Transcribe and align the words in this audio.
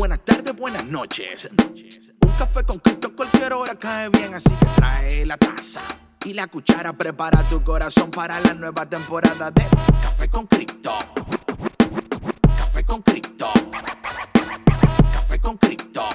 buenas 0.00 0.24
tardes, 0.24 0.56
buenas 0.56 0.86
noches. 0.86 1.50
Un 2.22 2.32
café 2.32 2.64
con 2.64 2.78
Cristo 2.78 3.14
cualquier 3.14 3.52
hora 3.52 3.74
cae 3.74 4.08
bien, 4.08 4.32
así 4.32 4.48
que 4.56 4.64
trae 4.74 5.26
la 5.26 5.36
taza 5.36 5.82
y 6.24 6.32
la 6.32 6.46
cuchara. 6.46 6.94
Prepara 6.94 7.46
tu 7.46 7.62
corazón 7.62 8.10
para 8.10 8.40
la 8.40 8.54
nueva 8.54 8.86
temporada 8.86 9.50
de 9.50 9.62
Café 10.00 10.28
con 10.30 10.46
Cristo. 10.46 10.94
Café 12.56 12.82
con 12.82 13.02
Cristo. 13.02 13.52
Café 15.12 15.38
con 15.38 15.58
Cristo. 15.58 16.08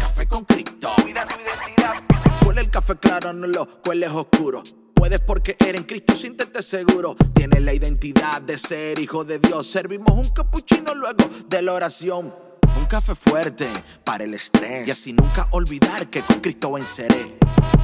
Café 0.00 0.26
con 0.26 0.44
Cristo. 0.46 0.92
Cuida 1.02 1.26
tu 1.26 1.34
identidad. 1.34 2.46
Huele 2.46 2.62
el 2.62 2.70
café 2.70 2.96
claro, 2.96 3.34
no 3.34 3.46
lo 3.46 3.82
cueles 3.82 4.10
oscuro. 4.10 4.62
Puedes 5.02 5.20
porque 5.20 5.56
eres 5.58 5.80
en 5.80 5.82
Cristo, 5.82 6.14
siéntete 6.14 6.62
seguro. 6.62 7.16
Tienes 7.34 7.60
la 7.62 7.74
identidad 7.74 8.40
de 8.40 8.56
ser 8.56 9.00
hijo 9.00 9.24
de 9.24 9.40
Dios. 9.40 9.66
Servimos 9.66 10.16
un 10.16 10.28
capuchino 10.32 10.94
luego 10.94 11.28
de 11.48 11.60
la 11.60 11.72
oración. 11.72 12.32
Un 12.76 12.86
café 12.86 13.16
fuerte 13.16 13.66
para 14.04 14.22
el 14.22 14.32
estrés. 14.32 14.86
Y 14.86 14.92
así 14.92 15.12
nunca 15.12 15.48
olvidar 15.50 16.08
que 16.08 16.22
con 16.22 16.38
Cristo 16.38 16.70
venceré. 16.70 17.36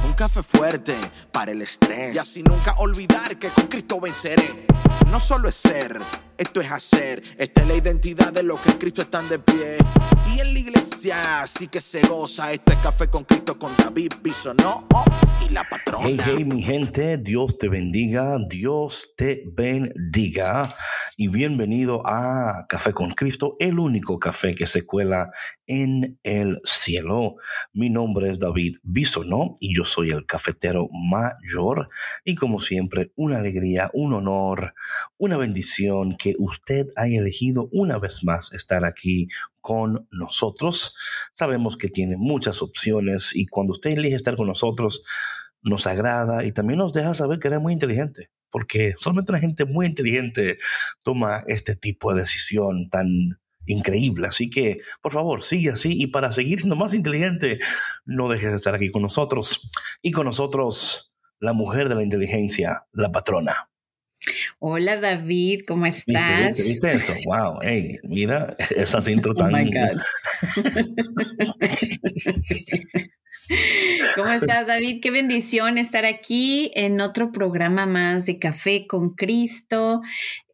Un 0.05 0.13
café 0.13 0.41
fuerte 0.41 0.95
para 1.33 1.51
el 1.51 1.61
estrés. 1.61 2.15
Y 2.15 2.19
así 2.19 2.41
nunca 2.41 2.75
olvidar 2.77 3.37
que 3.37 3.49
con 3.49 3.67
Cristo 3.67 3.99
venceré. 3.99 4.65
No 5.11 5.19
solo 5.19 5.49
es 5.49 5.55
ser, 5.55 5.99
esto 6.39 6.61
es 6.61 6.71
hacer. 6.71 7.21
Esta 7.37 7.61
es 7.61 7.67
la 7.67 7.75
identidad 7.75 8.31
de 8.31 8.43
los 8.43 8.59
que 8.61 8.71
en 8.71 8.77
Cristo 8.77 9.01
están 9.01 9.27
de 9.29 9.39
pie. 9.39 9.77
Y 10.33 10.39
en 10.39 10.53
la 10.53 10.59
iglesia 10.59 11.15
sí 11.45 11.67
que 11.67 11.81
se 11.81 12.01
goza. 12.07 12.51
Esto 12.53 12.71
es 12.71 12.77
café 12.77 13.07
con 13.09 13.23
Cristo 13.23 13.59
con 13.59 13.75
David 13.77 14.13
Bisonó 14.23 14.87
oh, 14.93 15.03
y 15.45 15.49
la 15.49 15.63
patrona. 15.69 16.07
Hey, 16.07 16.17
hey, 16.23 16.45
mi 16.45 16.61
gente, 16.61 17.17
Dios 17.17 17.57
te 17.57 17.67
bendiga, 17.67 18.37
Dios 18.47 19.13
te 19.17 19.43
bendiga 19.51 20.73
y 21.17 21.27
bienvenido 21.27 22.01
a 22.05 22.65
Café 22.69 22.93
con 22.93 23.11
Cristo, 23.11 23.57
el 23.59 23.77
único 23.77 24.19
café 24.19 24.55
que 24.55 24.65
se 24.65 24.85
cuela 24.85 25.31
en 25.67 26.17
el 26.23 26.61
cielo. 26.63 27.35
Mi 27.73 27.89
nombre 27.89 28.31
es 28.31 28.39
David 28.39 28.77
Bisonó 28.83 29.53
y 29.59 29.75
yo 29.75 29.83
soy 29.83 30.11
el 30.11 30.25
cafetero 30.25 30.87
mayor 30.93 31.89
y 32.23 32.35
como 32.35 32.61
siempre, 32.61 33.11
una 33.15 33.39
alegría, 33.39 33.89
un 33.93 34.13
honor, 34.13 34.73
una 35.17 35.37
bendición 35.37 36.15
que 36.17 36.28
usted 36.37 36.87
haya 36.95 37.19
elegido 37.19 37.69
una 37.71 37.97
vez 37.97 38.23
más 38.23 38.53
estar 38.53 38.85
aquí 38.85 39.27
con 39.61 40.07
nosotros. 40.11 40.95
Sabemos 41.33 41.77
que 41.77 41.89
tiene 41.89 42.17
muchas 42.17 42.61
opciones 42.61 43.35
y 43.35 43.47
cuando 43.47 43.73
usted 43.73 43.91
elige 43.91 44.15
estar 44.15 44.35
con 44.35 44.47
nosotros, 44.47 45.03
nos 45.61 45.87
agrada 45.87 46.45
y 46.45 46.51
también 46.51 46.79
nos 46.79 46.93
deja 46.93 47.13
saber 47.13 47.39
que 47.39 47.49
eres 47.49 47.59
muy 47.59 47.73
inteligente, 47.73 48.29
porque 48.49 48.93
solamente 48.97 49.31
una 49.31 49.39
gente 49.39 49.65
muy 49.65 49.85
inteligente 49.85 50.57
toma 51.03 51.43
este 51.47 51.75
tipo 51.75 52.13
de 52.13 52.21
decisión 52.21 52.89
tan 52.89 53.07
increíble. 53.65 54.27
Así 54.27 54.49
que, 54.49 54.79
por 55.01 55.13
favor, 55.13 55.43
sigue 55.43 55.69
así 55.69 56.01
y 56.01 56.07
para 56.07 56.31
seguir 56.31 56.59
siendo 56.59 56.75
más 56.75 56.93
inteligente, 56.93 57.59
no 58.05 58.29
dejes 58.29 58.49
de 58.49 58.55
estar 58.55 58.75
aquí 58.75 58.89
con 58.89 59.01
nosotros. 59.01 59.69
Y 60.01 60.11
con 60.11 60.25
nosotros, 60.25 61.13
la 61.39 61.53
mujer 61.53 61.89
de 61.89 61.95
la 61.95 62.03
inteligencia, 62.03 62.87
la 62.91 63.11
patrona. 63.11 63.68
Hola 64.59 64.97
David, 64.97 65.61
¿cómo 65.67 65.85
estás? 65.85 66.57
¿Viste, 66.57 66.63
viste 66.63 66.93
eso? 66.93 67.13
Wow, 67.25 67.59
hey, 67.61 67.97
mira 68.03 68.55
esas 68.75 69.07
intro 69.07 69.33
tan. 69.33 69.53
Oh 69.53 69.57
my 69.57 69.65
God. 69.65 70.01
¿Cómo 74.15 74.29
estás, 74.29 74.67
David? 74.67 74.99
Qué 75.01 75.11
bendición 75.11 75.77
estar 75.77 76.05
aquí 76.05 76.71
en 76.75 77.01
otro 77.01 77.31
programa 77.31 77.85
más 77.85 78.25
de 78.25 78.37
Café 78.37 78.85
con 78.87 79.15
Cristo, 79.15 80.01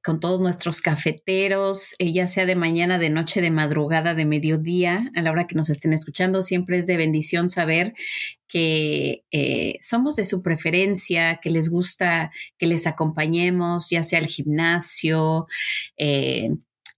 con 0.06 0.20
todos 0.20 0.40
nuestros 0.40 0.82
cafeteros, 0.82 1.96
eh, 1.98 2.14
ya 2.14 2.28
sea 2.28 2.46
de 2.46 2.56
mañana, 2.56 3.00
de 3.00 3.10
noche, 3.10 3.42
de 3.42 3.50
madrugada, 3.50 4.14
de 4.14 4.26
mediodía, 4.26 5.12
a 5.16 5.22
la 5.24 5.32
hora 5.32 5.48
que 5.48 5.56
nos 5.56 5.72
estén 5.72 5.94
escuchando. 5.94 6.44
Siempre 6.44 6.78
es 6.78 6.86
de 6.86 6.96
bendición 6.96 7.50
saber 7.50 7.96
que 8.48 9.24
eh, 9.32 9.80
somos 9.82 10.16
de 10.16 10.26
su 10.26 10.44
preferencia, 10.44 11.40
que 11.42 11.50
les 11.50 11.70
gusta 11.70 12.32
que 12.60 12.68
les 12.68 12.86
acompañemos, 12.86 13.90
ya 13.90 14.04
sea 14.04 14.20
al 14.20 14.28
gimnasio, 14.28 15.48
eh, 15.98 16.52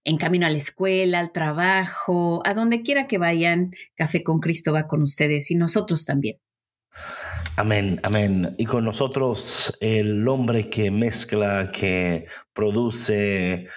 en 0.03 0.18
camino 0.18 0.45
a 0.45 0.50
la 0.50 0.57
escuela, 0.57 1.19
al 1.19 1.31
trabajo, 1.31 2.41
a 2.45 2.53
donde 2.53 2.81
quiera 2.81 3.07
que 3.07 3.18
vayan, 3.18 3.72
Café 3.95 4.22
con 4.22 4.39
Cristo 4.39 4.74
va 4.74 4.88
con 4.88 5.01
ustedes 5.01 5.50
y 5.50 5.56
nosotros 5.56 6.06
también. 6.06 6.39
Amén, 7.56 8.00
amén. 8.03 8.56
Y 8.58 8.66
con 8.66 8.85
nosotros 8.85 9.75
el 9.80 10.28
hombre 10.28 10.69
que 10.69 10.91
mezcla, 10.91 11.72
que 11.72 12.25
produce, 12.53 13.68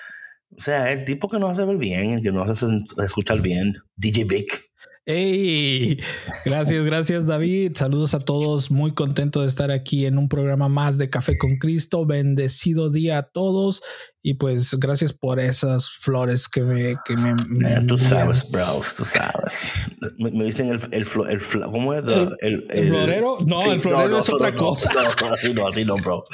o 0.56 0.60
sea, 0.60 0.92
el 0.92 1.04
tipo 1.04 1.28
que 1.28 1.38
nos 1.38 1.52
hace 1.52 1.64
ver 1.64 1.76
bien, 1.76 2.10
el 2.10 2.22
que 2.22 2.32
nos 2.32 2.48
hace 2.48 2.66
escuchar 3.04 3.40
bien, 3.40 3.74
DJ 3.96 4.24
Vic. 4.24 4.70
Hey, 5.06 5.98
gracias, 6.44 6.84
gracias 6.84 7.26
David. 7.26 7.72
Saludos 7.74 8.14
a 8.14 8.20
todos. 8.20 8.70
Muy 8.70 8.92
contento 8.92 9.40
de 9.40 9.48
estar 9.48 9.70
aquí 9.70 10.06
en 10.06 10.18
un 10.18 10.28
programa 10.28 10.68
más 10.68 10.98
de 10.98 11.08
Café 11.08 11.38
con 11.38 11.56
Cristo. 11.56 12.04
Bendecido 12.06 12.90
día 12.90 13.18
a 13.18 13.22
todos. 13.30 13.82
Y 14.22 14.34
pues 14.34 14.76
gracias 14.78 15.14
por 15.14 15.40
esas 15.40 15.88
flores 15.90 16.46
que 16.46 16.62
me... 16.62 16.96
Que 17.06 17.16
me, 17.16 17.34
me 17.48 17.82
tú 17.84 17.96
sabes, 17.96 18.50
bro, 18.50 18.80
tú 18.94 19.04
sabes. 19.04 19.72
Me, 20.18 20.30
me 20.30 20.44
dicen 20.44 20.68
el, 20.68 20.78
el, 20.90 21.06
el, 21.28 21.62
¿cómo 21.62 21.94
es? 21.94 22.04
El, 22.04 22.36
el, 22.40 22.66
el 22.68 22.88
florero. 22.88 23.38
No, 23.46 23.62
sí, 23.62 23.70
el 23.70 23.80
florero 23.80 24.08
no, 24.08 24.16
no, 24.16 24.18
es 24.20 24.28
otra 24.28 24.54
cosa. 24.54 24.90
No, 24.92 25.32
así 25.32 25.54
no, 25.54 25.66
así 25.66 25.84
no, 25.86 25.96
bro. 25.96 26.24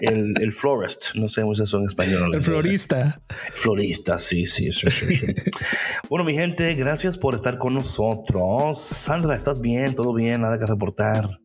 El, 0.00 0.34
el 0.40 0.52
florist, 0.52 1.14
no 1.14 1.28
sé 1.28 1.42
cómo 1.42 1.52
es 1.52 1.60
eso 1.60 1.78
en 1.78 1.86
español. 1.86 2.34
El 2.34 2.42
florista. 2.42 3.22
Florista, 3.54 4.18
sí, 4.18 4.44
sí, 4.46 4.72
sí, 4.72 4.90
sí, 4.90 5.12
sí. 5.12 5.26
bueno, 6.10 6.24
mi 6.24 6.34
gente, 6.34 6.74
gracias 6.74 7.16
por 7.16 7.36
estar 7.36 7.58
con 7.58 7.74
nosotros. 7.74 8.80
Sandra, 8.80 9.36
¿estás 9.36 9.60
bien? 9.60 9.94
¿Todo 9.94 10.12
bien? 10.12 10.40
Nada 10.40 10.58
que 10.58 10.66
reportar. 10.66 11.38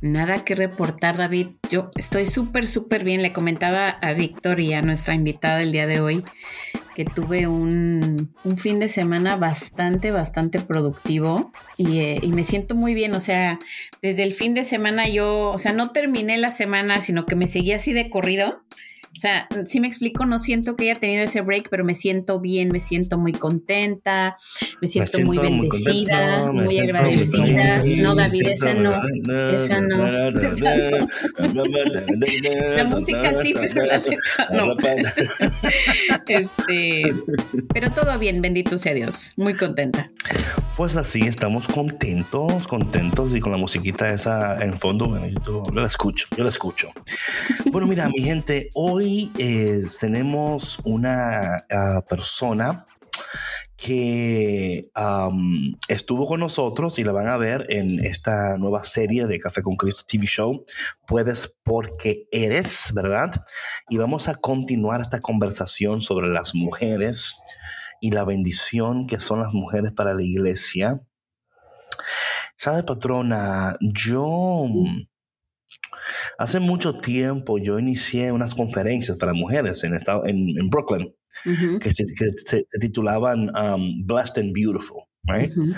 Nada 0.00 0.44
que 0.44 0.54
reportar, 0.54 1.16
David. 1.16 1.48
Yo 1.70 1.90
estoy 1.96 2.26
súper, 2.26 2.66
súper 2.66 3.04
bien. 3.04 3.22
Le 3.22 3.32
comentaba 3.32 3.88
a 3.88 4.12
Víctor 4.12 4.60
y 4.60 4.72
a 4.72 4.82
nuestra 4.82 5.14
invitada 5.14 5.62
el 5.62 5.72
día 5.72 5.86
de 5.86 6.00
hoy 6.00 6.24
que 6.94 7.04
tuve 7.04 7.46
un, 7.46 8.34
un 8.44 8.58
fin 8.58 8.80
de 8.80 8.88
semana 8.88 9.36
bastante, 9.36 10.10
bastante 10.10 10.60
productivo 10.60 11.52
y, 11.76 12.00
eh, 12.00 12.18
y, 12.20 12.32
me 12.32 12.44
siento 12.44 12.74
muy 12.74 12.94
bien. 12.94 13.14
O 13.14 13.20
sea, 13.20 13.58
desde 14.02 14.22
el 14.22 14.34
fin 14.34 14.54
de 14.54 14.64
semana 14.64 15.08
yo, 15.08 15.50
o 15.50 15.58
sea, 15.58 15.72
no 15.72 15.92
terminé 15.92 16.36
la 16.38 16.52
semana, 16.52 17.00
sino 17.00 17.26
que 17.26 17.36
me 17.36 17.46
seguí 17.46 17.72
así 17.72 17.92
de 17.92 18.10
corrido. 18.10 18.62
O 19.20 19.22
sea, 19.22 19.46
si 19.66 19.80
me 19.80 19.86
explico, 19.86 20.24
no 20.24 20.38
siento 20.38 20.76
que 20.76 20.84
haya 20.84 20.98
tenido 20.98 21.22
ese 21.22 21.42
break, 21.42 21.68
pero 21.68 21.84
me 21.84 21.92
siento 21.92 22.40
bien, 22.40 22.70
me 22.70 22.80
siento 22.80 23.18
muy 23.18 23.32
contenta, 23.32 24.38
me 24.80 24.88
siento, 24.88 25.18
me 25.18 25.26
siento 25.26 25.26
muy 25.26 25.36
bendecida, 25.36 26.50
muy, 26.50 26.64
muy 26.64 26.78
agradecida. 26.78 27.80
Muy 27.80 27.96
no, 27.96 28.14
David, 28.14 28.46
esa 28.46 28.72
no, 28.72 28.98
esa 29.50 29.82
no. 29.82 30.30
la 32.76 32.84
música 32.84 33.42
sí, 33.42 33.52
pero 33.52 33.84
la 33.84 33.98
letra 33.98 34.16
no. 34.52 34.74
este, 36.28 37.14
pero 37.74 37.90
todo 37.90 38.18
bien, 38.18 38.40
bendito 38.40 38.78
sea 38.78 38.94
Dios, 38.94 39.34
muy 39.36 39.54
contenta. 39.54 40.10
Pues 40.78 40.96
así, 40.96 41.20
estamos 41.26 41.68
contentos, 41.68 42.66
contentos 42.66 43.36
y 43.36 43.40
con 43.40 43.52
la 43.52 43.58
musiquita 43.58 44.08
esa 44.08 44.58
en 44.60 44.78
fondo, 44.78 45.08
bueno, 45.08 45.26
yo, 45.26 45.62
yo 45.66 45.72
la 45.72 45.86
escucho, 45.86 46.26
yo 46.34 46.42
la 46.42 46.48
escucho. 46.48 46.90
Bueno, 47.70 47.86
mira, 47.86 48.08
mi 48.08 48.22
gente, 48.22 48.70
hoy 48.72 49.09
eh, 49.38 49.82
tenemos 50.00 50.78
una 50.84 51.64
uh, 51.70 52.06
persona 52.08 52.86
que 53.76 54.90
um, 54.94 55.74
estuvo 55.88 56.26
con 56.26 56.40
nosotros 56.40 56.98
y 56.98 57.04
la 57.04 57.12
van 57.12 57.28
a 57.28 57.38
ver 57.38 57.64
en 57.70 58.04
esta 58.04 58.58
nueva 58.58 58.82
serie 58.82 59.26
de 59.26 59.38
Café 59.38 59.62
con 59.62 59.76
Cristo 59.76 60.02
TV 60.06 60.26
Show, 60.26 60.64
Puedes 61.06 61.56
porque 61.62 62.26
eres, 62.30 62.92
¿verdad? 62.94 63.30
Y 63.88 63.96
vamos 63.96 64.28
a 64.28 64.34
continuar 64.34 65.00
esta 65.00 65.20
conversación 65.20 66.02
sobre 66.02 66.28
las 66.28 66.54
mujeres 66.54 67.32
y 68.02 68.10
la 68.10 68.24
bendición 68.24 69.06
que 69.06 69.18
son 69.18 69.40
las 69.40 69.54
mujeres 69.54 69.92
para 69.92 70.12
la 70.12 70.22
iglesia. 70.22 71.00
¿Sabe, 72.58 72.82
patrona? 72.82 73.76
Yo... 73.80 74.66
Hace 76.38 76.60
mucho 76.60 76.98
tiempo 76.98 77.58
yo 77.58 77.78
inicié 77.78 78.32
unas 78.32 78.54
conferencias 78.54 79.18
para 79.18 79.32
mujeres 79.32 79.84
en, 79.84 79.94
en, 79.94 80.58
en 80.58 80.70
Brooklyn 80.70 81.14
uh 81.46 81.50
-huh. 81.50 81.78
que, 81.78 81.90
se, 81.90 82.04
que 82.04 82.30
se, 82.36 82.64
se 82.66 82.78
titulaban 82.78 83.50
um, 83.56 84.06
Blessed 84.06 84.42
and 84.42 84.52
Beautiful. 84.52 85.04
Right? 85.24 85.56
Uh 85.56 85.64
-huh. 85.64 85.76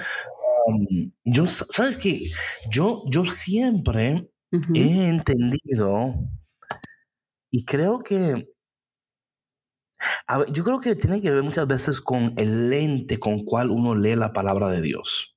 um, 0.66 1.12
yo, 1.24 1.46
¿sabes 1.46 1.96
qué? 1.96 2.30
Yo, 2.70 3.02
yo 3.10 3.24
siempre 3.24 4.28
uh 4.52 4.58
-huh. 4.58 4.76
he 4.76 5.08
entendido 5.08 6.14
y 7.50 7.64
creo 7.64 7.98
que 8.00 8.48
a 10.26 10.44
yo 10.52 10.64
creo 10.64 10.80
que 10.80 10.96
tiene 10.96 11.20
que 11.20 11.30
ver 11.30 11.42
muchas 11.42 11.66
veces 11.66 12.00
con 12.00 12.34
el 12.36 12.70
lente 12.70 13.19
con 13.19 13.44
cual 13.44 13.70
uno 13.70 13.94
lee 13.94 14.16
la 14.16 14.32
palabra 14.32 14.69
de 14.69 14.80
Dios. 14.80 15.36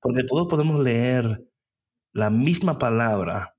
Porque 0.00 0.24
todos 0.24 0.48
podemos 0.48 0.82
leer 0.82 1.44
la 2.12 2.30
misma 2.30 2.78
palabra 2.78 3.55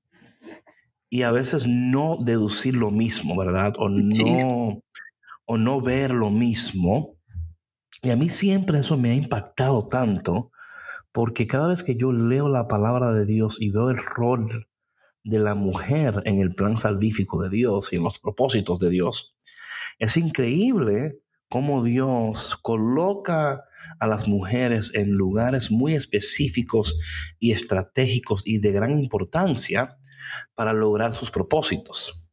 y 1.10 1.22
a 1.22 1.30
veces 1.30 1.66
no 1.66 2.18
deducir 2.20 2.76
lo 2.76 2.90
mismo, 2.90 3.36
¿verdad? 3.36 3.74
O 3.78 3.88
no, 3.88 4.82
o 5.46 5.56
no 5.56 5.80
ver 5.80 6.10
lo 6.10 6.30
mismo. 6.30 7.16
Y 8.02 8.10
a 8.10 8.16
mí 8.16 8.28
siempre 8.28 8.78
eso 8.78 8.96
me 8.96 9.10
ha 9.10 9.14
impactado 9.14 9.88
tanto, 9.88 10.50
porque 11.12 11.46
cada 11.46 11.68
vez 11.68 11.82
que 11.82 11.96
yo 11.96 12.12
leo 12.12 12.48
la 12.48 12.68
palabra 12.68 13.12
de 13.12 13.24
Dios 13.24 13.56
y 13.60 13.70
veo 13.70 13.90
el 13.90 13.96
rol 13.96 14.68
de 15.24 15.38
la 15.38 15.54
mujer 15.54 16.22
en 16.24 16.40
el 16.40 16.54
plan 16.54 16.76
salvífico 16.76 17.42
de 17.42 17.50
Dios 17.50 17.92
y 17.92 17.96
en 17.96 18.04
los 18.04 18.18
propósitos 18.18 18.78
de 18.78 18.90
Dios, 18.90 19.34
es 19.98 20.16
increíble 20.16 21.18
cómo 21.48 21.82
Dios 21.82 22.56
coloca 22.56 23.64
a 23.98 24.06
las 24.06 24.28
mujeres 24.28 24.92
en 24.94 25.12
lugares 25.12 25.70
muy 25.70 25.94
específicos 25.94 27.00
y 27.38 27.52
estratégicos 27.52 28.42
y 28.44 28.58
de 28.58 28.72
gran 28.72 28.98
importancia 28.98 29.98
para 30.54 30.72
lograr 30.72 31.12
sus 31.12 31.30
propósitos. 31.30 32.24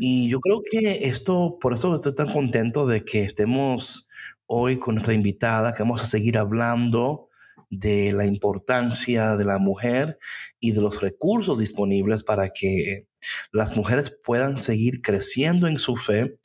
Y 0.00 0.28
yo 0.28 0.40
creo 0.40 0.62
que 0.62 1.08
esto, 1.08 1.58
por 1.60 1.74
eso 1.74 1.94
estoy 1.96 2.14
tan 2.14 2.32
contento 2.32 2.86
de 2.86 3.04
que 3.04 3.24
estemos 3.24 4.08
hoy 4.46 4.78
con 4.78 4.94
nuestra 4.94 5.14
invitada, 5.14 5.74
que 5.74 5.82
vamos 5.82 6.02
a 6.02 6.06
seguir 6.06 6.38
hablando 6.38 7.30
de 7.70 8.12
la 8.12 8.26
importancia 8.26 9.36
de 9.36 9.44
la 9.44 9.58
mujer 9.58 10.18
y 10.58 10.72
de 10.72 10.80
los 10.80 11.00
recursos 11.00 11.58
disponibles 11.58 12.24
para 12.24 12.48
que 12.48 13.06
las 13.52 13.76
mujeres 13.76 14.18
puedan 14.24 14.58
seguir 14.58 15.00
creciendo 15.02 15.68
en 15.68 15.78
su 15.78 15.96
fe. 15.96 16.36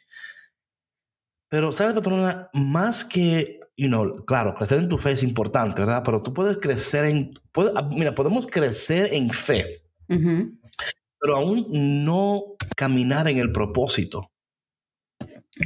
Pero, 1.50 1.72
¿sabes, 1.72 1.96
patrona? 1.96 2.50
Más 2.54 3.04
que, 3.04 3.60
you 3.76 3.88
know, 3.88 4.16
claro, 4.26 4.54
crecer 4.54 4.80
en 4.80 4.90
tu 4.90 4.98
fe 4.98 5.12
es 5.12 5.24
importante, 5.24 5.82
¿verdad? 5.82 6.04
Pero 6.06 6.22
tú 6.22 6.34
puedes 6.34 6.58
crecer 6.58 7.06
en, 7.06 7.34
ah, 7.76 7.90
mira, 7.92 8.14
podemos 8.14 8.46
crecer 8.46 9.10
en 9.14 9.32
fe, 9.32 9.82
pero 11.20 11.38
aún 11.38 11.68
no 12.06 12.56
caminar 12.76 13.28
en 13.28 13.38
el 13.38 13.52
propósito. 13.52 14.32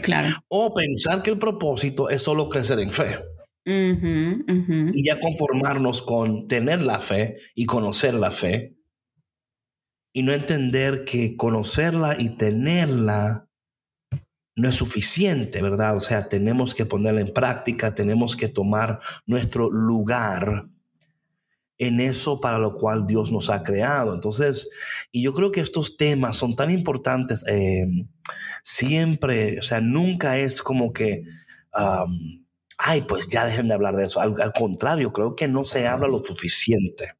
Claro. 0.01 0.37
O 0.47 0.73
pensar 0.73 1.23
que 1.23 1.31
el 1.31 1.39
propósito 1.39 2.09
es 2.09 2.21
solo 2.23 2.49
crecer 2.49 2.79
en 2.79 2.91
fe. 2.91 3.17
Y 3.65 5.05
ya 5.05 5.19
conformarnos 5.19 6.01
con 6.01 6.47
tener 6.47 6.81
la 6.81 6.99
fe 6.99 7.37
y 7.55 7.65
conocer 7.65 8.13
la 8.13 8.31
fe. 8.31 8.75
Y 10.13 10.23
no 10.23 10.33
entender 10.33 11.05
que 11.05 11.35
conocerla 11.35 12.15
y 12.19 12.35
tenerla 12.35 13.47
no 14.55 14.67
es 14.67 14.75
suficiente, 14.75 15.61
¿verdad? 15.61 15.95
O 15.95 16.01
sea, 16.01 16.27
tenemos 16.27 16.75
que 16.75 16.85
ponerla 16.85 17.21
en 17.21 17.33
práctica, 17.33 17.95
tenemos 17.95 18.35
que 18.35 18.49
tomar 18.49 18.99
nuestro 19.25 19.69
lugar 19.69 20.67
en 21.79 22.01
eso 22.01 22.41
para 22.41 22.59
lo 22.59 22.73
cual 22.73 23.07
Dios 23.07 23.31
nos 23.31 23.49
ha 23.49 23.63
creado. 23.63 24.13
Entonces, 24.13 24.69
y 25.11 25.23
yo 25.23 25.31
creo 25.31 25.51
que 25.51 25.61
estos 25.61 25.97
temas 25.97 26.35
son 26.35 26.55
tan 26.55 26.69
importantes 26.69 27.43
eh, 27.47 27.87
siempre, 28.63 29.57
o 29.59 29.63
sea, 29.63 29.79
nunca 29.79 30.37
es 30.37 30.61
como 30.61 30.91
que, 30.91 31.23
ay, 32.77 33.01
pues 33.03 33.27
ya 33.27 33.45
dejen 33.45 33.69
de 33.69 33.73
hablar 33.73 33.95
de 33.95 34.05
eso. 34.05 34.19
Al, 34.19 34.35
contrario, 34.53 35.13
creo 35.13 35.35
que 35.35 35.47
no 35.47 35.63
se 35.63 35.87
habla 35.87 36.07
lo 36.07 36.23
suficiente. 36.23 37.15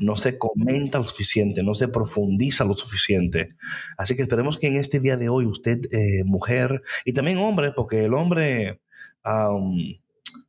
No 0.00 0.16
se 0.16 0.38
comenta 0.38 0.96
lo 0.96 1.04
suficiente, 1.04 1.62
no 1.62 1.74
se 1.74 1.88
profundiza 1.88 2.64
lo 2.64 2.74
suficiente. 2.74 3.54
Así 3.98 4.16
que 4.16 4.22
esperemos 4.22 4.58
que 4.58 4.68
en 4.68 4.76
este 4.76 4.98
día 4.98 5.18
de 5.18 5.28
hoy 5.28 5.44
usted, 5.44 5.80
eh, 5.92 6.24
mujer, 6.24 6.80
y 7.04 7.12
también 7.12 7.36
hombre, 7.36 7.72
porque 7.76 8.06
el 8.06 8.14
hombre 8.14 8.80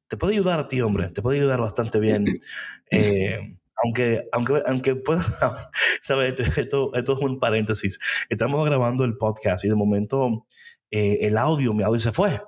te 0.10 0.18
puede 0.18 0.34
ayudar 0.34 0.60
a 0.60 0.68
ti, 0.68 0.82
hombre, 0.82 1.10
te 1.12 1.22
puede 1.22 1.38
ayudar 1.38 1.62
bastante 1.62 2.00
bien. 2.00 2.26
Eh, 2.92 3.56
aunque, 3.84 4.28
aunque, 4.32 4.64
aunque 4.66 4.96
pueda, 4.96 5.22
¿sabes? 6.02 6.40
Esto, 6.58 6.92
esto, 6.96 7.14
es 7.14 7.20
un 7.22 7.40
paréntesis. 7.40 8.00
Estamos 8.28 8.66
grabando 8.66 9.06
el 9.06 9.16
podcast 9.16 9.64
y 9.64 9.70
de 9.70 9.76
momento 9.76 10.42
eh, 10.90 11.20
el 11.22 11.38
audio, 11.38 11.76
mi 11.76 11.84
audio 11.84 12.00
se 12.00 12.12
fue. 12.12 12.42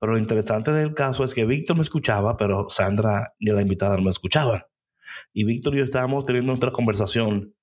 Pero 0.00 0.12
lo 0.12 0.18
interesante 0.18 0.72
del 0.72 0.94
caso 0.94 1.22
es 1.22 1.34
que 1.34 1.44
Víctor 1.44 1.76
me 1.76 1.82
escuchaba, 1.82 2.38
pero 2.38 2.70
Sandra 2.70 3.34
ni 3.40 3.52
la 3.52 3.60
invitada 3.60 3.96
no 3.96 4.04
me 4.04 4.10
escuchaba. 4.10 4.70
Y 5.34 5.44
Víctor 5.44 5.74
y 5.74 5.78
yo 5.78 5.84
estábamos 5.84 6.24
teniendo 6.24 6.52
nuestra 6.52 6.70
conversación 6.70 7.54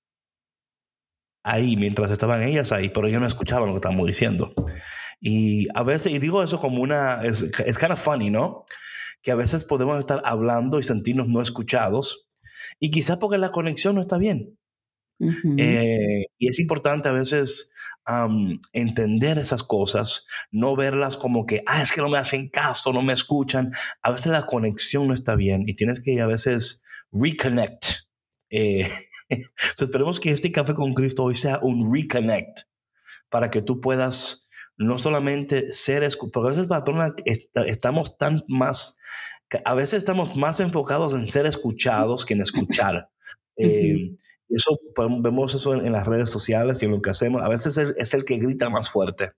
ahí, 1.43 1.75
mientras 1.75 2.11
estaban 2.11 2.43
ellas 2.43 2.71
ahí, 2.71 2.89
pero 2.89 3.07
ellos 3.07 3.19
no 3.19 3.25
escuchaban 3.25 3.65
lo 3.65 3.73
que 3.73 3.77
estábamos 3.77 4.05
diciendo. 4.05 4.53
Y 5.19 5.67
a 5.73 5.81
veces, 5.81 6.13
y 6.13 6.19
digo 6.19 6.43
eso 6.43 6.59
como 6.59 6.83
una, 6.83 7.23
es, 7.23 7.41
es 7.41 7.77
kind 7.79 7.93
of 7.93 7.99
funny, 7.99 8.29
¿no? 8.29 8.65
Que 9.23 9.31
a 9.31 9.35
veces 9.35 9.63
podemos 9.63 9.97
estar 9.97 10.21
hablando 10.25 10.77
y 10.79 10.83
sentirnos 10.83 11.27
no 11.27 11.41
escuchados, 11.41 12.27
y 12.79 12.91
quizás 12.91 13.17
porque 13.17 13.37
la 13.37 13.51
conexión 13.51 13.95
no 13.95 14.01
está 14.01 14.17
bien. 14.17 14.57
Eh, 15.57 16.25
y 16.37 16.47
es 16.49 16.59
importante 16.59 17.07
a 17.07 17.13
veces 17.13 17.71
entender 18.73 19.39
esas 19.39 19.63
cosas, 19.63 20.25
no 20.51 20.75
verlas 20.75 21.15
como 21.15 21.45
que, 21.45 21.63
ah, 21.65 21.81
es 21.81 21.91
que 21.93 22.01
no 22.01 22.09
me 22.09 22.17
hacen 22.17 22.49
caso, 22.49 22.91
no 22.91 23.01
me 23.01 23.13
escuchan. 23.13 23.71
A 24.01 24.11
veces 24.11 24.27
la 24.27 24.45
conexión 24.45 25.07
no 25.07 25.13
está 25.13 25.35
bien 25.35 25.63
y 25.67 25.75
tienes 25.75 26.01
que 26.01 26.19
a 26.19 26.27
veces 26.27 26.83
reconnect. 27.11 27.85
Eh, 28.49 28.89
esperemos 29.79 30.19
que 30.19 30.31
este 30.31 30.51
café 30.51 30.73
con 30.73 30.93
Cristo 30.93 31.23
hoy 31.23 31.35
sea 31.35 31.59
un 31.61 31.93
reconnect 31.93 32.61
para 33.29 33.49
que 33.49 33.61
tú 33.61 33.79
puedas 33.79 34.42
no 34.77 34.97
solamente 34.97 35.71
ser 35.71 36.07
porque 36.31 36.47
a 36.47 36.51
veces, 36.51 36.67
patrona, 36.67 37.15
estamos 37.25 38.17
tan 38.17 38.43
más, 38.47 38.97
a 39.65 39.75
veces 39.75 39.95
estamos 39.95 40.35
más 40.35 40.59
enfocados 40.59 41.13
en 41.13 41.27
ser 41.27 41.45
escuchados 41.45 42.25
que 42.25 42.33
en 42.33 42.41
escuchar. 42.41 43.09
Eh, 43.55 44.09
eso 44.49 44.79
vemos 44.97 45.53
eso 45.53 45.75
en, 45.75 45.91
las 45.91 46.07
redes 46.07 46.27
sociales 46.27 46.81
y 46.81 46.85
en 46.85 46.91
lo 46.91 47.03
que 47.03 47.11
hacemos. 47.11 47.43
A 47.43 47.47
veces 47.47 47.77
es 47.77 48.13
el, 48.15 48.25
que 48.25 48.37
grita 48.37 48.71
más 48.71 48.89
fuerte, 48.89 49.33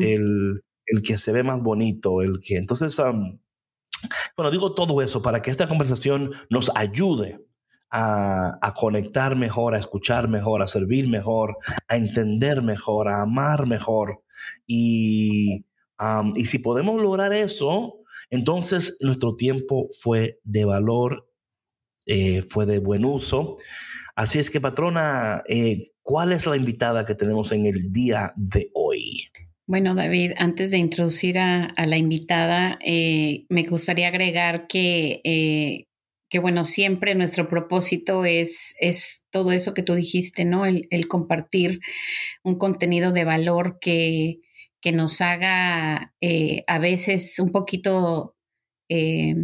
el, 0.00 0.60
que 1.06 1.18
se 1.18 1.30
ve 1.30 1.44
más 1.44 1.62
bonito, 1.62 2.20
el 2.20 2.40
que. 2.40 2.56
Entonces, 2.56 3.00
bueno, 4.36 4.50
digo 4.50 4.74
todo 4.74 5.00
eso 5.02 5.22
para 5.22 5.40
que 5.40 5.52
esta 5.52 5.68
conversación 5.68 6.32
nos 6.50 6.72
ayude 6.74 7.38
a, 7.90 8.74
conectar 8.76 9.36
mejor, 9.36 9.74
a 9.74 9.78
escuchar 9.78 10.28
mejor, 10.28 10.62
a 10.62 10.66
servir 10.66 11.08
mejor, 11.08 11.58
a 11.86 11.96
entender 11.96 12.60
mejor, 12.60 13.08
a 13.08 13.22
amar 13.22 13.66
mejor. 13.66 14.23
Y, 14.66 15.64
y 16.34 16.44
si 16.44 16.58
podemos 16.58 17.00
lograr 17.00 17.32
eso, 17.32 18.04
entonces 18.30 18.96
nuestro 19.00 19.36
tiempo 19.36 19.88
fue 19.98 20.40
de 20.44 20.64
valor, 20.64 21.30
eh, 22.06 22.42
fue 22.42 22.66
de 22.66 22.78
buen 22.78 23.04
uso. 23.04 23.56
Así 24.16 24.38
es 24.38 24.50
que, 24.50 24.60
patrona, 24.60 25.42
eh, 25.48 25.92
¿cuál 26.02 26.32
es 26.32 26.46
la 26.46 26.56
invitada 26.56 27.04
que 27.04 27.14
tenemos 27.14 27.52
en 27.52 27.66
el 27.66 27.90
día 27.90 28.32
de 28.36 28.70
hoy? 28.74 29.28
Bueno, 29.66 29.94
David, 29.94 30.32
antes 30.36 30.70
de 30.70 30.78
introducir 30.78 31.38
a, 31.38 31.74
la 31.86 31.96
invitada, 31.96 32.78
eh, 32.84 33.46
me 33.48 33.64
gustaría 33.64 34.08
agregar 34.08 34.66
que 34.66 35.86
que 36.34 36.40
bueno, 36.40 36.64
siempre 36.64 37.14
nuestro 37.14 37.48
propósito 37.48 38.24
es, 38.24 38.74
es 38.80 39.24
todo 39.30 39.52
eso 39.52 39.72
que 39.72 39.84
tú 39.84 39.94
dijiste, 39.94 40.44
¿no? 40.44 40.66
El, 40.66 41.06
compartir 41.06 41.78
un 42.42 42.58
contenido 42.58 43.12
de 43.12 43.22
valor 43.22 43.78
que, 43.80 44.40
que 44.80 44.90
nos 44.90 45.20
haga 45.20 46.12
eh, 46.20 46.64
a 46.66 46.80
veces 46.80 47.38
un 47.38 47.50
poquito 47.50 48.34
eh, 48.88 49.36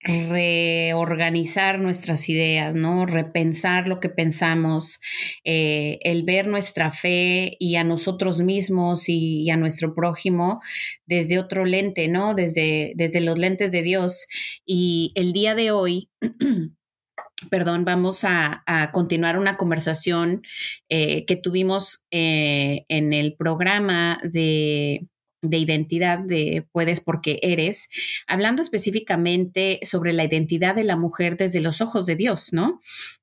reorganizar 0.00 1.80
nuestras 1.80 2.28
ideas, 2.28 2.74
¿no? 2.74 3.04
Repensar 3.04 3.88
lo 3.88 3.98
que 4.00 4.08
pensamos, 4.08 5.00
eh, 5.44 5.98
el 6.02 6.22
ver 6.22 6.46
nuestra 6.46 6.92
fe 6.92 7.56
y 7.58 7.76
a 7.76 7.84
nosotros 7.84 8.40
mismos 8.40 9.08
y, 9.08 9.50
a 9.50 9.56
nuestro 9.56 9.94
prójimo 9.94 10.60
desde 11.06 11.38
otro 11.38 11.64
lente, 11.64 12.08
¿no? 12.08 12.34
Desde, 12.34 12.92
desde 12.96 13.20
los 13.20 13.38
lentes 13.38 13.72
de 13.72 13.82
Dios. 13.82 14.26
Y 14.64 15.12
el 15.16 15.32
día 15.32 15.54
de 15.54 15.72
hoy, 15.72 16.08
perdón, 17.50 17.84
vamos 17.84 18.24
a, 18.24 18.62
continuar 18.92 19.38
una 19.38 19.56
conversación 19.56 20.42
eh, 20.88 21.24
que 21.26 21.36
tuvimos 21.36 22.04
eh, 22.10 22.84
en 22.88 23.12
el 23.12 23.34
programa 23.34 24.20
de 24.22 25.08
de 25.42 25.58
identidad 25.58 26.18
de 26.18 26.66
puedes 26.72 27.00
porque 27.00 27.38
eres, 27.42 27.88
hablando 28.26 28.62
específicamente 28.62 29.80
sobre 29.82 30.12
la 30.12 30.24
identidad 30.24 30.74
de 30.74 30.84
la 30.84 30.96
mujer 30.96 31.36
desde 31.36 31.60
los 31.60 31.80
ojos 31.80 32.06
de 32.06 32.16
Dios, 32.16 32.52
¿no? 32.52 32.80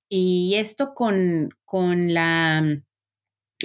Y 0.07 0.55
esto 0.55 0.93
con, 0.93 1.49
con 1.65 2.13
la 2.13 2.63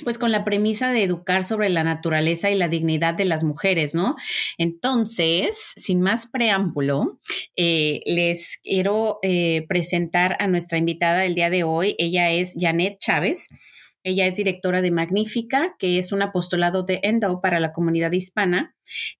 pues 0.04 0.18
con 0.18 0.30
la 0.30 0.44
premisa 0.44 0.92
de 0.92 1.02
educar 1.02 1.44
sobre 1.44 1.68
la 1.68 1.82
naturaleza 1.82 2.50
y 2.50 2.54
la 2.54 2.68
dignidad 2.68 3.14
de 3.14 3.24
las 3.24 3.42
mujeres, 3.42 3.94
¿no? 3.94 4.14
Entonces, 4.56 5.72
sin 5.76 6.00
más 6.00 6.28
preámbulo, 6.28 7.18
eh, 7.56 8.00
les 8.06 8.58
quiero 8.62 9.18
eh, 9.22 9.66
presentar 9.68 10.36
a 10.38 10.46
nuestra 10.46 10.78
invitada 10.78 11.20
del 11.20 11.34
día 11.34 11.50
de 11.50 11.64
hoy. 11.64 11.96
Ella 11.98 12.30
es 12.30 12.54
Janet 12.58 12.98
Chávez. 13.00 13.48
Ella 14.02 14.26
es 14.26 14.34
directora 14.34 14.82
de 14.82 14.90
Magnífica, 14.90 15.76
que 15.78 15.98
es 15.98 16.12
un 16.12 16.22
apostolado 16.22 16.82
de 16.82 17.00
Endo 17.02 17.40
para 17.40 17.60
la 17.60 17.72
comunidad 17.72 18.12
hispana, 18.12 18.74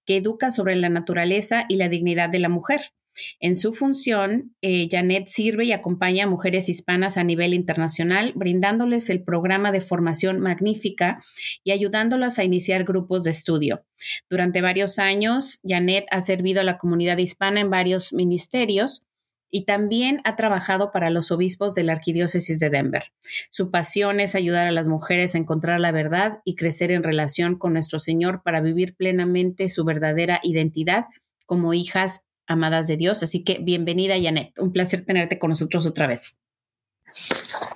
que 0.05 0.17
educa 0.17 0.51
sobre 0.51 0.75
la 0.75 0.89
naturaleza 0.89 1.65
y 1.69 1.75
la 1.75 1.89
dignidad 1.89 2.29
de 2.29 2.39
la 2.39 2.49
mujer. 2.49 2.81
En 3.39 3.55
su 3.55 3.73
función, 3.73 4.55
eh, 4.61 4.87
Janet 4.89 5.27
sirve 5.27 5.65
y 5.65 5.73
acompaña 5.73 6.23
a 6.23 6.29
mujeres 6.29 6.69
hispanas 6.69 7.17
a 7.17 7.23
nivel 7.23 7.53
internacional, 7.53 8.33
brindándoles 8.35 9.09
el 9.09 9.23
programa 9.23 9.71
de 9.71 9.81
formación 9.81 10.39
magnífica 10.39 11.21
y 11.63 11.71
ayudándolas 11.71 12.39
a 12.39 12.43
iniciar 12.43 12.83
grupos 12.83 13.23
de 13.23 13.31
estudio. 13.31 13.83
Durante 14.29 14.61
varios 14.61 14.97
años, 14.97 15.59
Janet 15.63 16.05
ha 16.09 16.21
servido 16.21 16.61
a 16.61 16.63
la 16.63 16.77
comunidad 16.77 17.17
hispana 17.17 17.59
en 17.59 17.69
varios 17.69 18.13
ministerios 18.13 19.05
y 19.51 19.65
también 19.65 20.21
ha 20.23 20.35
trabajado 20.35 20.91
para 20.91 21.09
los 21.09 21.29
obispos 21.31 21.75
de 21.75 21.83
la 21.83 21.93
Arquidiócesis 21.93 22.59
de 22.59 22.69
Denver. 22.69 23.11
Su 23.49 23.69
pasión 23.69 24.19
es 24.19 24.33
ayudar 24.33 24.65
a 24.67 24.71
las 24.71 24.87
mujeres 24.87 25.35
a 25.35 25.37
encontrar 25.37 25.79
la 25.79 25.91
verdad 25.91 26.39
y 26.45 26.55
crecer 26.55 26.91
en 26.91 27.03
relación 27.03 27.57
con 27.57 27.73
nuestro 27.73 27.99
Señor 27.99 28.41
para 28.43 28.61
vivir 28.61 28.95
plenamente 28.95 29.69
su 29.69 29.83
verdadera 29.83 30.39
identidad 30.41 31.05
como 31.45 31.73
hijas 31.73 32.23
amadas 32.47 32.87
de 32.87 32.97
Dios. 32.97 33.21
Así 33.23 33.43
que 33.43 33.59
bienvenida, 33.61 34.15
Janet. 34.21 34.57
Un 34.57 34.71
placer 34.71 35.05
tenerte 35.05 35.37
con 35.37 35.49
nosotros 35.49 35.85
otra 35.85 36.07
vez. 36.07 36.37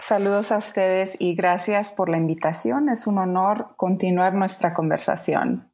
Saludos 0.01 0.51
a 0.51 0.57
ustedes 0.57 1.17
y 1.19 1.35
gracias 1.35 1.91
por 1.91 2.09
la 2.09 2.17
invitación. 2.17 2.89
Es 2.89 3.05
un 3.05 3.17
honor 3.17 3.73
continuar 3.75 4.33
nuestra 4.33 4.73
conversación. 4.73 5.71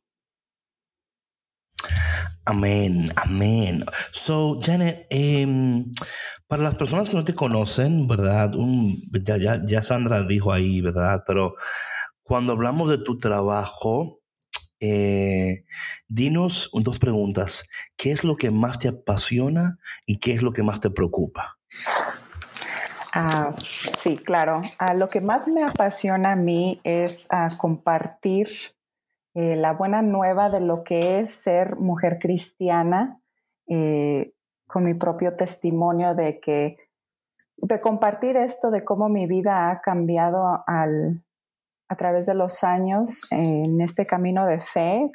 Amén, 2.46 3.12
amén. 3.16 3.86
So, 4.12 4.60
Janet, 4.62 5.06
em, 5.10 5.92
para 6.48 6.64
las 6.64 6.76
personas 6.76 7.10
que 7.10 7.16
no 7.16 7.24
te 7.24 7.34
conocen, 7.34 8.08
¿verdad? 8.08 8.52
ya, 9.66 9.82
Sandra 9.84 10.24
dijo 10.24 10.52
ahí, 10.52 10.82
¿verdad? 10.82 11.24
Pero 11.28 11.56
cuando 12.24 12.54
hablamos 12.54 12.90
de 12.90 12.98
tu 12.98 13.18
trabajo, 13.18 14.22
eh, 14.80 15.66
dinos 16.08 16.72
dos 16.74 16.98
preguntas. 16.98 17.64
¿Qué 17.96 18.12
es 18.12 18.24
lo 18.24 18.36
que 18.36 18.50
más 18.50 18.80
te 18.80 18.88
apasiona 18.88 19.78
y 20.08 20.20
qué 20.20 20.34
es 20.34 20.42
lo 20.42 20.52
que 20.52 20.64
más 20.64 20.80
te 20.80 20.90
preocupa? 20.90 21.60
Ah, 23.14 23.54
sí, 24.00 24.18
claro. 24.18 24.62
Ah, 24.80 24.96
lo 24.96 25.10
que 25.10 25.22
más 25.22 25.48
me 25.48 25.64
apasiona 25.64 26.32
a 26.32 26.36
mí 26.36 26.82
es 26.84 27.28
ah, 27.30 27.58
compartir 27.58 28.48
eh, 29.34 29.56
la 29.56 29.72
buena 29.72 30.02
nueva 30.02 30.50
de 30.50 30.60
lo 30.60 30.84
que 30.84 31.20
es 31.20 31.32
ser 31.34 31.78
mujer 31.78 32.20
cristiana 32.20 33.22
eh, 33.68 34.34
con 34.68 34.84
mi 34.84 34.94
propio 34.94 35.38
testimonio 35.38 36.16
de 36.16 36.42
que 36.42 36.78
de 37.56 37.80
compartir 37.80 38.36
esto 38.36 38.72
de 38.72 38.84
cómo 38.84 39.08
mi 39.08 39.28
vida 39.28 39.70
ha 39.70 39.80
cambiado 39.80 40.64
al, 40.68 41.24
a 41.88 41.96
través 41.96 42.26
de 42.26 42.34
los 42.34 42.64
años 42.64 43.26
en 43.30 43.80
este 43.80 44.06
camino 44.06 44.48
de 44.48 44.60
fe, 44.60 45.10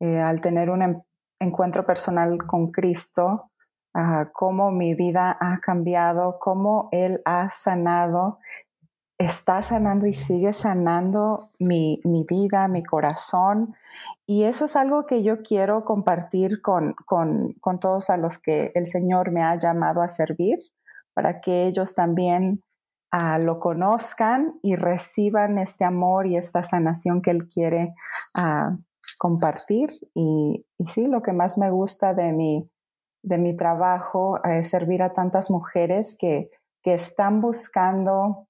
eh, 0.00 0.20
al 0.20 0.40
tener 0.40 0.70
un 0.70 1.02
encuentro 1.40 1.84
personal 1.86 2.38
con 2.46 2.70
Cristo, 2.70 3.50
cómo 4.32 4.72
mi 4.72 4.94
vida 4.94 5.36
ha 5.40 5.60
cambiado, 5.60 6.38
cómo 6.40 6.88
Él 6.90 7.22
ha 7.24 7.48
sanado, 7.48 8.40
está 9.18 9.62
sanando 9.62 10.06
y 10.06 10.12
sigue 10.12 10.52
sanando 10.52 11.50
mi, 11.58 12.00
mi 12.04 12.24
vida, 12.28 12.68
mi 12.68 12.82
corazón. 12.82 13.74
Y 14.26 14.44
eso 14.44 14.64
es 14.64 14.76
algo 14.76 15.06
que 15.06 15.22
yo 15.22 15.42
quiero 15.42 15.84
compartir 15.84 16.60
con, 16.62 16.94
con, 17.06 17.52
con 17.60 17.78
todos 17.78 18.10
a 18.10 18.16
los 18.16 18.38
que 18.38 18.72
el 18.74 18.86
Señor 18.86 19.32
me 19.32 19.42
ha 19.42 19.58
llamado 19.58 20.02
a 20.02 20.08
servir, 20.08 20.58
para 21.14 21.40
que 21.40 21.66
ellos 21.66 21.94
también 21.94 22.62
lo 23.38 23.60
conozcan 23.60 24.58
y 24.62 24.74
reciban 24.76 25.58
este 25.58 25.84
amor 25.84 26.26
y 26.26 26.36
esta 26.36 26.64
sanación 26.64 27.22
que 27.22 27.30
Él 27.30 27.48
quiere 27.48 27.94
compartir. 29.18 29.90
Y, 30.14 30.66
sí, 30.86 31.06
lo 31.06 31.22
que 31.22 31.32
más 31.32 31.56
me 31.58 31.70
gusta 31.70 32.14
de 32.14 32.32
mi, 32.32 32.68
de 33.22 33.38
mi 33.38 33.56
trabajo 33.56 34.42
es 34.44 34.68
servir 34.68 35.02
a 35.02 35.12
tantas 35.12 35.50
mujeres 35.50 36.16
que, 36.18 36.50
que 36.82 36.94
están 36.94 37.40
buscando 37.40 38.46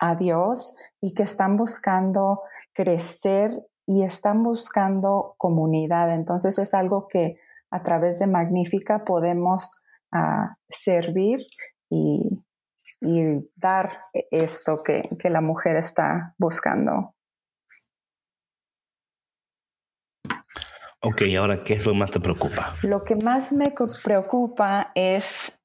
a 0.00 0.14
Dios 0.14 0.76
y 1.00 1.14
que 1.14 1.22
están 1.22 1.56
buscando 1.56 2.42
crecer 2.72 3.52
y 3.86 4.02
están 4.02 4.42
buscando 4.42 5.34
comunidad. 5.38 6.14
Entonces 6.14 6.58
es 6.58 6.74
algo 6.74 7.08
que 7.08 7.38
a 7.70 7.82
través 7.82 8.18
de 8.18 8.26
Magnífica 8.26 9.04
podemos 9.04 9.82
ah, 10.12 10.56
servir 10.68 11.46
y, 11.90 12.44
y 13.00 13.50
dar 13.56 14.02
esto 14.30 14.82
que, 14.82 15.08
que 15.18 15.30
la 15.30 15.40
mujer 15.40 15.76
está 15.76 16.34
buscando. 16.38 17.14
Ok, 21.00 21.22
ahora, 21.38 21.62
¿qué 21.62 21.74
es 21.74 21.86
lo 21.86 21.92
que 21.92 21.98
más 21.98 22.10
te 22.10 22.18
preocupa? 22.18 22.74
Lo 22.82 23.04
que 23.04 23.14
más 23.16 23.52
me 23.52 23.72
preocupa 24.02 24.90
es 24.96 25.57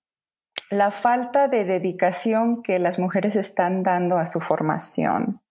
la 0.69 0.91
falta 0.91 1.47
de 1.47 1.65
dedicación 1.65 2.63
que 2.63 2.79
las 2.79 2.99
mujeres 2.99 3.35
están 3.35 3.83
dando 3.83 4.17
a 4.17 4.25
su 4.25 4.39
formación. 4.39 5.41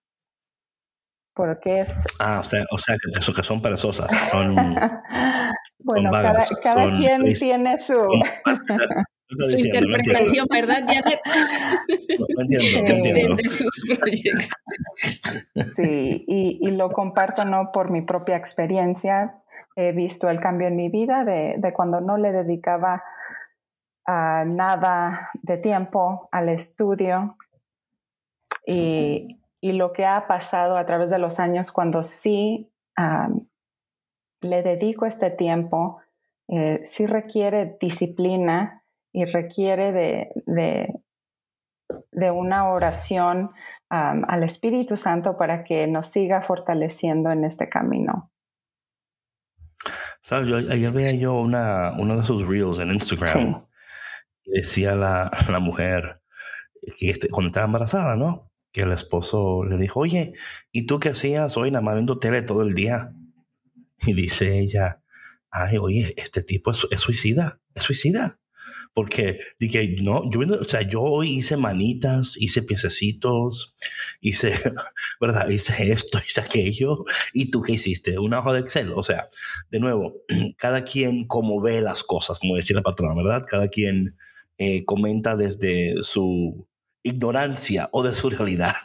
Porque 1.35 1.79
es... 1.79 2.05
Ah, 2.19 2.39
o 2.41 2.43
sea, 2.43 2.63
o 2.71 2.77
sea 2.77 2.95
que, 2.95 3.33
que 3.33 3.43
son 3.43 3.61
perezosas. 3.61 4.11
Son, 4.29 4.55
bueno, 5.83 6.11
cada, 6.11 6.43
quien 6.95 7.23
tiene 7.33 7.77
su... 7.77 7.95
su 9.29 9.57
interpretación, 9.57 10.47
¿verdad, 10.51 10.83
Janet? 10.85 11.19
De, 12.47 13.49
sus 13.49 13.97
proyectos. 13.97 14.49
Sí, 15.75 16.25
y, 16.27 16.59
y, 16.61 16.71
lo 16.71 16.91
comparto 16.91 17.45
no 17.45 17.71
por 17.71 17.89
mi 17.89 18.01
propia 18.01 18.35
experiencia. 18.35 19.39
He 19.75 19.91
visto 19.91 20.29
el 20.29 20.39
cambio 20.39 20.67
en 20.67 20.75
mi 20.75 20.89
vida 20.89 21.25
de, 21.25 21.55
de 21.57 21.73
cuando 21.73 21.99
no 21.99 22.17
le 22.17 22.31
dedicaba 22.31 23.03
nada 24.07 25.29
de 25.41 25.57
tiempo 25.57 26.29
al 26.31 26.49
estudio. 26.49 27.37
Y, 28.65 29.39
y, 29.59 29.73
lo 29.73 29.91
que 29.91 30.05
ha 30.05 30.27
pasado 30.27 30.77
a 30.77 30.85
través 30.85 31.09
de 31.09 31.19
los 31.19 31.39
años 31.39 31.71
cuando 31.71 32.03
sí 32.03 32.71
le 34.41 34.61
dedico 34.61 35.05
este 35.05 35.29
tiempo, 35.31 36.01
eh, 36.49 36.81
sí 36.83 37.05
requiere 37.05 37.77
disciplina 37.79 38.83
y 39.11 39.25
requiere 39.25 39.91
de, 39.91 40.29
de, 42.11 42.31
una 42.31 42.69
oración 42.69 43.51
al 43.89 44.43
Espíritu 44.43 44.97
Santo 44.97 45.37
para 45.37 45.63
que 45.63 45.85
nos 45.87 46.07
siga 46.07 46.41
fortaleciendo 46.41 47.31
en 47.31 47.43
este 47.43 47.69
camino. 47.69 48.31
Sabes, 50.21 50.47
yo, 50.47 50.57
ayer 50.57 50.91
veía 50.91 51.11
yo 51.11 51.35
una, 51.35 51.93
uno 51.99 52.17
de 52.17 52.23
sus 52.23 52.47
reels 52.47 52.79
en 52.79 52.91
Instagram. 52.91 53.27
Y 53.39 53.72
decía 54.45 54.95
la, 54.95 55.31
la 55.49 55.59
mujer 55.59 56.21
que 56.97 57.09
este, 57.09 57.29
cuando 57.29 57.47
estaba 57.47 57.65
embarazada, 57.65 58.15
¿no? 58.15 58.51
Que 58.71 58.81
el 58.81 58.91
esposo 58.91 59.63
le 59.63 59.77
dijo, 59.77 59.99
oye, 59.99 60.33
¿y 60.71 60.85
tú 60.85 60.99
qué 60.99 61.09
hacías 61.09 61.57
hoy 61.57 61.71
nada 61.71 61.83
más 61.83 61.95
viendo 61.95 62.17
tele 62.17 62.41
todo 62.41 62.63
el 62.63 62.73
día? 62.73 63.13
Y 64.05 64.13
dice 64.13 64.59
ella, 64.59 65.01
ay, 65.49 65.77
oye, 65.77 66.13
este 66.17 66.43
tipo 66.43 66.71
es, 66.71 66.87
suicida, 66.97 67.61
es 67.75 67.83
suicida. 67.83 68.39
Porque 68.95 69.39
dije, 69.57 69.95
no, 70.03 70.29
yo, 70.29 70.41
o 70.41 70.63
sea, 70.65 70.81
yo 70.83 71.23
hice 71.23 71.57
manitas, 71.57 72.35
hice 72.37 72.61
piececitos, 72.61 73.73
hice, 74.21 74.51
¿verdad? 75.21 75.49
Hice 75.49 75.91
esto, 75.91 76.19
hice 76.27 76.41
aquello. 76.41 77.05
¿Y 77.33 77.49
tú 77.49 77.61
qué 77.61 77.73
hiciste? 77.73 78.19
Una 78.19 78.39
hoja 78.39 78.53
de 78.53 78.59
Excel. 78.59 78.91
O 78.95 79.01
sea, 79.01 79.29
de 79.71 79.79
nuevo, 79.79 80.21
cada 80.57 80.83
quien 80.83 81.25
como 81.25 81.59
ve 81.59 81.81
las 81.81 82.03
cosas, 82.03 82.37
como 82.39 82.55
decía 82.55 82.75
la 82.75 82.83
patrona, 82.83 83.15
¿verdad? 83.15 83.41
Cada 83.49 83.67
quien 83.67 84.15
eh, 84.63 84.85
comenta 84.85 85.35
desde 85.35 86.01
su 86.03 86.67
ignorancia 87.03 87.89
o 87.91 88.03
de 88.03 88.15
su 88.15 88.29
realidad. 88.29 88.75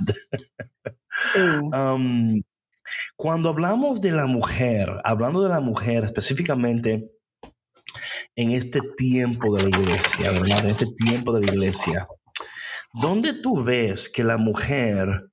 Sí. 1.33 1.41
Um, 1.75 2.43
cuando 3.17 3.51
hablamos 3.51 4.01
de 4.01 4.13
la 4.13 4.27
mujer, 4.27 5.01
hablando 5.05 5.43
de 5.43 5.49
la 5.49 5.61
mujer 5.61 6.05
específicamente, 6.05 7.11
en 8.37 8.53
este 8.53 8.81
tiempo 8.97 9.55
de 9.57 9.65
la 9.65 9.69
iglesia, 9.69 10.31
¿verdad? 10.31 10.61
En 10.61 10.71
este 10.71 10.87
tiempo 10.97 11.33
de 11.33 11.45
la 11.45 11.53
iglesia. 11.53 12.09
¿Dónde 12.93 13.35
tú 13.35 13.63
ves 13.63 14.09
que 14.09 14.25
la 14.25 14.39
mujer 14.39 15.31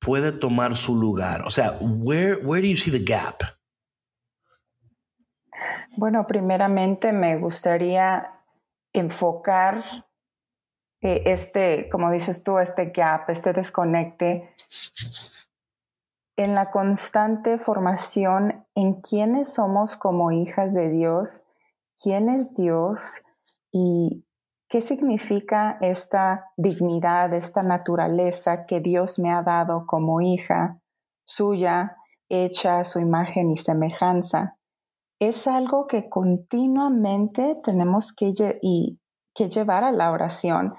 puede 0.00 0.32
tomar 0.32 0.76
su 0.76 0.96
lugar? 0.96 1.42
O 1.46 1.50
sea, 1.50 1.76
where, 1.80 2.36
where 2.44 2.60
do 2.60 2.68
you 2.68 2.76
see 2.76 2.90
the 2.90 3.04
gap? 3.04 3.42
Bueno, 5.96 6.26
primeramente 6.26 7.12
me 7.12 7.36
gustaría 7.36 8.35
enfocar 8.98 9.82
eh, 11.02 11.22
este, 11.26 11.88
como 11.90 12.10
dices 12.10 12.42
tú, 12.42 12.58
este 12.58 12.86
gap, 12.86 13.28
este 13.28 13.52
desconecte 13.52 14.50
en 16.36 16.54
la 16.54 16.70
constante 16.70 17.58
formación 17.58 18.66
en 18.74 19.00
quiénes 19.00 19.54
somos 19.54 19.96
como 19.96 20.32
hijas 20.32 20.74
de 20.74 20.90
Dios, 20.90 21.44
quién 22.02 22.28
es 22.28 22.54
Dios 22.54 23.24
y 23.72 24.24
qué 24.68 24.80
significa 24.80 25.78
esta 25.80 26.50
dignidad, 26.56 27.32
esta 27.34 27.62
naturaleza 27.62 28.66
que 28.66 28.80
Dios 28.80 29.18
me 29.18 29.32
ha 29.32 29.42
dado 29.42 29.86
como 29.86 30.20
hija 30.20 30.80
suya, 31.24 31.96
hecha 32.28 32.80
a 32.80 32.84
su 32.84 33.00
imagen 33.00 33.50
y 33.50 33.56
semejanza. 33.56 34.58
Es 35.18 35.46
algo 35.46 35.86
que 35.86 36.08
continuamente 36.08 37.56
tenemos 37.64 38.12
que, 38.12 38.32
que 39.34 39.48
llevar 39.48 39.84
a 39.84 39.92
la 39.92 40.10
oración 40.10 40.74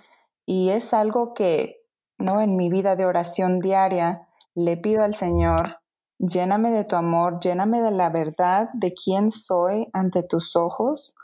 y 0.45 0.69
es 0.69 0.93
algo 0.93 1.33
que, 1.33 1.81
¿no? 2.17 2.41
En 2.41 2.55
mi 2.55 2.69
vida 2.69 2.95
de 2.95 3.05
oración 3.05 3.59
diaria 3.59 4.27
le 4.53 4.77
pido 4.77 5.03
al 5.03 5.15
Señor, 5.15 5.79
lléname 6.19 6.71
de 6.71 6.83
tu 6.83 6.95
amor, 6.95 7.39
lléname 7.39 7.81
de 7.81 7.91
la 7.91 8.09
verdad 8.09 8.69
de 8.73 8.93
quién 8.93 9.31
soy 9.31 9.87
ante 9.93 10.23
tus 10.23 10.55
ojos, 10.55 11.15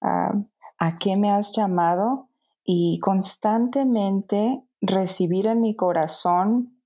a 0.00 0.98
qué 0.98 1.16
me 1.16 1.30
has 1.30 1.52
llamado 1.56 2.28
y 2.62 2.98
constantemente 3.00 4.62
recibir 4.82 5.46
en 5.46 5.62
mi 5.62 5.74
corazón 5.74 6.78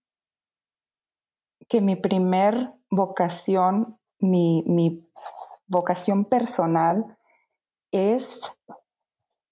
que 1.68 1.80
mi 1.80 1.97
primer 1.97 2.73
vocación, 2.90 3.99
mi 4.20 5.02
vocación 5.69 6.25
personal 6.25 7.19
es 7.93 8.57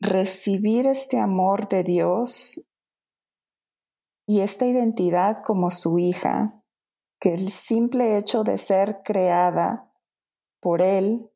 recibir 0.00 0.86
este 0.86 1.18
amor 1.18 1.68
de 1.68 1.82
Dios 1.82 2.60
y 4.26 4.40
esta 4.40 4.66
identidad 4.66 5.38
como 5.38 5.70
su 5.70 5.98
hija, 5.98 6.62
que 7.20 7.34
el 7.34 7.48
simple 7.48 8.18
hecho 8.18 8.42
de 8.42 8.58
ser 8.58 9.02
creada 9.04 9.92
por 10.60 10.82
Él, 10.82 11.30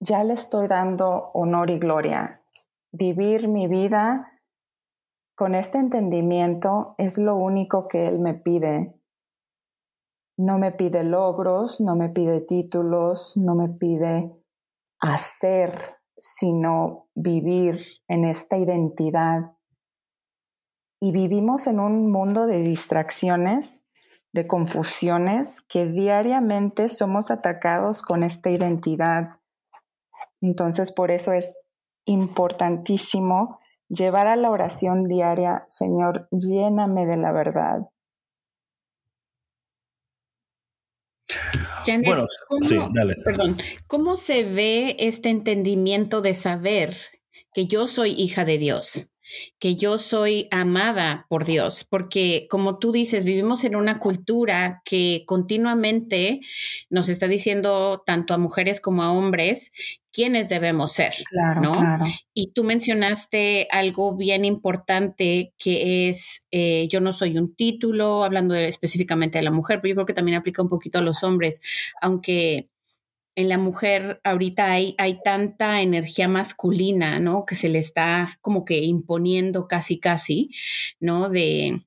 ya 0.00 0.22
le 0.24 0.34
estoy 0.34 0.68
dando 0.68 1.30
honor 1.34 1.70
y 1.70 1.78
gloria. 1.78 2.42
Vivir 2.92 3.48
mi 3.48 3.66
vida 3.66 4.40
con 5.36 5.54
este 5.54 5.78
entendimiento 5.78 6.94
es 6.98 7.18
lo 7.18 7.34
único 7.36 7.88
que 7.88 8.06
Él 8.06 8.20
me 8.20 8.34
pide. 8.34 8.99
No 10.42 10.56
me 10.56 10.72
pide 10.72 11.04
logros, 11.04 11.82
no 11.82 11.96
me 11.96 12.08
pide 12.08 12.40
títulos, 12.40 13.36
no 13.36 13.54
me 13.54 13.68
pide 13.68 14.32
hacer, 14.98 15.98
sino 16.18 17.10
vivir 17.14 17.78
en 18.08 18.24
esta 18.24 18.56
identidad. 18.56 19.52
Y 20.98 21.12
vivimos 21.12 21.66
en 21.66 21.78
un 21.78 22.10
mundo 22.10 22.46
de 22.46 22.62
distracciones, 22.62 23.82
de 24.32 24.46
confusiones, 24.46 25.60
que 25.60 25.84
diariamente 25.84 26.88
somos 26.88 27.30
atacados 27.30 28.00
con 28.00 28.22
esta 28.22 28.48
identidad. 28.48 29.40
Entonces, 30.40 30.90
por 30.90 31.10
eso 31.10 31.34
es 31.34 31.54
importantísimo 32.06 33.60
llevar 33.90 34.26
a 34.26 34.36
la 34.36 34.48
oración 34.48 35.04
diaria, 35.04 35.66
Señor, 35.68 36.28
lléname 36.30 37.04
de 37.04 37.18
la 37.18 37.30
verdad, 37.30 37.90
bueno, 42.04 42.26
sí, 42.62 42.78
dale. 42.92 43.16
Perdón, 43.24 43.56
¿cómo 43.86 44.16
se 44.16 44.44
ve 44.44 44.96
este 44.98 45.28
entendimiento 45.28 46.20
de 46.20 46.34
saber 46.34 46.96
que 47.52 47.66
yo 47.66 47.88
soy 47.88 48.12
hija 48.12 48.44
de 48.44 48.58
Dios? 48.58 49.10
Que 49.58 49.76
yo 49.76 49.98
soy 49.98 50.48
amada 50.50 51.26
por 51.28 51.44
Dios, 51.44 51.86
porque 51.88 52.46
como 52.50 52.78
tú 52.78 52.92
dices, 52.92 53.24
vivimos 53.24 53.64
en 53.64 53.76
una 53.76 53.98
cultura 53.98 54.82
que 54.84 55.24
continuamente 55.26 56.40
nos 56.88 57.08
está 57.08 57.28
diciendo 57.28 58.02
tanto 58.04 58.34
a 58.34 58.38
mujeres 58.38 58.80
como 58.80 59.02
a 59.02 59.12
hombres 59.12 59.72
quiénes 60.12 60.48
debemos 60.48 60.92
ser, 60.92 61.14
¿no? 61.62 61.72
Y 62.34 62.52
tú 62.52 62.64
mencionaste 62.64 63.68
algo 63.70 64.16
bien 64.16 64.44
importante 64.44 65.52
que 65.58 66.08
es, 66.08 66.46
eh, 66.50 66.88
yo 66.88 67.00
no 67.00 67.12
soy 67.12 67.38
un 67.38 67.54
título, 67.54 68.24
hablando 68.24 68.54
específicamente 68.54 69.38
de 69.38 69.44
la 69.44 69.52
mujer, 69.52 69.80
pero 69.80 69.90
yo 69.90 69.94
creo 69.96 70.06
que 70.06 70.14
también 70.14 70.38
aplica 70.38 70.62
un 70.62 70.68
poquito 70.68 70.98
a 70.98 71.02
los 71.02 71.22
hombres, 71.22 71.60
aunque 72.00 72.68
en 73.36 73.48
la 73.48 73.58
mujer 73.58 74.20
ahorita 74.24 74.70
hay, 74.70 74.94
hay 74.98 75.20
tanta 75.22 75.80
energía 75.82 76.28
masculina, 76.28 77.20
¿no? 77.20 77.44
Que 77.46 77.54
se 77.54 77.68
le 77.68 77.78
está 77.78 78.38
como 78.40 78.64
que 78.64 78.78
imponiendo 78.78 79.68
casi, 79.68 79.98
casi, 79.98 80.50
¿no? 80.98 81.28
De, 81.28 81.82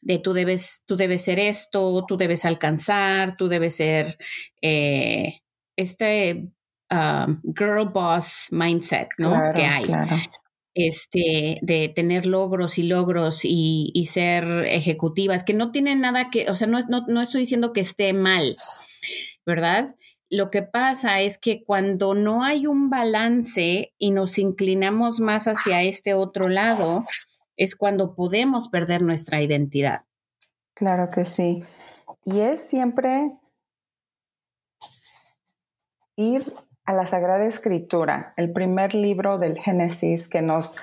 de 0.00 0.18
tú 0.18 0.32
debes, 0.32 0.82
tú 0.86 0.96
debes 0.96 1.22
ser 1.22 1.38
esto, 1.38 2.04
tú 2.06 2.16
debes 2.16 2.44
alcanzar, 2.44 3.36
tú 3.36 3.48
debes 3.48 3.76
ser 3.76 4.18
eh, 4.62 5.42
este 5.76 6.48
um, 6.90 7.40
girl 7.56 7.88
boss 7.88 8.48
mindset, 8.50 9.08
¿no? 9.18 9.32
que 9.54 9.64
hay. 9.64 9.86
Este, 10.72 11.58
de 11.62 11.88
tener 11.88 12.26
logros 12.26 12.78
y 12.78 12.84
logros 12.84 13.44
y, 13.44 13.90
y, 13.92 14.06
ser 14.06 14.44
ejecutivas, 14.66 15.42
que 15.42 15.52
no 15.52 15.72
tienen 15.72 16.00
nada 16.00 16.30
que, 16.30 16.48
o 16.48 16.54
sea, 16.54 16.68
no, 16.68 16.80
no, 16.88 17.04
no 17.08 17.20
estoy 17.20 17.40
diciendo 17.40 17.72
que 17.72 17.80
esté 17.80 18.12
mal, 18.12 18.56
¿verdad? 19.44 19.96
Lo 20.30 20.52
que 20.52 20.62
pasa 20.62 21.20
es 21.20 21.38
que 21.38 21.64
cuando 21.64 22.14
no 22.14 22.44
hay 22.44 22.68
un 22.68 22.88
balance 22.88 23.92
y 23.98 24.12
nos 24.12 24.38
inclinamos 24.38 25.18
más 25.18 25.48
hacia 25.48 25.82
este 25.82 26.14
otro 26.14 26.48
lado, 26.48 27.00
es 27.56 27.74
cuando 27.74 28.14
podemos 28.14 28.68
perder 28.68 29.02
nuestra 29.02 29.42
identidad. 29.42 30.04
Claro 30.74 31.10
que 31.10 31.24
sí. 31.24 31.64
Y 32.24 32.40
es 32.40 32.60
siempre 32.60 33.32
ir 36.14 36.54
a 36.84 36.92
la 36.92 37.06
Sagrada 37.06 37.44
Escritura, 37.44 38.32
el 38.36 38.52
primer 38.52 38.94
libro 38.94 39.38
del 39.38 39.58
Génesis 39.58 40.28
que 40.28 40.42
nos, 40.42 40.76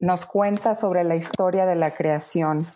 nos 0.00 0.26
cuenta 0.26 0.74
sobre 0.74 1.04
la 1.04 1.14
historia 1.14 1.64
de 1.64 1.76
la 1.76 1.92
creación. 1.92 2.66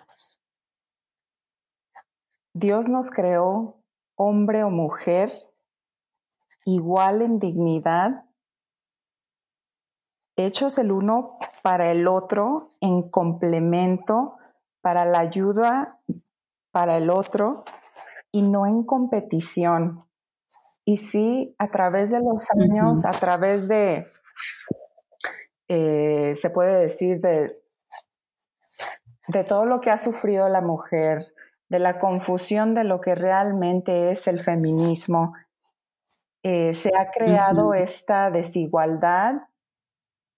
Dios 2.54 2.88
nos 2.88 3.10
creó 3.10 3.82
hombre 4.14 4.62
o 4.62 4.70
mujer 4.70 5.32
igual 6.64 7.22
en 7.22 7.38
dignidad, 7.38 8.24
hechos 10.36 10.78
el 10.78 10.92
uno 10.92 11.38
para 11.62 11.92
el 11.92 12.08
otro, 12.08 12.68
en 12.80 13.08
complemento, 13.10 14.36
para 14.80 15.04
la 15.04 15.20
ayuda 15.20 16.00
para 16.72 16.96
el 16.96 17.10
otro 17.10 17.64
y 18.32 18.42
no 18.42 18.66
en 18.66 18.82
competición. 18.82 20.04
Y 20.84 20.96
sí, 20.96 21.54
a 21.58 21.68
través 21.70 22.10
de 22.10 22.20
los 22.20 22.50
años, 22.50 23.04
a 23.04 23.12
través 23.12 23.68
de, 23.68 24.08
eh, 25.68 26.34
se 26.34 26.50
puede 26.50 26.80
decir, 26.80 27.20
de, 27.20 27.56
de 29.28 29.44
todo 29.44 29.66
lo 29.66 29.80
que 29.80 29.90
ha 29.90 29.98
sufrido 29.98 30.48
la 30.48 30.60
mujer, 30.60 31.34
de 31.68 31.78
la 31.78 31.98
confusión 31.98 32.74
de 32.74 32.84
lo 32.84 33.00
que 33.00 33.14
realmente 33.14 34.10
es 34.10 34.26
el 34.26 34.42
feminismo, 34.42 35.34
eh, 36.44 36.74
se 36.74 36.90
ha 36.96 37.10
creado 37.10 37.72
esta 37.72 38.30
desigualdad, 38.30 39.42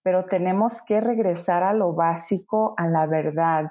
pero 0.02 0.26
tenemos 0.26 0.82
que 0.86 1.00
regresar 1.00 1.62
a 1.62 1.72
lo 1.72 1.94
básico, 1.94 2.74
a 2.76 2.86
la 2.86 3.06
verdad. 3.06 3.70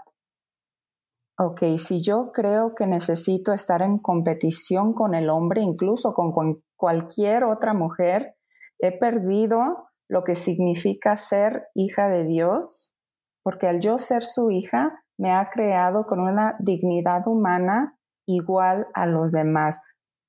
Ok, 1.38 1.62
si 1.78 2.02
yo 2.02 2.32
creo 2.32 2.74
que 2.74 2.88
necesito 2.88 3.54
estar 3.54 3.84
en 3.84 4.00
competición 4.00 4.94
con 4.94 5.14
el 5.14 5.30
hombre, 5.30 5.62
incluso 5.62 6.14
con, 6.14 6.64
cualquier 6.76 7.44
otra 7.44 7.74
mujer, 7.74 8.36
he 8.80 8.98
perdido 8.98 9.90
lo 10.10 10.24
que 10.24 10.36
significa 10.36 11.18
ser 11.18 11.68
hija 11.76 12.10
de 12.10 12.24
Dios, 12.24 12.94
porque 13.44 13.68
al 13.68 13.80
yo 13.80 13.98
ser 13.98 14.24
su 14.24 14.52
hija, 14.52 15.04
me 15.18 15.32
ha 15.32 15.46
creado 15.46 16.06
con 16.08 16.20
una 16.20 16.56
dignidad 16.60 17.28
humana 17.28 17.98
igual 18.26 18.88
a 18.94 19.06
los 19.06 19.32
demás 19.32 19.82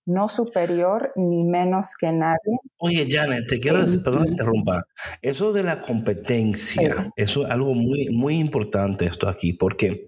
no 0.06 0.28
superior 0.28 1.12
ni 1.16 1.44
menos 1.44 1.96
que 1.98 2.12
nadie. 2.12 2.58
Oye, 2.78 3.06
Janet, 3.10 3.44
te 3.48 3.60
quiero 3.60 3.80
decir, 3.82 4.02
perdón 4.02 4.28
interrumpa. 4.28 4.86
Eso 5.22 5.52
de 5.52 5.62
la 5.62 5.80
competencia, 5.80 7.10
eso 7.16 7.44
es 7.44 7.50
algo 7.50 7.74
muy, 7.74 8.08
muy 8.10 8.38
importante 8.38 9.06
esto 9.06 9.28
aquí, 9.28 9.52
porque 9.54 10.06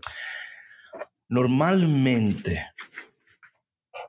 normalmente, 1.29 2.67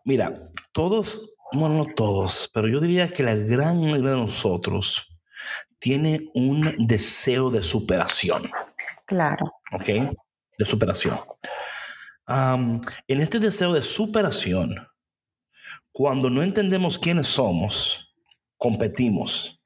mira, 0.03 0.51
todos, 0.71 1.35
bueno, 1.53 1.77
no 1.77 1.85
todos, 1.95 2.49
pero 2.53 2.67
yo 2.67 2.79
diría 2.79 3.07
que 3.07 3.23
la 3.23 3.35
gran 3.35 3.79
mayoría 3.79 4.11
de 4.11 4.17
nosotros 4.17 5.17
tiene 5.79 6.29
un 6.33 6.73
deseo 6.79 7.49
de 7.49 7.63
superación. 7.63 8.49
Claro. 9.05 9.53
¿Ok? 9.71 9.85
De 10.57 10.65
superación. 10.65 11.19
en 12.27 13.21
este 13.21 13.39
deseo 13.39 13.71
de 13.71 13.81
superación, 13.81 14.75
cuando 15.97 16.29
no 16.29 16.43
entendemos 16.43 16.99
quiénes 16.99 17.25
somos, 17.25 18.13
competimos 18.55 19.59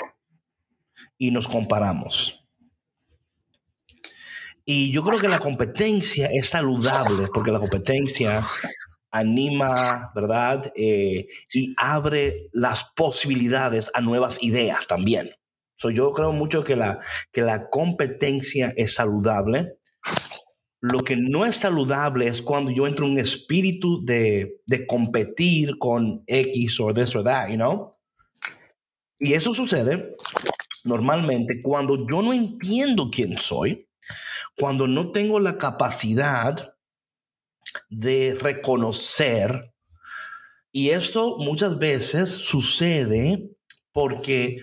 y 1.18 1.30
nos 1.30 1.46
comparamos. 1.46 2.48
Y 4.64 4.94
yo 4.94 5.04
creo 5.04 5.20
que 5.20 5.28
la 5.28 5.40
competencia 5.40 6.30
es 6.32 6.48
saludable 6.48 7.28
porque 7.34 7.52
la 7.52 7.60
competencia 7.60 8.48
anima, 9.12 10.14
¿verdad? 10.16 10.72
Eh, 10.74 11.28
y 11.54 11.76
abre 11.78 12.48
las 12.54 12.86
posibilidades 12.96 13.92
a 13.94 14.00
nuevas 14.00 14.42
ideas 14.42 14.88
también. 14.88 15.36
So, 15.76 15.90
yo 15.90 16.14
creo 16.14 16.32
mucho 16.32 16.64
que 16.64 16.78
la, 16.78 16.98
que 17.34 17.42
la 17.42 17.70
competencia 17.70 18.74
es 18.78 18.96
saludable 18.96 19.80
Lo 20.82 21.00
que 21.00 21.16
no 21.16 21.46
es 21.46 21.58
saludable 21.58 22.28
es 22.28 22.42
cuando 22.42 22.72
yo 22.72 22.88
entro 22.88 23.06
en 23.06 23.14
un 23.14 23.20
espíritu 23.20 24.04
de, 24.04 24.62
de 24.66 24.88
competir 24.88 25.78
con 25.78 26.24
X 26.26 26.80
o 26.80 26.92
this 26.94 27.16
o 27.16 27.24
that, 27.24 27.50
you 27.50 27.56
know? 27.56 27.94
Y 29.20 29.34
eso 29.34 29.54
sucede 29.54 30.16
normalmente 30.84 31.62
cuando 31.62 32.08
yo 32.10 32.24
no 32.24 32.34
entiendo 32.34 33.10
quién 33.12 33.38
soy, 33.38 33.88
cuando 34.58 34.88
no 34.88 35.12
tengo 35.12 35.40
la 35.40 35.60
capacidad 35.60 36.74
de 37.90 38.36
reconocer. 38.40 39.74
Y 40.72 40.90
esto 40.90 41.38
muchas 41.38 41.78
veces 41.78 42.32
sucede 42.32 43.52
porque 43.92 44.58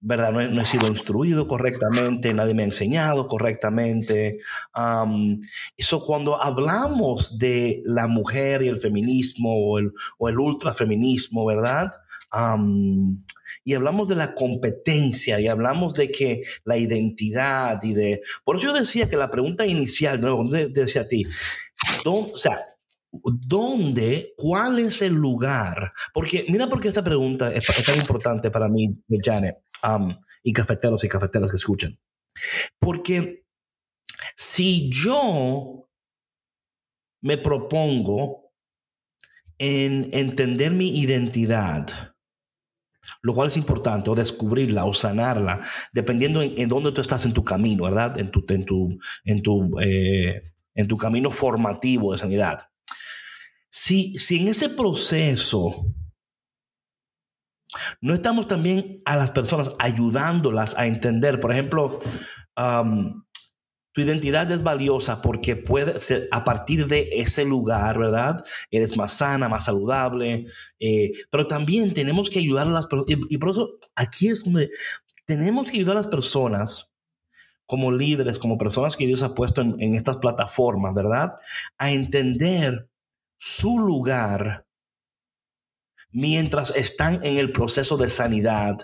¿verdad? 0.00 0.32
No 0.32 0.62
he, 0.62 0.64
sido 0.64 0.86
instruido 0.88 1.46
correctamente, 1.46 2.32
nadie 2.32 2.54
me 2.54 2.62
ha 2.62 2.66
enseñado 2.66 3.26
correctamente. 3.26 4.38
eso 5.76 6.00
cuando 6.00 6.42
hablamos 6.42 7.38
de 7.38 7.82
la 7.84 8.06
mujer 8.06 8.62
y 8.62 8.68
el 8.68 8.78
feminismo 8.78 9.54
o 9.54 9.78
el, 9.78 9.92
o 10.18 10.28
el 10.28 10.38
ultrafeminismo, 10.38 11.44
¿verdad? 11.44 11.90
y 13.64 13.74
hablamos 13.74 14.08
de 14.08 14.14
la 14.14 14.34
competencia 14.34 15.40
y 15.40 15.48
hablamos 15.48 15.94
de 15.94 16.10
que 16.10 16.42
la 16.64 16.76
identidad 16.76 17.82
y 17.82 17.92
de... 17.92 18.22
Por 18.44 18.56
eso 18.56 18.68
yo 18.68 18.72
decía 18.72 19.08
que 19.08 19.16
la 19.16 19.30
pregunta 19.30 19.66
inicial, 19.66 20.20
¿no? 20.20 20.44
decía 20.44 21.02
a 21.02 21.08
ti, 21.08 21.26
o 22.04 22.36
sea, 22.36 22.64
¿Dónde? 23.12 24.34
¿Cuál 24.36 24.78
es 24.78 25.02
el 25.02 25.14
lugar? 25.14 25.92
Porque 26.14 26.46
mira 26.48 26.68
por 26.68 26.80
qué 26.80 26.88
esta 26.88 27.02
pregunta 27.02 27.52
es, 27.52 27.66
tan 27.84 27.96
importante 27.96 28.52
para 28.52 28.68
mí, 28.68 28.92
Janet, 29.08 29.56
y 30.42 30.52
cafeteros 30.52 31.04
y 31.04 31.08
cafeteras 31.08 31.50
que 31.50 31.56
escuchan. 31.56 31.98
Porque 32.78 33.44
si 34.36 34.90
yo 34.90 35.88
me 37.22 37.38
propongo 37.38 38.52
en 39.58 40.08
entender 40.12 40.72
mi 40.72 41.00
identidad, 41.00 42.14
lo 43.22 43.34
cual 43.34 43.48
es 43.48 43.56
importante, 43.56 44.08
o 44.10 44.14
descubrirla 44.14 44.86
o 44.86 44.94
sanarla, 44.94 45.60
dependiendo 45.92 46.40
en, 46.42 46.68
dónde 46.68 46.92
tú 46.92 47.00
estás 47.00 47.26
en 47.26 47.34
tu 47.34 47.44
camino, 47.44 47.84
¿verdad? 47.84 48.18
En 48.18 48.30
tu, 48.30 48.44
en 48.48 48.64
tu, 48.64 48.98
en 49.24 49.42
tu, 49.42 49.78
eh, 49.80 50.52
en 50.74 50.88
tu 50.88 50.96
camino 50.96 51.30
formativo 51.30 52.12
de 52.12 52.18
sanidad. 52.18 52.58
Si, 53.68 54.16
si 54.16 54.38
en 54.38 54.48
ese 54.48 54.70
proceso 54.70 55.86
no 58.00 58.14
estamos 58.14 58.46
también 58.46 59.02
a 59.04 59.16
las 59.16 59.30
personas 59.30 59.72
ayudándolas 59.78 60.76
a 60.76 60.86
entender, 60.86 61.40
por 61.40 61.52
ejemplo, 61.52 61.98
tu 63.92 64.00
identidad 64.00 64.50
es 64.50 64.62
valiosa 64.62 65.20
porque 65.20 65.56
puede 65.56 65.98
ser 65.98 66.28
a 66.30 66.44
partir 66.44 66.86
de 66.86 67.08
ese 67.12 67.44
lugar, 67.44 67.98
¿verdad? 67.98 68.44
Eres 68.70 68.96
más 68.96 69.14
sana, 69.14 69.48
más 69.48 69.64
saludable, 69.64 70.46
eh, 70.78 71.12
pero 71.30 71.46
también 71.46 71.92
tenemos 71.92 72.30
que 72.30 72.38
ayudar 72.38 72.68
a 72.68 72.70
las 72.70 72.86
personas, 72.86 73.16
y, 73.28 73.38
por 73.38 73.50
eso 73.50 73.78
aquí 73.96 74.28
es 74.28 74.44
donde 74.44 74.70
tenemos 75.26 75.70
que 75.70 75.78
ayudar 75.78 75.96
a 75.96 76.00
las 76.00 76.08
personas 76.08 76.94
como 77.66 77.92
líderes, 77.92 78.38
como 78.38 78.58
personas 78.58 78.96
que 78.96 79.06
Dios 79.06 79.22
ha 79.22 79.34
puesto 79.34 79.62
en 79.62 79.94
estas 79.94 80.16
plataformas, 80.16 80.92
¿verdad? 80.94 81.38
A 81.78 81.92
entender 81.92 82.88
su 83.36 83.78
lugar 83.78 84.66
mientras 86.12 86.74
están 86.74 87.24
en 87.24 87.36
el 87.36 87.52
proceso 87.52 87.96
de 87.96 88.08
sanidad 88.08 88.76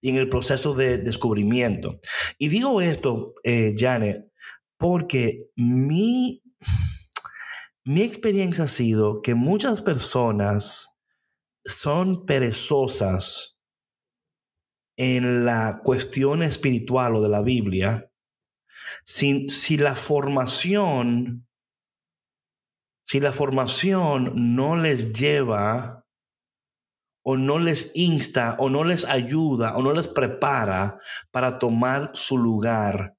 y 0.00 0.10
en 0.10 0.16
el 0.16 0.28
proceso 0.28 0.74
de 0.74 0.98
descubrimiento. 0.98 1.98
Y 2.38 2.48
digo 2.48 2.80
esto, 2.80 3.34
eh, 3.42 3.74
Janet, 3.76 4.30
porque 4.76 5.50
mi, 5.56 6.42
mi 7.84 8.02
experiencia 8.02 8.64
ha 8.64 8.68
sido 8.68 9.20
que 9.22 9.34
muchas 9.34 9.82
personas 9.82 10.88
son 11.64 12.24
perezosas 12.24 13.58
en 14.96 15.44
la 15.44 15.80
cuestión 15.82 16.42
espiritual 16.42 17.14
o 17.14 17.22
de 17.22 17.28
la 17.28 17.42
Biblia 17.42 18.10
si, 19.04 19.48
si 19.48 19.76
la 19.76 19.94
formación 19.94 21.46
si 23.06 23.18
la 23.18 23.32
formación 23.32 24.54
no 24.54 24.76
les 24.76 25.12
lleva 25.12 25.99
o 27.30 27.36
no 27.36 27.60
les 27.60 27.92
insta 27.94 28.56
o 28.58 28.68
no 28.68 28.82
les 28.82 29.04
ayuda 29.04 29.76
o 29.76 29.82
no 29.82 29.92
les 29.92 30.08
prepara 30.08 30.98
para 31.30 31.60
tomar 31.60 32.10
su 32.12 32.36
lugar 32.36 33.14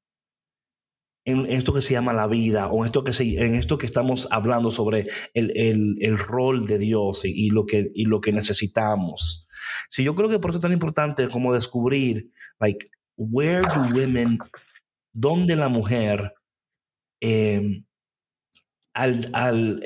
en 1.23 1.45
esto 1.45 1.73
que 1.73 1.81
se 1.81 1.93
llama 1.93 2.11
la 2.11 2.27
vida 2.27 2.67
o 2.67 2.83
en 2.83 2.87
esto 2.87 3.05
que, 3.05 3.13
en 3.41 3.55
esto 3.55 3.77
que 3.77 3.85
estamos 3.85 4.27
hablando 4.29 4.69
sobre 4.69 5.07
el, 5.33 6.17
rol 6.17 6.67
de 6.67 6.77
Dios 6.77 7.23
y, 7.23 7.51
lo 7.51 7.65
que, 7.65 7.89
y 7.95 8.03
lo 8.03 8.19
que 8.19 8.33
necesitamos. 8.33 9.47
Sí, 9.89 10.03
yo 10.03 10.13
creo 10.13 10.27
que 10.27 10.39
por 10.39 10.49
eso 10.49 10.57
es 10.57 10.63
tan 10.63 10.73
importante 10.73 11.29
como 11.29 11.53
descubrir, 11.53 12.31
like, 12.59 12.89
where 13.15 13.61
do 13.61 13.95
women, 13.95 14.39
dónde 15.13 15.55
la 15.55 15.69
mujer 15.69 16.33
eh, 17.21 17.83
al, 18.93 19.81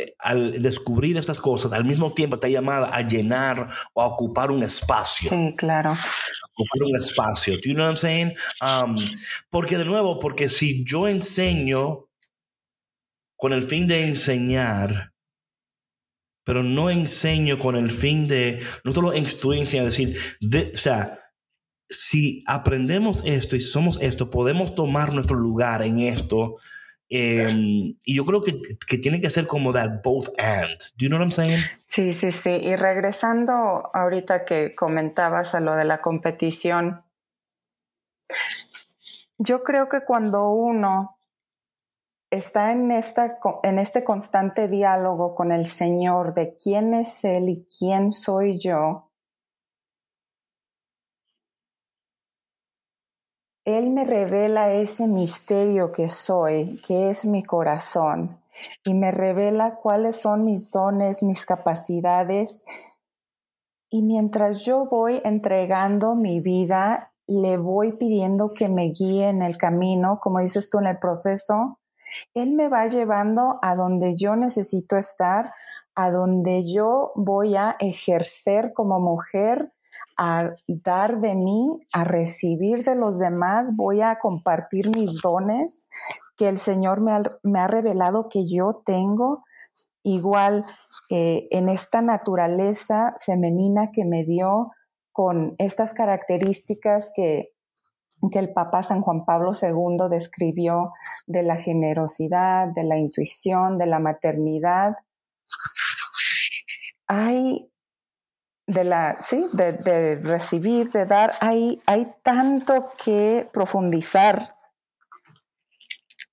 descubrir 0.60 1.18
estas 1.18 1.40
cosas, 1.40 1.74
al 1.74 1.86
mismo 1.86 2.14
tiempo 2.14 2.36
está 2.36 2.48
llamada 2.48 2.90
a 2.94 3.02
llenar 3.02 3.70
o 3.94 4.02
a 4.02 4.08
ocupar 4.08 4.52
un 4.52 4.64
espacio. 4.64 5.30
Sí, 5.30 5.54
claro. 5.58 5.92
Ocupar 5.92 6.88
un 6.88 6.96
espacio. 6.96 7.56
Do 7.56 7.62
you 7.66 7.74
know 7.74 7.86
what 7.86 7.92
I'm 7.92 7.98
saying? 7.98 8.34
Um, 8.62 8.96
porque 9.50 9.78
de 9.78 9.86
nuevo, 9.86 10.20
porque 10.20 10.50
si 10.50 10.84
yo 10.84 11.08
enseño 11.08 12.08
con 13.38 13.54
el 13.54 13.64
fin 13.64 13.88
de 13.88 14.08
enseñar, 14.08 15.12
pero 16.44 16.64
no 16.64 16.90
enseño 16.90 17.58
con 17.58 17.76
el 17.76 17.92
fin 17.92 18.28
de, 18.28 18.62
no 18.84 18.94
solo 18.94 19.16
instruir, 19.16 19.64
es 19.64 19.72
decir, 19.72 20.18
o 20.74 20.78
sea, 20.78 21.20
si 21.90 22.44
aprendemos 22.48 23.24
esto 23.26 23.56
y 23.56 23.62
somos 23.62 24.00
esto, 24.02 24.30
podemos 24.30 24.76
tomar 24.76 25.14
nuestro 25.14 25.38
lugar 25.38 25.84
en 25.84 26.00
esto 26.00 26.58
Em, 27.10 27.98
y 28.04 28.16
yo 28.16 28.26
creo 28.26 28.42
que, 28.42 28.60
que, 28.88 28.98
tiene 28.98 29.20
que 29.20 29.30
ser 29.30 29.46
como 29.46 29.72
that 29.74 30.02
both 30.04 30.30
and. 30.40 30.78
Do 30.98 31.06
you 31.06 31.08
know 31.08 31.20
what 31.20 31.26
I'm 31.26 31.32
saying? 31.32 31.60
Sí, 31.86 32.12
sí, 32.14 32.32
sí. 32.32 32.50
Y 32.50 32.76
regresando 32.76 33.54
ahorita 33.94 34.46
que 34.46 34.74
comentabas 34.74 35.54
a 35.54 35.60
lo 35.60 35.76
de 35.76 35.86
la 35.86 36.02
competición, 36.02 37.04
yo 39.38 39.64
creo 39.64 39.88
que 39.88 40.02
cuando 40.02 40.50
uno 40.50 41.20
está 42.32 42.72
en, 42.72 42.92
esta, 42.92 43.40
en 43.64 43.80
este 43.80 44.04
constante 44.04 44.68
diálogo 44.68 45.36
con 45.36 45.52
el 45.52 45.66
Señor 45.66 46.34
de 46.34 46.58
quién 46.58 46.94
es 46.94 47.24
Él 47.24 47.50
y 47.50 47.66
quién 47.66 48.12
soy 48.12 48.60
yo, 48.60 49.05
Él 53.66 53.90
me 53.90 54.06
revela 54.06 54.72
ese 54.72 55.08
misterio 55.08 55.92
que 55.92 56.08
soy, 56.08 56.80
que 56.86 57.10
es 57.10 57.26
mi 57.26 57.44
corazón, 57.44 58.40
y 58.84 58.94
me 58.94 59.12
revela 59.12 59.78
cuáles 59.78 60.22
son 60.22 60.46
mis 60.46 60.70
dones, 60.70 61.24
mis 61.24 61.48
capacidades. 61.48 62.64
Y 63.90 64.04
mientras 64.04 64.64
yo 64.64 64.86
voy 64.86 65.20
entregando 65.26 66.16
mi 66.16 66.42
vida, 66.42 67.12
le 67.26 67.58
voy 67.58 67.94
pidiendo 67.94 68.54
que 68.54 68.70
me 68.70 68.92
guíe 68.92 69.30
en 69.30 69.42
el 69.42 69.58
camino, 69.58 70.20
como 70.22 70.42
dices 70.42 70.70
tú, 70.70 70.78
en 70.78 70.86
el 70.86 71.00
proceso. 71.00 71.80
Él 72.36 72.52
me 72.52 72.68
va 72.68 72.86
llevando 72.86 73.58
a 73.64 73.76
donde 73.76 74.16
yo 74.16 74.36
necesito 74.36 74.96
estar, 74.96 75.52
a 75.96 76.12
donde 76.12 76.72
yo 76.72 77.14
voy 77.16 77.56
a 77.56 77.78
ejercer 77.80 78.74
como 78.74 79.00
mujer 79.00 79.72
a 80.18 80.52
dar 80.68 81.20
de 81.20 81.36
mí, 81.36 81.80
a 81.94 82.04
recibir 82.04 82.84
de 82.84 82.96
los 82.96 83.20
demás, 83.20 83.76
voy 83.76 84.02
a 84.02 84.18
compartir 84.20 84.96
mis 84.96 85.22
dones 85.22 85.88
que 86.38 86.48
el 86.48 86.58
Señor 86.58 87.02
me 87.02 87.60
ha, 87.60 87.68
revelado 87.68 88.30
que 88.30 88.46
yo 88.48 88.82
tengo, 88.86 89.44
igual 90.04 90.66
eh, 91.10 91.48
en 91.52 91.70
esta 91.70 92.02
naturaleza 92.02 93.16
femenina 93.26 93.92
que 93.92 94.06
me 94.06 94.24
dio 94.24 94.72
con 95.12 95.56
estas 95.58 95.94
características 95.94 97.12
que, 97.16 97.54
que 98.32 98.40
el 98.40 98.54
Papa 98.54 98.84
San 98.84 99.02
Juan 99.02 99.24
Pablo 99.26 99.52
II 99.54 100.10
describió 100.10 100.92
de 101.26 101.44
la 101.44 101.56
generosidad, 101.56 102.68
de 102.68 102.84
la 102.84 102.98
intuición, 102.98 103.78
de 103.78 103.86
la 103.86 104.00
maternidad. 104.00 104.96
Hay 107.08 107.72
de 108.68 108.84
la, 108.84 109.18
sí, 109.20 109.46
de, 109.54 110.20
recibir, 110.22 110.92
de 110.92 111.06
dar, 111.06 111.34
hay, 111.42 111.80
hay 111.86 112.14
tanto 112.24 112.92
que 113.04 113.50
profundizar. 113.54 114.56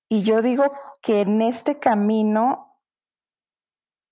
Y 0.09 0.23
yo 0.23 0.41
digo 0.41 0.71
que 1.01 1.21
en 1.21 1.41
este 1.41 1.79
camino 1.79 2.79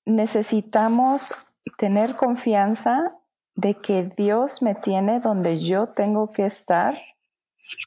necesitamos 0.05 1.33
tener 1.77 2.15
confianza 2.15 3.17
de 3.55 3.75
que 3.75 4.03
Dios 4.03 4.61
me 4.61 4.75
tiene 4.75 5.19
donde 5.19 5.59
yo 5.59 5.89
tengo 5.89 6.31
que 6.31 6.45
estar 6.45 6.97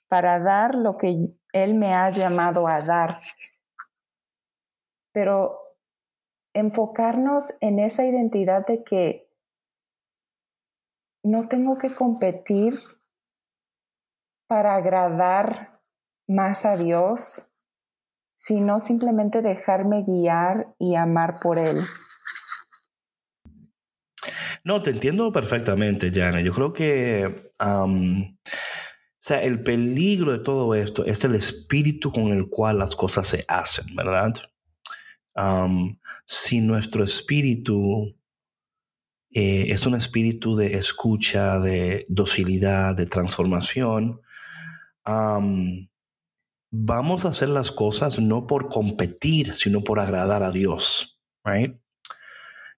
para 0.08 0.38
dar 0.38 0.74
lo 0.74 0.96
que 0.96 1.36
Él 1.52 1.74
me 1.74 1.94
ha 1.94 2.10
llamado 2.10 2.68
a 2.68 2.82
dar. 2.82 3.20
pero 5.12 5.60
enfocarnos 6.54 7.54
en 7.60 7.78
esa 7.78 8.04
identidad 8.04 8.66
de 8.66 8.82
que 8.84 9.23
no 11.24 11.48
tengo 11.48 11.78
que 11.78 11.94
competir 11.94 12.74
para 14.46 14.76
agradar 14.76 15.80
más 16.28 16.64
a 16.64 16.76
Dios, 16.76 17.48
sino 18.36 18.78
simplemente 18.78 19.42
dejarme 19.42 20.04
guiar 20.06 20.74
y 20.78 20.94
amar 20.94 21.40
por 21.42 21.58
Él. 21.58 21.80
No, 24.64 24.80
te 24.80 24.90
entiendo 24.90 25.32
perfectamente, 25.32 26.10
Jana. 26.12 26.40
Yo 26.40 26.52
creo 26.52 26.72
que 26.72 27.50
o 29.24 29.26
sea, 29.26 29.42
el 29.42 29.62
peligro 29.62 30.32
de 30.32 30.38
todo 30.38 30.74
esto 30.74 31.04
es 31.04 31.24
el 31.24 31.34
espíritu 31.34 32.12
con 32.12 32.32
el 32.32 32.48
cual 32.50 32.78
las 32.78 32.94
cosas 32.94 33.26
se 33.26 33.44
hacen, 33.48 33.86
¿verdad? 33.96 34.32
si 36.26 36.60
nuestro 36.60 37.02
espíritu 37.02 38.14
eh, 39.34 39.66
es 39.68 39.84
un 39.84 39.94
espíritu 39.94 40.56
de 40.56 40.74
escucha, 40.74 41.58
de 41.58 42.06
docilidad, 42.08 42.94
de 42.94 43.06
transformación, 43.06 44.20
vamos 46.70 47.24
a 47.24 47.28
hacer 47.28 47.48
las 47.50 47.70
cosas 47.70 48.20
no 48.20 48.46
por 48.46 48.68
competir, 48.68 49.54
sino 49.54 49.82
por 49.82 50.00
agradar 50.00 50.42
a 50.42 50.50
Dios, 50.50 51.20
right? 51.44 51.76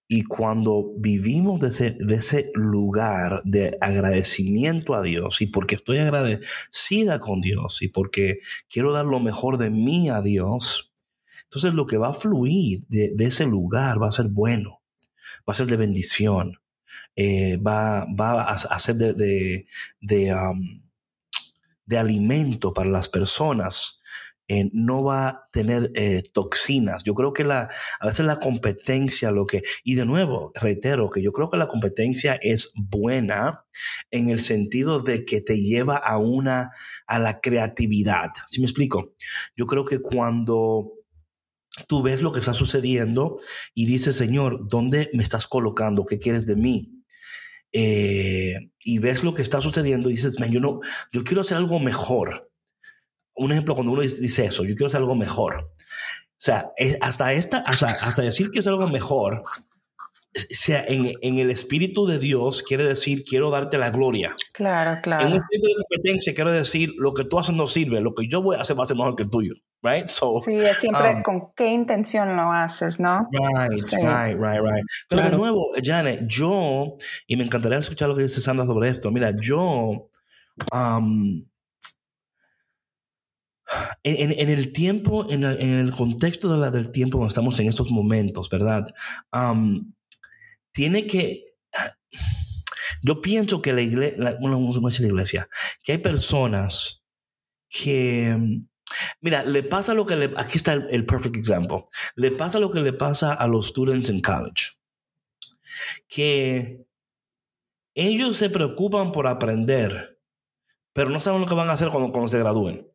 Y 0.09 0.23
cuando 0.23 0.93
vivimos 0.97 1.59
de 1.59 1.67
ese, 1.67 1.97
de 1.99 2.15
ese 2.15 2.49
lugar 2.53 3.41
de 3.43 3.77
agradecimiento 3.81 4.95
a 4.95 5.01
Dios 5.01 5.41
y 5.41 5.47
porque 5.47 5.75
estoy 5.75 5.99
agradecida 5.99 7.19
con 7.19 7.41
Dios 7.41 7.81
y 7.81 7.89
porque 7.89 8.39
quiero 8.69 8.93
dar 8.93 9.05
lo 9.05 9.19
mejor 9.19 9.57
de 9.57 9.69
mí 9.69 10.09
a 10.09 10.21
Dios, 10.21 10.93
entonces 11.43 11.73
lo 11.73 11.85
que 11.85 11.97
va 11.97 12.09
a 12.09 12.13
fluir 12.13 12.85
de, 12.87 13.13
ese 13.19 13.45
lugar 13.45 14.01
va 14.01 14.07
a 14.07 14.11
ser 14.11 14.27
bueno, 14.27 14.76
va 15.47 15.51
a 15.51 15.53
ser 15.53 15.67
de 15.67 15.77
bendición, 15.77 16.59
eh, 17.15 17.57
va, 17.57 18.05
va, 18.19 18.43
a, 18.43 18.79
ser 18.79 18.95
de, 18.95 19.13
de, 19.13 19.67
de, 20.01 20.35
de 21.85 21.97
alimento 21.97 22.73
para 22.73 22.89
las 22.89 23.09
personas 23.09 24.01
eh, 24.49 24.69
no 24.71 25.03
va 25.03 25.27
a 25.27 25.49
tener 25.51 25.91
eh, 25.95 26.23
toxinas. 26.31 27.03
Yo 27.03 27.13
creo 27.15 27.33
que 27.33 27.43
la, 27.43 27.69
a 27.99 28.07
veces 28.07 28.25
la 28.25 28.39
competencia, 28.39 29.29
lo 29.29 29.45
que, 29.45 29.61
y 29.83 29.95
de 29.95 30.05
nuevo, 30.05 30.53
reitero 30.55 31.09
que 31.09 31.21
yo 31.21 31.33
creo 31.33 31.49
que 31.49 31.57
la 31.57 31.67
competencia 31.67 32.39
es 32.41 32.71
buena 32.75 33.65
en 34.09 34.29
el 34.29 34.39
sentido 34.39 35.01
de 35.01 35.25
que 35.25 35.41
te 35.41 35.57
lleva 35.57 35.97
a 35.97 36.17
una, 36.17 36.71
a 37.07 37.19
la 37.19 37.41
creatividad. 37.41 38.29
¿Sí 38.49 38.61
me 38.61 38.67
explico? 38.67 39.15
Yo 39.57 39.65
creo 39.65 39.83
que 39.83 39.99
cuando 39.99 40.93
tú 41.87 42.01
ves 42.01 42.21
lo 42.21 42.31
que 42.31 42.39
está 42.39 42.53
sucediendo 42.53 43.35
y 43.73 43.85
dices, 43.85 44.15
Señor, 44.15 44.67
¿dónde 44.67 45.09
me 45.13 45.23
estás 45.23 45.47
colocando? 45.47 46.05
¿Qué 46.05 46.19
quieres 46.19 46.45
de 46.45 46.55
mí? 46.55 47.03
Eh, 47.71 48.71
y 48.79 48.99
ves 48.99 49.23
lo 49.23 49.33
que 49.33 49.41
está 49.41 49.61
sucediendo 49.61 50.09
y 50.09 50.13
dices, 50.13 50.37
yo 50.49 50.59
no, 50.59 50.79
yo 51.11 51.23
quiero 51.23 51.41
hacer 51.41 51.57
algo 51.57 51.79
mejor 51.79 52.47
un 53.37 53.51
ejemplo 53.51 53.75
cuando 53.75 53.93
uno 53.93 54.01
dice 54.01 54.45
eso, 54.45 54.63
yo 54.63 54.75
quiero 54.75 54.87
hacer 54.87 54.99
algo 54.99 55.15
mejor. 55.15 55.55
O 55.57 56.39
sea, 56.39 56.71
hasta, 57.01 57.33
esta, 57.33 57.59
hasta, 57.59 58.21
decir 58.21 58.51
que 58.51 58.59
es 58.59 58.67
algo 58.67 58.87
mejor, 58.87 59.41
sea, 60.37 60.83
en, 60.87 61.11
en, 61.21 61.37
el 61.39 61.49
espíritu 61.49 62.05
de 62.05 62.19
Dios 62.19 62.63
quiere 62.63 62.83
decir 62.83 63.23
quiero 63.23 63.49
darte 63.49 63.77
la 63.77 63.89
gloria. 63.89 64.35
Claro, 64.53 64.99
claro. 65.01 65.25
En 65.25 65.33
un 65.33 65.39
espíritu 65.39 65.67
de 65.67 65.73
competencia 65.75 66.33
quiere 66.33 66.51
decir 66.51 66.93
lo 66.97 67.13
que 67.13 67.23
tú 67.23 67.39
haces 67.39 67.55
no 67.55 67.67
sirve, 67.67 68.01
lo 68.01 68.13
que 68.13 68.27
yo 68.27 68.41
voy 68.41 68.55
a 68.55 68.61
hacer 68.61 68.77
va 68.77 68.83
a 68.83 68.85
ser 68.85 68.97
mejor 68.97 69.15
que 69.15 69.23
el 69.23 69.29
tuyo. 69.29 69.53
Right? 69.83 70.07
So, 70.07 70.41
sí, 70.43 70.55
es 70.55 70.77
siempre 70.77 71.15
um, 71.15 71.21
con 71.21 71.53
qué 71.55 71.71
intención 71.71 72.35
lo 72.35 72.51
haces, 72.51 72.99
¿no? 72.99 73.27
Right, 73.31 73.83
right, 73.93 74.35
right, 74.35 74.61
right. 74.61 74.83
Pero 75.07 75.23
de 75.23 75.31
nuevo, 75.37 75.71
Janet, 75.81 76.21
yo, 76.27 76.95
y 77.27 77.35
me 77.37 77.43
encantaría 77.43 77.77
escuchar 77.77 78.09
lo 78.09 78.15
que 78.15 78.23
dice 78.23 78.41
Sandra 78.41 78.65
sobre 78.65 78.89
esto. 78.89 79.11
Mira, 79.11 79.33
yo, 79.39 80.09
um, 80.73 81.45
en, 84.03 84.49
el 84.49 84.71
tiempo, 84.71 85.29
en, 85.29 85.43
el 85.43 85.91
contexto 85.91 86.51
de 86.51 86.57
la, 86.57 86.71
del 86.71 86.91
tiempo 86.91 87.17
donde 87.17 87.29
estamos 87.29 87.59
en 87.59 87.67
estos 87.67 87.91
momentos, 87.91 88.49
¿verdad? 88.49 88.85
Tiene 90.71 91.07
que... 91.07 91.55
Yo 93.03 93.21
pienso 93.21 93.61
que 93.61 93.73
la 93.73 93.81
iglesia, 93.81 94.37
bueno, 94.39 94.59
la 94.59 95.07
iglesia, 95.07 95.49
que 95.83 95.93
hay 95.93 95.97
personas 95.99 97.03
que, 97.69 98.35
mira, 99.21 99.43
le 99.43 99.63
pasa 99.63 99.93
lo 99.93 100.05
que 100.05 100.15
le, 100.15 100.33
aquí 100.37 100.57
está 100.57 100.73
el, 100.73 100.87
el 100.89 101.05
perfect 101.05 101.35
example, 101.35 101.83
le 102.15 102.31
pasa 102.31 102.59
lo 102.59 102.71
que 102.71 102.79
le 102.79 102.93
pasa 102.93 103.33
a 103.33 103.47
los 103.47 103.67
students 103.67 104.09
en 104.09 104.21
college, 104.21 104.77
que 106.07 106.85
ellos 107.93 108.37
se 108.37 108.49
preocupan 108.49 109.11
por 109.11 109.27
aprender, 109.27 110.19
pero 110.93 111.09
no 111.09 111.19
saben 111.19 111.41
lo 111.41 111.47
que 111.47 111.55
van 111.55 111.69
a 111.69 111.73
hacer 111.73 111.89
cuando, 111.89 112.11
cuando 112.11 112.29
se 112.29 112.39
gradúen. 112.39 112.87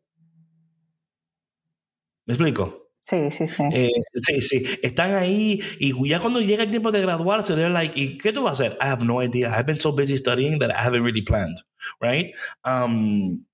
¿Me 2.24 2.34
explico? 2.34 2.81
Sí, 3.04 3.32
sí, 3.32 3.48
sí. 3.48 3.64
Eh, 3.72 3.90
sí, 4.14 4.40
sí. 4.40 4.64
Están 4.80 5.14
ahí 5.14 5.60
y 5.80 5.92
ya 6.08 6.20
cuando 6.20 6.40
llega 6.40 6.62
el 6.62 6.70
tiempo 6.70 6.92
de 6.92 7.00
graduarse, 7.00 7.54
they're 7.54 7.68
like, 7.68 7.98
¿y 7.98 8.16
qué 8.16 8.32
tú 8.32 8.44
vas 8.44 8.60
a 8.60 8.66
hacer? 8.66 8.78
I 8.80 8.86
have 8.86 9.04
no 9.04 9.20
idea. 9.22 9.50
I've 9.50 9.66
been 9.66 9.80
so 9.80 9.92
busy 9.92 10.16
studying 10.16 10.60
that 10.60 10.70
I 10.70 10.84
haven't 10.84 11.02
really 11.02 11.22
planned, 11.22 11.56
right? 12.00 12.32
Um, 12.64 13.44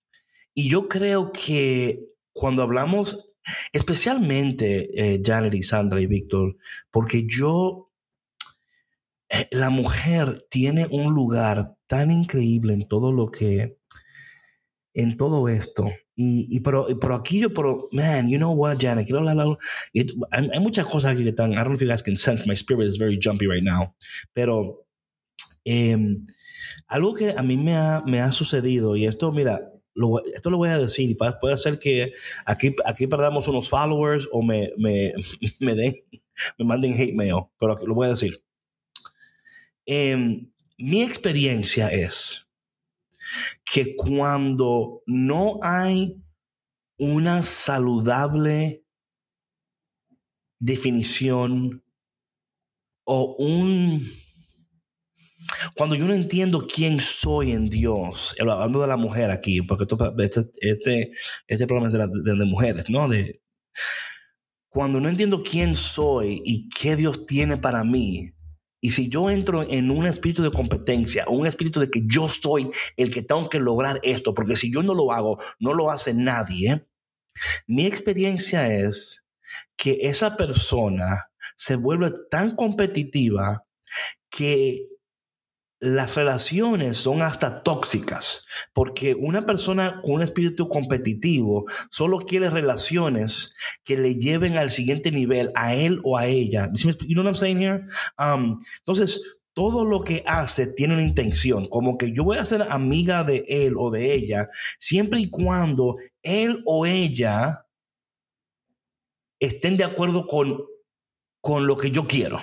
y 0.54 0.68
yo 0.68 0.86
creo 0.86 1.32
que 1.32 2.10
cuando 2.32 2.62
hablamos, 2.62 3.36
especialmente 3.72 4.90
eh, 4.94 5.22
Janet 5.24 5.54
y 5.54 5.62
Sandra 5.62 6.00
y 6.02 6.06
Víctor, 6.06 6.58
porque 6.90 7.26
yo, 7.26 7.90
eh, 9.30 9.48
la 9.50 9.70
mujer 9.70 10.46
tiene 10.50 10.86
un 10.90 11.14
lugar 11.14 11.74
tan 11.86 12.10
increíble 12.10 12.74
en 12.74 12.86
todo 12.86 13.12
lo 13.12 13.30
que, 13.30 13.78
en 14.92 15.16
todo 15.16 15.48
esto. 15.48 15.86
Y, 16.20 16.48
y 16.50 16.58
pero, 16.58 16.88
pero 17.00 17.14
aquí 17.14 17.38
yo, 17.38 17.54
pero, 17.54 17.88
man, 17.92 18.28
you 18.28 18.38
know 18.38 18.50
what, 18.50 18.76
Janet, 18.80 19.06
quiero 19.06 19.20
hablar, 19.20 19.56
hay, 19.94 20.50
hay, 20.52 20.58
muchas 20.58 20.84
cosas 20.84 21.12
aquí 21.12 21.22
que 21.22 21.28
están, 21.28 21.52
I 21.52 21.58
don't 21.58 21.66
know 21.66 21.74
if 21.74 21.80
you 21.80 21.86
guys 21.86 22.02
can 22.02 22.16
sense, 22.16 22.44
my 22.44 22.56
spirit 22.56 22.88
is 22.88 22.98
very 22.98 23.16
jumpy 23.22 23.46
right 23.46 23.62
now, 23.62 23.94
pero 24.34 24.84
eh, 25.64 25.96
algo 26.88 27.14
que 27.14 27.30
a 27.30 27.42
mí 27.44 27.56
me 27.56 27.76
ha, 27.76 28.02
me 28.04 28.20
ha 28.20 28.32
sucedido, 28.32 28.96
y 28.96 29.06
esto, 29.06 29.30
mira, 29.30 29.70
lo, 29.94 30.20
esto 30.34 30.50
lo 30.50 30.56
voy 30.56 30.70
a 30.70 30.78
decir, 30.78 31.16
puede 31.40 31.56
ser 31.56 31.78
que 31.78 32.12
aquí, 32.44 32.74
aquí 32.84 33.06
perdamos 33.06 33.46
unos 33.46 33.68
followers 33.68 34.28
o 34.32 34.42
me, 34.42 34.72
me, 34.76 35.12
me, 35.60 35.76
den, 35.76 35.94
me 36.58 36.64
manden 36.64 36.94
hate 36.94 37.14
mail, 37.14 37.44
pero 37.60 37.76
lo 37.86 37.94
voy 37.94 38.08
a 38.08 38.10
decir. 38.10 38.42
Eh, 39.86 40.48
mi 40.78 41.02
experiencia 41.02 41.86
es 41.92 42.47
que 43.64 43.94
cuando 43.96 45.02
no 45.06 45.58
hay 45.62 46.22
una 46.98 47.42
saludable 47.42 48.84
definición 50.58 51.84
o 53.04 53.36
un... 53.38 54.02
Cuando 55.74 55.94
yo 55.94 56.06
no 56.06 56.14
entiendo 56.14 56.66
quién 56.66 57.00
soy 57.00 57.52
en 57.52 57.68
Dios, 57.68 58.34
hablando 58.40 58.80
de 58.80 58.88
la 58.88 58.96
mujer 58.96 59.30
aquí, 59.30 59.62
porque 59.62 59.84
este, 60.18 60.50
este, 60.60 61.12
este 61.46 61.66
programa 61.66 61.88
es 61.88 62.24
de, 62.24 62.34
de 62.36 62.44
mujeres, 62.44 62.90
¿no? 62.90 63.08
De, 63.08 63.40
cuando 64.68 65.00
no 65.00 65.08
entiendo 65.08 65.42
quién 65.42 65.74
soy 65.74 66.42
y 66.44 66.68
qué 66.68 66.96
Dios 66.96 67.24
tiene 67.24 67.56
para 67.56 67.84
mí, 67.84 68.32
y 68.80 68.90
si 68.90 69.08
yo 69.08 69.28
entro 69.30 69.62
en 69.62 69.90
un 69.90 70.06
espíritu 70.06 70.42
de 70.42 70.50
competencia, 70.50 71.24
un 71.28 71.46
espíritu 71.46 71.80
de 71.80 71.90
que 71.90 72.02
yo 72.06 72.28
soy 72.28 72.70
el 72.96 73.10
que 73.10 73.22
tengo 73.22 73.48
que 73.48 73.58
lograr 73.58 74.00
esto, 74.02 74.34
porque 74.34 74.56
si 74.56 74.72
yo 74.72 74.82
no 74.82 74.94
lo 74.94 75.12
hago, 75.12 75.38
no 75.58 75.74
lo 75.74 75.90
hace 75.90 76.14
nadie, 76.14 76.86
mi 77.66 77.86
experiencia 77.86 78.72
es 78.72 79.24
que 79.76 79.98
esa 80.02 80.36
persona 80.36 81.30
se 81.56 81.76
vuelve 81.76 82.12
tan 82.30 82.54
competitiva 82.54 83.64
que 84.30 84.86
las 85.80 86.16
relaciones 86.16 86.96
son 86.96 87.22
hasta 87.22 87.62
tóxicas, 87.62 88.46
porque 88.72 89.14
una 89.14 89.42
persona 89.42 90.00
con 90.02 90.14
un 90.14 90.22
espíritu 90.22 90.68
competitivo 90.68 91.66
solo 91.90 92.18
quiere 92.18 92.50
relaciones 92.50 93.54
que 93.84 93.96
le 93.96 94.16
lleven 94.16 94.58
al 94.58 94.70
siguiente 94.70 95.12
nivel, 95.12 95.52
a 95.54 95.74
él 95.74 96.00
o 96.02 96.18
a 96.18 96.26
ella. 96.26 96.70
You 96.74 97.14
know 97.14 97.22
what 97.22 97.30
I'm 97.30 97.34
saying 97.34 97.62
here? 97.62 97.86
Um, 98.18 98.60
entonces, 98.80 99.22
todo 99.52 99.84
lo 99.84 100.02
que 100.02 100.22
hace 100.26 100.66
tiene 100.68 100.94
una 100.94 101.02
intención, 101.02 101.68
como 101.68 101.98
que 101.98 102.12
yo 102.12 102.24
voy 102.24 102.38
a 102.38 102.44
ser 102.44 102.62
amiga 102.62 103.24
de 103.24 103.44
él 103.48 103.74
o 103.76 103.90
de 103.90 104.14
ella, 104.14 104.48
siempre 104.78 105.20
y 105.20 105.30
cuando 105.30 105.96
él 106.22 106.62
o 106.64 106.86
ella 106.86 107.66
estén 109.40 109.76
de 109.76 109.84
acuerdo 109.84 110.26
con, 110.26 110.64
con 111.40 111.66
lo 111.66 111.76
que 111.76 111.90
yo 111.90 112.06
quiero. 112.06 112.40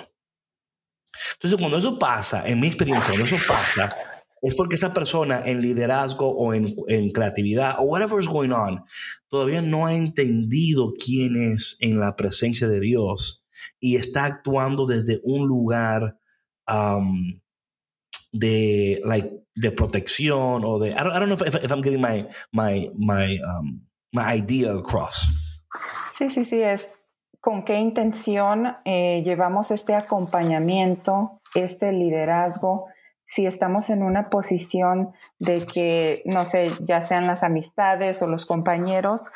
Entonces, 1.34 1.58
cuando 1.58 1.78
eso 1.78 1.98
pasa, 1.98 2.46
en 2.46 2.60
mi 2.60 2.66
experiencia, 2.66 3.08
cuando 3.08 3.24
eso 3.24 3.36
pasa, 3.46 3.90
es 4.42 4.54
porque 4.54 4.76
esa 4.76 4.92
persona 4.92 5.42
en 5.44 5.60
liderazgo 5.60 6.28
o 6.28 6.54
en, 6.54 6.74
en 6.88 7.10
creatividad 7.10 7.76
o 7.78 7.84
whatever 7.84 8.20
is 8.20 8.28
going 8.28 8.50
on 8.50 8.84
todavía 9.28 9.62
no 9.62 9.86
ha 9.86 9.94
entendido 9.94 10.92
quién 11.02 11.52
es 11.52 11.76
en 11.80 11.98
la 11.98 12.16
presencia 12.16 12.68
de 12.68 12.80
Dios 12.80 13.46
y 13.80 13.96
está 13.96 14.24
actuando 14.24 14.86
desde 14.86 15.20
un 15.24 15.46
lugar 15.46 16.18
um, 16.68 17.40
de 18.32 19.00
like 19.04 19.30
de 19.54 19.72
protección 19.72 20.62
o 20.64 20.78
de 20.78 20.90
I 20.90 20.94
don't, 20.94 21.16
I 21.16 21.18
don't 21.18 21.28
know 21.28 21.46
if, 21.46 21.72
I'm 21.72 21.82
getting 21.82 22.00
my 22.00 22.28
my 22.52 22.90
my 22.94 23.40
um, 23.40 23.86
my 24.12 24.22
idea 24.36 24.74
across. 24.74 25.26
Sí, 26.16 26.30
sí, 26.30 26.44
sí, 26.44 26.60
es 26.62 26.90
con 27.46 27.62
qué 27.62 27.78
intención 27.78 28.76
eh, 28.84 29.22
llevamos 29.24 29.70
este 29.70 29.94
acompañamiento, 29.94 31.40
este 31.54 31.92
liderazgo, 31.92 32.88
si 33.22 33.46
estamos 33.46 33.88
en 33.88 34.02
una 34.02 34.30
posición 34.30 35.12
de 35.38 35.64
que, 35.64 36.24
no 36.24 36.44
sé, 36.44 36.72
ya 36.80 37.02
sean 37.02 37.28
las 37.28 37.44
amistades 37.44 38.20
o 38.20 38.26
los 38.26 38.46
compañeros, 38.46 39.30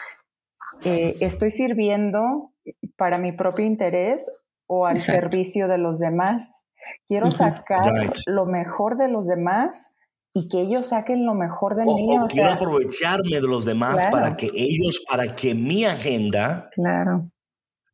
eh, 0.82 1.18
estoy 1.20 1.52
sirviendo 1.52 2.50
para 2.96 3.18
mi 3.18 3.30
propio 3.30 3.64
interés 3.64 4.42
o 4.66 4.86
al 4.86 5.00
servicio 5.00 5.68
de 5.68 5.78
los 5.78 6.00
demás. 6.00 6.66
Quiero 7.06 7.30
sacar 7.30 7.92
lo 8.26 8.44
mejor 8.44 8.96
de 8.96 9.06
los 9.06 9.28
demás 9.28 9.94
y 10.32 10.48
que 10.48 10.62
ellos 10.62 10.88
saquen 10.88 11.24
lo 11.24 11.34
mejor 11.34 11.76
de 11.76 11.84
mí. 11.84 12.18
O, 12.18 12.26
quiero 12.26 12.50
aprovecharme 12.50 13.40
de 13.40 13.46
los 13.46 13.64
demás 13.64 14.08
para 14.10 14.36
que 14.36 14.50
ellos, 14.52 15.00
para 15.08 15.36
que 15.36 15.54
mi 15.54 15.84
agenda. 15.84 16.70
Claro. 16.74 17.30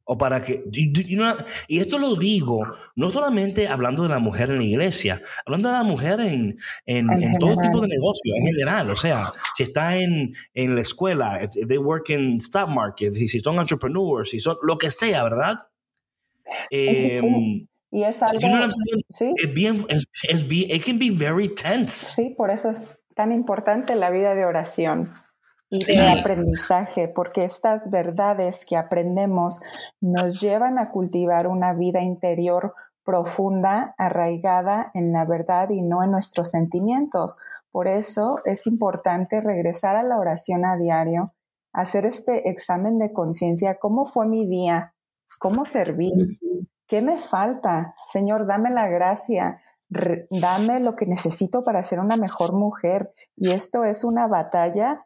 O 0.08 0.16
para 0.16 0.42
que. 0.42 0.62
Y, 0.72 1.80
esto 1.80 1.98
lo 1.98 2.14
digo 2.14 2.62
no 2.94 3.10
solamente 3.10 3.66
hablando 3.66 4.04
de 4.04 4.08
la 4.08 4.20
mujer 4.20 4.50
en 4.50 4.58
la 4.58 4.64
iglesia, 4.64 5.20
hablando 5.44 5.68
de 5.68 5.74
la 5.74 5.82
mujer 5.82 6.20
en, 6.20 6.58
en, 6.86 7.32
todo 7.40 7.56
tipo 7.56 7.80
de 7.80 7.88
negocio, 7.88 8.32
en 8.36 8.46
general. 8.46 8.90
O 8.90 8.96
sea, 8.96 9.32
si 9.56 9.64
está 9.64 9.96
en, 9.96 10.34
en 10.54 10.76
la 10.76 10.80
escuela, 10.80 11.40
if 11.42 11.50
they 11.66 11.78
work 11.78 12.10
in 12.10 12.36
stock 12.36 12.68
market, 12.68 13.14
si 13.14 13.28
son 13.40 13.58
entrepreneurs, 13.58 14.30
si 14.30 14.38
son 14.38 14.56
lo 14.62 14.78
que 14.78 14.92
sea, 14.92 15.24
¿verdad? 15.24 15.58
Em, 16.70 17.66
y 17.90 18.04
es 18.04 18.22
algo. 18.22 18.40
¿sí? 19.08 19.34
Es 19.36 19.52
bien, 19.52 19.84
es, 19.88 20.46
bien, 20.46 20.70
it 20.70 20.84
can 20.84 20.98
be 21.00 21.10
very 21.10 21.52
tense. 21.52 22.14
Sí, 22.14 22.30
por 22.36 22.50
eso 22.50 22.70
es 22.70 22.96
tan 23.16 23.32
importante 23.32 23.96
la 23.96 24.10
vida 24.10 24.36
de 24.36 24.44
oración 24.44 25.12
y 25.70 25.84
de 25.84 26.08
aprendizaje, 26.08 27.08
porque 27.08 27.44
estas 27.44 27.90
verdades 27.90 28.64
que 28.66 28.76
aprendemos 28.76 29.60
nos 30.00 30.40
llevan 30.40 30.78
a 30.78 30.90
cultivar 30.90 31.46
una 31.46 31.74
vida 31.74 32.00
interior 32.00 32.74
profunda, 33.04 33.94
arraigada 33.98 34.90
en 34.94 35.12
la 35.12 35.24
verdad 35.24 35.70
y 35.70 35.82
no 35.82 36.02
en 36.02 36.10
nuestros 36.10 36.50
sentimientos. 36.50 37.40
Por 37.70 37.88
eso 37.88 38.40
es 38.44 38.66
importante 38.66 39.40
regresar 39.40 39.96
a 39.96 40.02
la 40.02 40.18
oración 40.18 40.64
a 40.64 40.76
diario, 40.76 41.34
hacer 41.72 42.06
este 42.06 42.48
examen 42.48 42.98
de 42.98 43.12
conciencia, 43.12 43.78
cómo 43.78 44.04
fue 44.04 44.26
mi 44.26 44.46
día, 44.48 44.94
cómo 45.38 45.64
serví, 45.64 46.38
¿Qué 46.86 47.02
me 47.02 47.18
falta? 47.18 47.94
Señor, 48.06 48.46
dame 48.46 48.70
la 48.70 48.88
gracia, 48.88 49.60
dame 49.88 50.78
lo 50.80 50.94
que 50.94 51.06
necesito 51.06 51.64
para 51.64 51.82
ser 51.82 51.98
una 51.98 52.16
mejor 52.16 52.52
mujer. 52.52 53.12
Y 53.34 53.50
esto 53.50 53.84
es 53.84 54.04
una 54.04 54.28
batalla 54.28 55.04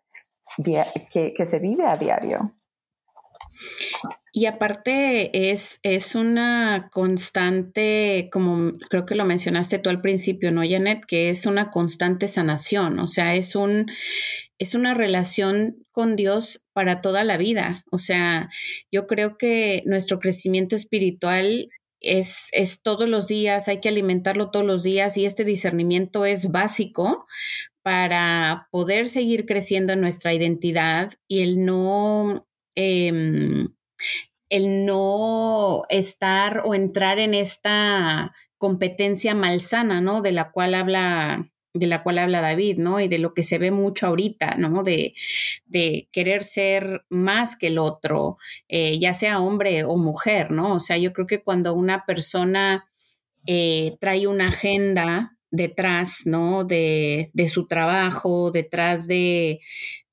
que, 1.11 1.47
se 1.47 1.59
vive 1.59 1.87
a 1.87 1.97
diario. 1.97 2.55
Y 4.33 4.47
aparte 4.47 5.51
es, 5.51 5.81
es 5.83 6.15
una 6.15 6.89
constante, 6.93 8.29
como 8.33 8.79
creo 8.89 9.05
que 9.05 9.17
lo 9.17 9.25
mencionaste 9.25 9.81
tú 9.81 9.91
al 9.91 10.01
principio, 10.01 10.53
¿no, 10.53 10.63
Janet? 10.63 11.05
Que 11.05 11.31
es 11.31 11.47
una 11.47 11.71
constante 11.71 12.29
sanación, 12.29 13.01
o 13.01 13.09
sea, 13.09 13.35
es 13.35 13.57
un, 13.57 13.87
es 14.59 14.75
una 14.75 14.95
relación 14.95 15.85
con 15.91 16.15
Dios 16.15 16.65
para 16.73 17.01
toda 17.01 17.25
la 17.25 17.39
vida. 17.39 17.85
O 17.91 17.99
sea, 17.99 18.49
yo 18.93 19.07
creo 19.07 19.37
que 19.37 19.83
nuestro 19.85 20.21
crecimiento 20.21 20.77
espiritual 20.77 21.69
es, 22.01 22.49
es 22.53 22.83
todos 22.83 23.09
los 23.09 23.27
días, 23.27 23.69
hay 23.69 23.81
que 23.81 23.89
alimentarlo 23.89 24.51
todos 24.51 24.65
los 24.65 24.83
días 24.83 25.17
y 25.17 25.27
este 25.27 25.45
discernimiento 25.45 26.25
es 26.25 26.51
básico 26.51 27.27
para 27.83 28.69
poder 28.71 29.09
seguir 29.09 29.47
creciendo 29.47 29.93
en 29.93 30.01
nuestra 30.01 30.35
identidad 30.35 31.13
y 31.29 31.43
el 31.43 31.65
no, 31.65 32.47
em, 32.75 33.69
el 34.51 34.87
no 34.87 35.85
estar 35.89 36.63
o 36.65 36.75
entrar 36.75 37.19
en 37.19 37.35
esta 37.35 38.33
competencia 38.59 39.35
malsana, 39.35 40.01
¿no? 40.01 40.23
De 40.23 40.33
la 40.33 40.51
cual 40.53 40.75
habla 40.75 41.51
de 41.73 41.87
la 41.87 42.03
cual 42.03 42.19
habla 42.19 42.41
David, 42.41 42.79
¿no? 42.79 43.01
Y 43.01 43.09
de 43.09 43.19
lo 43.19 43.33
que 43.33 43.45
se 43.45 43.59
ve 43.59 43.71
mucho 43.71 44.07
ahorita, 44.07 44.57
¿no? 44.57 44.83
De, 44.83 45.15
de 45.67 46.09
querer 46.13 46.43
ser 46.43 47.05
más 47.09 47.57
que 47.57 47.69
el 47.69 47.79
otro, 47.79 48.39
eh, 48.69 48.99
ya 48.99 49.15
sea 49.15 49.41
hombre 49.41 49.85
o 49.85 49.97
mujer, 49.97 50.51
¿no? 50.51 50.75
O 50.75 50.81
sea, 50.81 50.99
yo 50.99 51.13
creo 51.13 51.27
que 51.27 51.43
cuando 51.43 51.75
una 51.75 52.05
persona 52.07 52.91
eh, 53.47 53.97
trae 54.01 54.27
una 54.27 54.45
agenda 54.49 55.37
detrás, 55.51 56.23
¿no? 56.27 56.65
De, 56.65 57.31
de 57.33 57.49
su 57.49 57.67
trabajo, 57.67 58.51
detrás 58.51 59.07
de, 59.07 59.61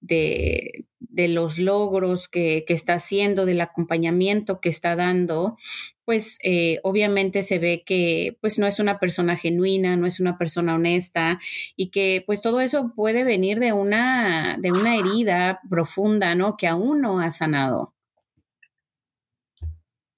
de, 0.01 0.85
de 0.99 1.27
los 1.27 1.59
logros 1.59 2.27
que, 2.27 2.63
que, 2.67 2.73
está 2.73 2.95
haciendo, 2.95 3.45
del 3.45 3.61
acompañamiento 3.61 4.59
que 4.59 4.69
está 4.69 4.95
dando, 4.95 5.57
pues 6.05 6.39
eh, 6.41 6.79
obviamente 6.83 7.43
se 7.43 7.59
ve 7.59 7.83
que 7.85 8.37
pues 8.39 8.57
no 8.59 8.65
es 8.65 8.79
una 8.79 8.97
persona 8.97 9.35
genuina, 9.35 9.97
no 9.97 10.07
es 10.07 10.19
una 10.19 10.37
persona 10.37 10.75
honesta 10.75 11.37
y 11.75 11.89
que 11.89 12.23
pues 12.25 12.39
todo 12.39 12.61
eso 12.61 12.93
puede 12.95 13.25
venir 13.25 13.59
de 13.59 13.73
una, 13.73 14.57
de 14.57 14.71
una 14.71 14.95
herida 14.95 15.59
profunda, 15.69 16.33
¿no? 16.33 16.55
Que 16.55 16.67
aún 16.67 17.01
no 17.01 17.19
ha 17.19 17.29
sanado. 17.29 17.93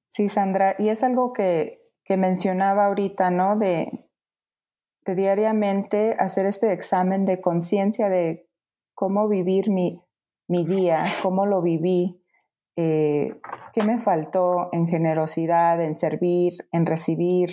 Sí, 0.07 0.29
Sandra, 0.29 0.75
y 0.77 0.89
es 0.89 1.03
algo 1.03 1.33
que, 1.33 1.81
que 2.03 2.17
mencionaba 2.17 2.85
ahorita, 2.85 3.31
¿no? 3.31 3.57
De, 3.57 4.08
diariamente 5.15 6.15
hacer 6.19 6.45
este 6.45 6.73
examen 6.73 7.25
de 7.25 7.41
conciencia 7.41 8.09
de 8.09 8.47
cómo 8.93 9.27
vivir 9.27 9.69
mi, 9.69 10.01
mi 10.47 10.65
día, 10.65 11.05
cómo 11.21 11.45
lo 11.45 11.61
viví, 11.61 12.21
eh, 12.75 13.39
qué 13.73 13.83
me 13.83 13.99
faltó 13.99 14.69
en 14.71 14.87
generosidad, 14.87 15.81
en 15.81 15.97
servir, 15.97 16.53
en 16.71 16.85
recibir, 16.85 17.51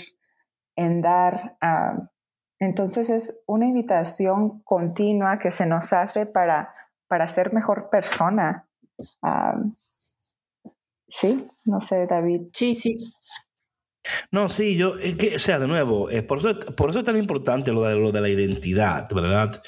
en 0.77 1.03
dar. 1.03 1.59
entonces 2.59 3.11
es 3.11 3.43
una 3.47 3.67
invitación 3.67 4.61
continua 4.63 5.39
que 5.39 5.51
se 5.51 5.67
nos 5.67 5.93
hace 5.93 6.27
para, 6.27 6.73
para 7.09 7.29
ser 7.29 7.53
mejor 7.53 7.91
persona. 7.91 8.69
sí, 11.07 11.49
no 11.65 11.81
sé, 11.81 12.07
David. 12.07 12.49
Sí, 12.53 12.75
sí. 12.75 12.97
No, 14.31 14.49
sí, 14.49 14.77
yo, 14.77 14.97
que, 14.97 15.37
o 15.37 15.39
sea, 15.39 15.59
de 15.59 15.67
nuevo, 15.67 16.11
eh, 16.11 16.23
por, 16.23 16.39
eso, 16.39 16.57
por 16.75 16.91
eso 16.91 17.01
es 17.01 17.05
tan 17.05 17.17
importante 17.17 17.73
lo 17.73 17.83
de, 17.83 17.95
lo 17.95 18.13
de 18.13 18.21
la 18.21 18.29
identidad, 18.29 19.09
¿verdad? 19.13 19.63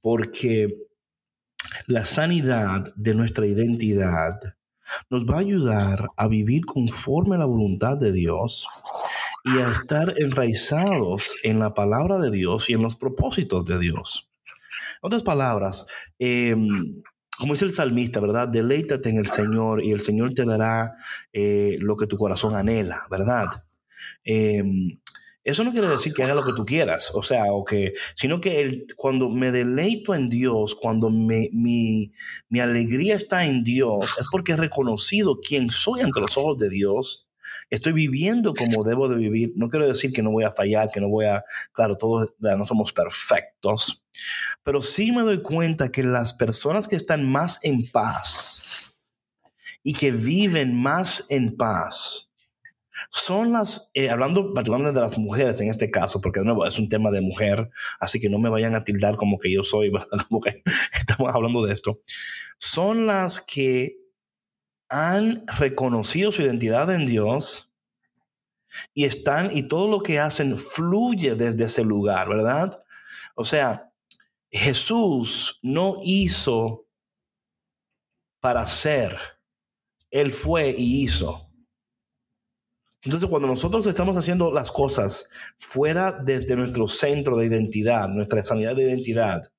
Porque 0.00 0.76
la 1.86 2.04
sanidad 2.04 2.92
de 2.96 3.14
nuestra 3.14 3.46
identidad 3.46 4.38
nos 5.08 5.24
va 5.24 5.36
a 5.36 5.40
ayudar 5.40 6.08
a 6.16 6.28
vivir 6.28 6.64
conforme 6.64 7.36
a 7.36 7.38
la 7.38 7.44
voluntad 7.44 7.96
de 7.96 8.12
Dios 8.12 8.66
y 9.44 9.58
a 9.58 9.68
estar 9.68 10.14
enraizados 10.18 11.36
en 11.42 11.58
la 11.58 11.74
palabra 11.74 12.18
de 12.18 12.30
Dios 12.30 12.68
y 12.68 12.74
en 12.74 12.82
los 12.82 12.96
propósitos 12.96 13.64
de 13.64 13.78
Dios. 13.78 14.30
En 15.02 15.06
otras 15.06 15.22
palabras, 15.22 15.86
em, 16.18 17.02
como 17.38 17.54
dice 17.54 17.64
el 17.64 17.72
salmista, 17.72 18.20
¿verdad? 18.20 18.48
Deleítate 18.48 19.08
en 19.08 19.16
el 19.16 19.26
Señor 19.26 19.82
y 19.82 19.92
el 19.92 20.00
Señor 20.00 20.34
te 20.34 20.44
dará 20.44 20.96
eh, 21.32 21.78
lo 21.80 21.96
que 21.96 22.06
tu 22.06 22.18
corazón 22.18 22.54
anhela, 22.54 23.06
¿verdad? 23.10 23.46
Em, 24.24 24.98
eso 25.42 25.64
no 25.64 25.72
quiere 25.72 25.88
decir 25.88 26.12
que 26.12 26.22
haga 26.22 26.34
lo 26.34 26.44
que 26.44 26.52
tú 26.54 26.64
quieras, 26.66 27.10
o 27.14 27.22
sea, 27.22 27.52
o 27.52 27.64
que, 27.64 27.94
sino 28.14 28.40
que 28.40 28.60
el, 28.60 28.86
cuando 28.96 29.30
me 29.30 29.50
deleito 29.50 30.14
en 30.14 30.28
Dios, 30.28 30.74
cuando 30.74 31.08
me, 31.08 31.48
mi, 31.52 32.12
mi 32.50 32.60
alegría 32.60 33.16
está 33.16 33.46
en 33.46 33.64
Dios, 33.64 34.16
es 34.18 34.28
porque 34.30 34.52
he 34.52 34.56
reconocido 34.56 35.40
quién 35.40 35.70
soy 35.70 36.02
ante 36.02 36.20
los 36.20 36.36
ojos 36.36 36.58
de 36.58 36.68
Dios. 36.68 37.26
Estoy 37.70 37.92
viviendo 37.92 38.52
como 38.52 38.84
debo 38.84 39.08
de 39.08 39.16
vivir. 39.16 39.52
No 39.56 39.68
quiero 39.68 39.88
decir 39.88 40.12
que 40.12 40.22
no 40.22 40.30
voy 40.30 40.44
a 40.44 40.50
fallar, 40.50 40.90
que 40.90 41.00
no 41.00 41.08
voy 41.08 41.26
a, 41.26 41.44
claro, 41.72 41.96
todos 41.96 42.30
no 42.38 42.66
somos 42.66 42.92
perfectos, 42.92 44.04
pero 44.62 44.80
sí 44.80 45.10
me 45.10 45.22
doy 45.22 45.42
cuenta 45.42 45.90
que 45.90 46.02
las 46.02 46.34
personas 46.34 46.86
que 46.86 46.96
están 46.96 47.28
más 47.28 47.58
en 47.62 47.88
paz 47.92 48.94
y 49.82 49.94
que 49.94 50.10
viven 50.10 50.80
más 50.80 51.24
en 51.28 51.56
paz, 51.56 52.29
son 53.08 53.52
las, 53.52 53.90
eh, 53.94 54.10
hablando 54.10 54.52
particularmente 54.52 54.98
de 54.98 55.04
las 55.04 55.18
mujeres 55.18 55.60
en 55.60 55.68
este 55.68 55.90
caso, 55.90 56.20
porque 56.20 56.40
de 56.40 56.46
nuevo 56.46 56.66
es 56.66 56.78
un 56.78 56.88
tema 56.88 57.10
de 57.10 57.20
mujer, 57.20 57.70
así 57.98 58.20
que 58.20 58.28
no 58.28 58.38
me 58.38 58.50
vayan 58.50 58.74
a 58.74 58.84
tildar 58.84 59.16
como 59.16 59.38
que 59.38 59.52
yo 59.52 59.62
soy, 59.62 59.90
como 60.28 60.40
que 60.40 60.62
estamos 60.98 61.34
hablando 61.34 61.64
de 61.64 61.72
esto, 61.72 62.00
son 62.58 63.06
las 63.06 63.40
que 63.40 63.96
han 64.88 65.44
reconocido 65.46 66.32
su 66.32 66.42
identidad 66.42 66.90
en 66.90 67.06
Dios 67.06 67.72
y 68.94 69.04
están, 69.04 69.56
y 69.56 69.64
todo 69.64 69.88
lo 69.88 70.02
que 70.02 70.18
hacen 70.18 70.56
fluye 70.56 71.34
desde 71.34 71.64
ese 71.64 71.84
lugar, 71.84 72.28
¿verdad? 72.28 72.84
O 73.34 73.44
sea, 73.44 73.90
Jesús 74.50 75.60
no 75.62 75.98
hizo 76.02 76.86
para 78.40 78.66
ser, 78.66 79.18
Él 80.10 80.32
fue 80.32 80.74
y 80.76 81.04
hizo. 81.04 81.49
Entonces, 83.02 83.30
cuando 83.30 83.48
nosotros 83.48 83.86
estamos 83.86 84.16
haciendo 84.16 84.52
las 84.52 84.70
cosas 84.70 85.28
fuera 85.56 86.12
desde 86.12 86.56
nuestro 86.56 86.86
centro 86.86 87.36
de 87.36 87.46
identidad, 87.46 88.08
nuestra 88.08 88.42
sanidad 88.42 88.76
de 88.76 88.82
identidad, 88.82 89.50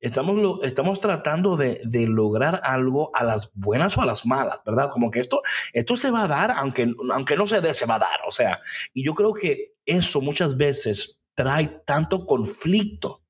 estamos, 0.00 0.64
estamos 0.64 0.98
tratando 0.98 1.56
de, 1.56 1.80
lograr 2.08 2.60
algo 2.64 3.14
a 3.14 3.24
las 3.24 3.52
buenas 3.54 3.96
o 3.96 4.02
a 4.02 4.06
las 4.06 4.26
malas, 4.26 4.60
¿verdad? 4.64 4.90
Como 4.90 5.10
que 5.10 5.20
esto, 5.20 5.42
esto 5.72 5.96
se 5.96 6.10
va 6.10 6.24
a 6.24 6.28
dar, 6.28 6.50
aunque, 6.52 6.92
aunque 7.12 7.36
no 7.36 7.46
se 7.46 7.60
dé, 7.60 7.72
se 7.74 7.86
va 7.86 7.96
a 7.96 8.00
dar. 8.00 8.20
O 8.26 8.32
sea, 8.32 8.60
y 8.92 9.04
yo 9.04 9.14
creo 9.14 9.32
que 9.32 9.74
eso 9.86 10.20
muchas 10.20 10.56
veces 10.56 11.20
trae 11.34 11.82
tanto 11.86 12.26
conflicto 12.26 13.22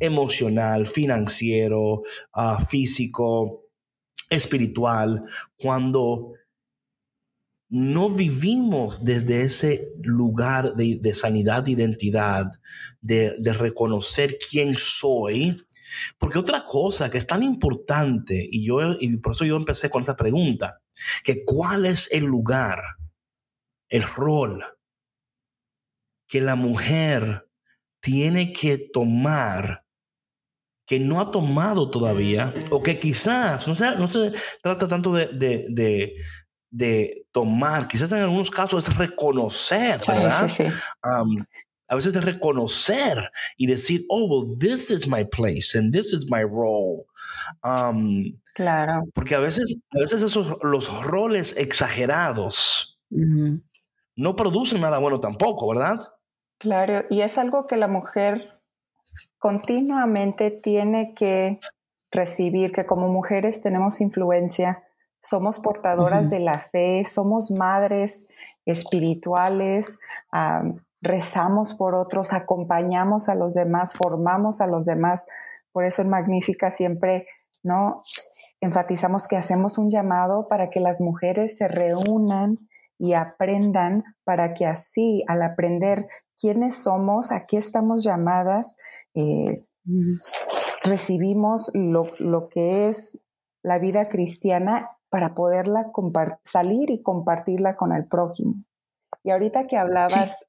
emocional, 0.00 0.88
financiero, 0.88 2.02
ah, 2.32 2.58
físico, 2.58 3.66
espiritual, 4.28 5.24
cuando 5.56 6.32
no 7.70 8.08
vivimos 8.08 9.04
desde 9.04 9.42
ese 9.42 9.92
lugar 10.02 10.74
de, 10.74 11.14
sanidad 11.14 11.62
de 11.64 11.72
identidad, 11.72 12.50
de, 13.00 13.36
reconocer 13.52 14.38
quién 14.50 14.74
soy. 14.74 15.64
Porque 16.18 16.38
otra 16.38 16.62
cosa 16.62 17.10
que 17.10 17.18
es 17.18 17.26
tan 17.26 17.42
importante, 17.42 18.46
y, 18.50 18.66
yo, 18.66 18.92
y 18.98 19.16
por 19.18 19.32
eso 19.32 19.44
yo 19.44 19.56
empecé 19.56 19.90
con 19.90 20.00
esta 20.00 20.16
pregunta, 20.16 20.80
que 21.24 21.44
cuál 21.44 21.86
es 21.86 22.08
el 22.12 22.24
lugar, 22.24 22.82
el 23.88 24.02
rol 24.02 24.62
que 26.26 26.40
la 26.42 26.56
mujer 26.56 27.48
tiene 28.00 28.52
que 28.52 28.78
tomar 28.92 29.84
que 30.86 30.98
no 30.98 31.20
ha 31.20 31.30
tomado 31.30 31.90
todavía, 31.90 32.54
o 32.70 32.82
que 32.82 32.98
quizás 32.98 33.68
no 33.68 33.74
se, 33.74 33.96
no 33.96 34.08
se 34.08 34.32
trata 34.62 34.88
tanto 34.88 35.12
de 35.12 36.14
tomar, 37.32 37.88
quizás 37.88 38.12
en 38.12 38.18
algunos 38.18 38.50
casos 38.50 38.88
es 38.88 38.96
reconocer, 38.96 40.00
¿verdad? 40.06 40.48
Sí, 40.48 40.64
sí. 40.64 40.74
a 41.90 41.94
veces 41.94 42.14
es 42.14 42.24
reconocer 42.24 43.30
y 43.56 43.66
decir, 43.66 44.04
oh, 44.08 44.26
well, 44.26 44.58
this 44.58 44.90
is 44.90 45.08
my 45.08 45.24
place 45.24 45.76
and 45.76 45.92
this 45.92 46.12
is 46.12 46.30
my 46.30 46.42
role. 46.42 47.06
claro. 48.54 49.04
Porque 49.14 49.34
a 49.34 49.40
veces, 49.40 49.80
a 49.90 49.98
veces 49.98 50.22
esos, 50.22 50.58
los 50.62 51.02
roles 51.04 51.54
exagerados 51.56 53.00
no 53.10 54.36
producen 54.36 54.80
nada 54.80 54.98
bueno 54.98 55.20
tampoco, 55.20 55.68
¿verdad? 55.68 56.00
Claro, 56.58 57.06
y 57.08 57.20
es 57.20 57.38
algo 57.38 57.66
que 57.66 57.76
la 57.76 57.86
mujer 57.86 58.60
continuamente 59.38 60.50
tiene 60.50 61.14
que 61.14 61.60
recibir, 62.10 62.72
que 62.72 62.84
como 62.84 63.08
mujeres 63.08 63.62
tenemos 63.62 64.00
influencia 64.00 64.82
somos 65.20 65.58
portadoras 65.58 66.30
de 66.30 66.40
la 66.40 66.58
fe, 66.58 67.04
somos 67.06 67.50
madres 67.50 68.28
espirituales, 68.66 69.98
rezamos 71.00 71.74
por 71.74 71.94
otros, 71.94 72.32
acompañamos 72.32 73.28
a 73.28 73.34
los 73.34 73.54
demás, 73.54 73.94
formamos 73.94 74.60
a 74.60 74.66
los 74.66 74.84
demás. 74.84 75.28
Por 75.72 75.84
eso 75.84 76.02
en 76.02 76.10
Magnífica 76.10 76.70
siempre 76.70 77.26
¿no? 77.62 78.02
enfatizamos 78.60 79.28
que 79.28 79.36
hacemos 79.36 79.78
un 79.78 79.90
llamado 79.90 80.48
para 80.48 80.70
que 80.70 80.80
las 80.80 81.00
mujeres 81.00 81.56
se 81.56 81.68
reúnan 81.68 82.58
y 82.98 83.14
aprendan 83.14 84.04
para 84.24 84.54
que 84.54 84.66
así, 84.66 85.24
al 85.28 85.42
aprender 85.42 86.06
quiénes 86.36 86.82
somos, 86.82 87.30
a 87.30 87.44
qué 87.44 87.56
estamos 87.56 88.02
llamadas, 88.02 88.76
eh, 89.14 89.64
recibimos 90.82 91.70
lo, 91.74 92.06
lo, 92.18 92.48
que 92.48 92.88
es 92.88 93.20
la 93.62 93.78
vida 93.78 94.08
cristiana 94.08 94.88
para 95.10 95.34
poderla 95.34 95.90
salir 96.44 96.90
y 96.90 97.02
compartirla 97.02 97.76
con 97.76 97.92
el 97.92 98.06
prójimo. 98.06 98.64
Y 99.22 99.30
ahorita 99.30 99.66
que 99.66 99.76
hablabas 99.76 100.46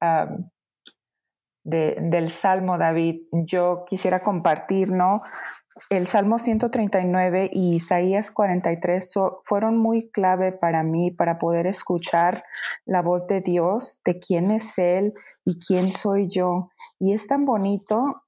del 1.63 2.29
Salmo, 2.29 2.77
David, 2.77 3.21
yo 3.31 3.83
quisiera 3.85 4.21
compartir, 4.21 4.91
¿no? 4.91 5.21
El 5.89 6.07
Salmo 6.07 6.39
139 6.39 7.49
y 7.53 7.75
Isaías 7.75 8.31
43 8.31 9.13
fueron 9.43 9.77
muy 9.77 10.09
clave 10.11 10.51
para 10.51 10.83
mí 10.83 11.09
para 11.09 11.39
poder 11.39 11.67
escuchar 11.67 12.43
la 12.85 13.01
voz 13.01 13.27
de 13.27 13.39
Dios, 13.41 14.01
de 14.03 14.19
quién 14.19 14.51
es 14.51 14.77
Él 14.77 15.13
y 15.45 15.59
quién 15.59 15.91
soy 15.91 16.27
yo. 16.27 16.69
Y 16.99 17.13
es 17.13 17.27
tan 17.27 17.45
bonito 17.45 18.23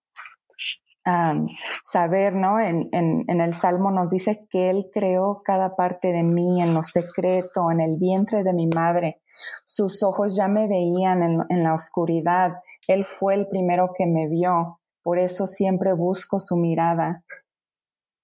saber, 1.83 2.35
¿no? 2.35 2.59
En, 2.59 2.89
en, 2.91 3.41
el 3.41 3.53
Salmo 3.53 3.91
nos 3.91 4.09
dice 4.09 4.47
que 4.49 4.69
Él 4.69 4.89
creó 4.93 5.41
cada 5.43 5.75
parte 5.75 6.11
de 6.11 6.23
mí 6.23 6.61
en 6.61 6.73
lo 6.73 6.83
secreto, 6.83 7.71
en 7.71 7.81
el 7.81 7.97
vientre 7.97 8.43
de 8.43 8.53
mi 8.53 8.67
madre. 8.67 9.21
Sus 9.65 10.03
ojos 10.03 10.35
ya 10.35 10.47
me 10.47 10.67
veían 10.67 11.23
en, 11.23 11.39
en 11.49 11.63
la 11.63 11.73
oscuridad. 11.73 12.51
Él 12.87 13.05
fue 13.05 13.35
el 13.35 13.47
primero 13.47 13.93
que 13.97 14.05
me 14.05 14.27
vio. 14.27 14.79
Por 15.03 15.17
eso 15.17 15.47
siempre 15.47 15.93
busco 15.93 16.39
su 16.39 16.57
mirada. 16.57 17.23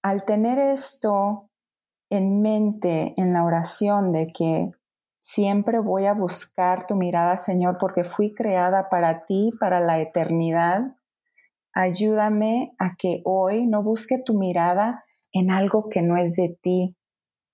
Al 0.03 0.23
tener 0.25 0.59
esto 0.59 1.49
en 2.09 2.41
mente 2.41 3.13
en 3.17 3.33
la 3.33 3.43
oración 3.43 4.11
de 4.11 4.27
que 4.27 4.71
siempre 5.19 5.79
voy 5.79 6.05
a 6.05 6.13
buscar 6.13 6.87
tu 6.87 6.95
mirada, 6.95 7.37
Señor, 7.37 7.77
porque 7.79 8.03
fui 8.03 8.33
creada 8.33 8.89
para 8.89 9.21
ti, 9.21 9.51
para 9.59 9.79
la 9.79 9.99
eternidad, 9.99 10.95
ayúdame 11.77 12.73
a 12.79 12.95
que 12.97 13.21
hoy 13.23 13.67
no 13.67 13.83
busque 13.83 14.17
tu 14.23 14.33
mirada 14.33 15.03
en 15.31 15.51
algo 15.51 15.89
que 15.89 16.01
no 16.01 16.17
es 16.17 16.35
de 16.35 16.57
ti, 16.61 16.95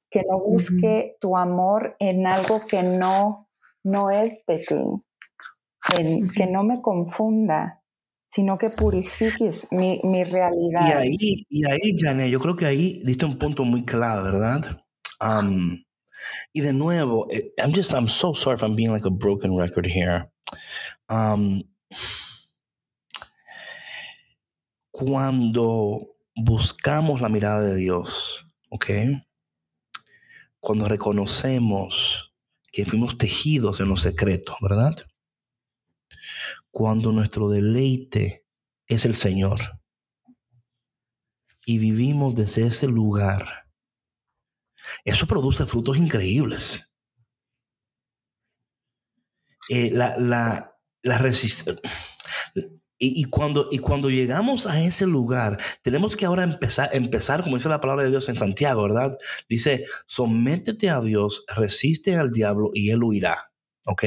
que 0.10 0.24
no 0.28 0.40
busque 0.40 1.18
tu 1.20 1.36
amor 1.36 1.98
en 2.00 2.26
algo 2.26 2.66
que 2.66 2.84
no, 2.84 3.50
no 3.84 4.12
es 4.12 4.40
de 4.48 4.60
ti, 4.60 4.76
que 6.36 6.48
no 6.48 6.64
me 6.64 6.82
confunda, 6.82 7.82
sino 8.26 8.58
que 8.58 8.70
purifiques 8.70 9.68
mi, 9.72 10.00
realidad. 10.24 10.88
Y 10.88 10.92
ahí, 10.92 11.46
y 11.50 11.66
ahí, 11.70 11.96
Janet, 11.98 12.30
yo 12.32 12.40
creo 12.40 12.56
que 12.56 12.66
ahí 12.66 13.02
diste 13.04 13.26
un 13.26 13.38
punto 13.38 13.66
muy 13.66 13.84
claro, 13.84 14.24
¿verdad? 14.24 14.80
y 16.54 16.62
de 16.62 16.74
nuevo, 16.74 17.28
eh, 17.30 17.54
I'm 17.58 17.74
just, 17.74 17.94
I'm 17.94 18.08
so 18.08 18.34
sorry 18.34 18.56
if 18.56 18.64
I'm 18.64 18.76
being 18.76 18.92
like 18.92 19.06
a 19.06 19.10
broken 19.10 19.58
record 19.58 19.86
here. 19.86 20.32
Um, 21.10 21.64
cuando 24.94 26.20
buscamos 26.36 27.20
la 27.20 27.28
mirada 27.28 27.62
de 27.62 27.76
Dios, 27.76 28.48
¿ok? 28.70 28.86
Cuando 30.60 30.88
reconocemos 30.88 32.36
que 32.72 32.86
fuimos 32.86 33.18
tejidos 33.18 33.80
en 33.80 33.90
los 33.90 34.02
secretos, 34.02 34.56
¿verdad? 34.62 34.96
Cuando 36.70 37.12
nuestro 37.12 37.50
deleite 37.50 38.46
es 38.86 39.06
el 39.06 39.16
Señor 39.16 39.82
y 41.66 41.80
vivimos 41.80 42.36
desde 42.36 42.68
ese 42.68 42.86
lugar, 42.86 43.68
eso 45.06 45.26
produce 45.26 45.66
frutos 45.66 45.98
increíbles. 45.98 46.94
Eh, 49.70 49.90
la, 49.90 50.16
la, 50.20 50.80
la 51.02 51.18
resistencia 51.18 51.82
y, 53.00 53.26
cuando, 53.26 53.68
y 53.72 53.80
cuando 53.80 54.10
llegamos 54.10 54.66
a 54.66 54.82
ese 54.82 55.06
lugar, 55.06 55.60
tenemos 55.82 56.16
que 56.16 56.26
ahora 56.26 56.44
empezar, 56.44 56.90
empezar, 56.94 57.44
como 57.44 57.58
dice 57.58 57.68
la 57.68 57.82
palabra 57.82 58.04
de 58.04 58.12
Dios 58.12 58.30
en 58.30 58.38
Santiago, 58.38 58.84
¿verdad? 58.84 59.18
Dice, 59.50 59.86
sométete 60.06 60.90
a 60.90 61.02
Dios, 61.02 61.44
resiste 61.56 62.16
al 62.16 62.32
diablo 62.32 62.72
y 62.74 62.92
él 62.92 63.04
huirá. 63.04 63.52
¿Ok? 63.86 64.04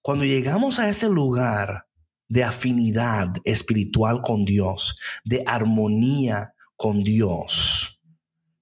cuando 0.00 0.24
llegamos 0.24 0.78
a 0.78 0.88
ese 0.88 1.08
lugar 1.08 1.88
de 2.28 2.44
afinidad 2.44 3.32
espiritual 3.42 4.20
con 4.22 4.44
Dios, 4.44 4.96
de 5.24 5.42
armonía 5.44 6.54
con 6.76 7.02
Dios, 7.02 8.00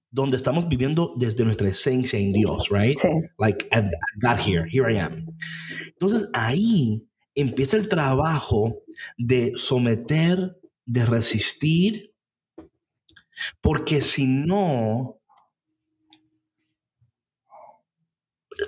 donde 0.09 0.37
estamos 0.37 0.67
viviendo 0.67 1.13
desde 1.15 1.45
nuestra 1.45 1.67
esencia 1.67 2.17
en 2.17 2.33
Dios, 2.33 2.69
right? 2.71 2.97
Sí. 2.97 3.09
Like, 3.37 3.67
I 3.71 3.81
got 4.19 4.39
here, 4.39 4.65
here 4.67 4.91
I 4.91 4.97
am. 4.97 5.27
Entonces 5.89 6.27
ahí 6.33 7.07
empieza 7.35 7.77
el 7.77 7.87
trabajo 7.87 8.81
de 9.17 9.51
someter, 9.55 10.59
de 10.85 11.05
resistir, 11.05 12.15
porque 13.61 14.01
si 14.01 14.25
no, 14.25 15.19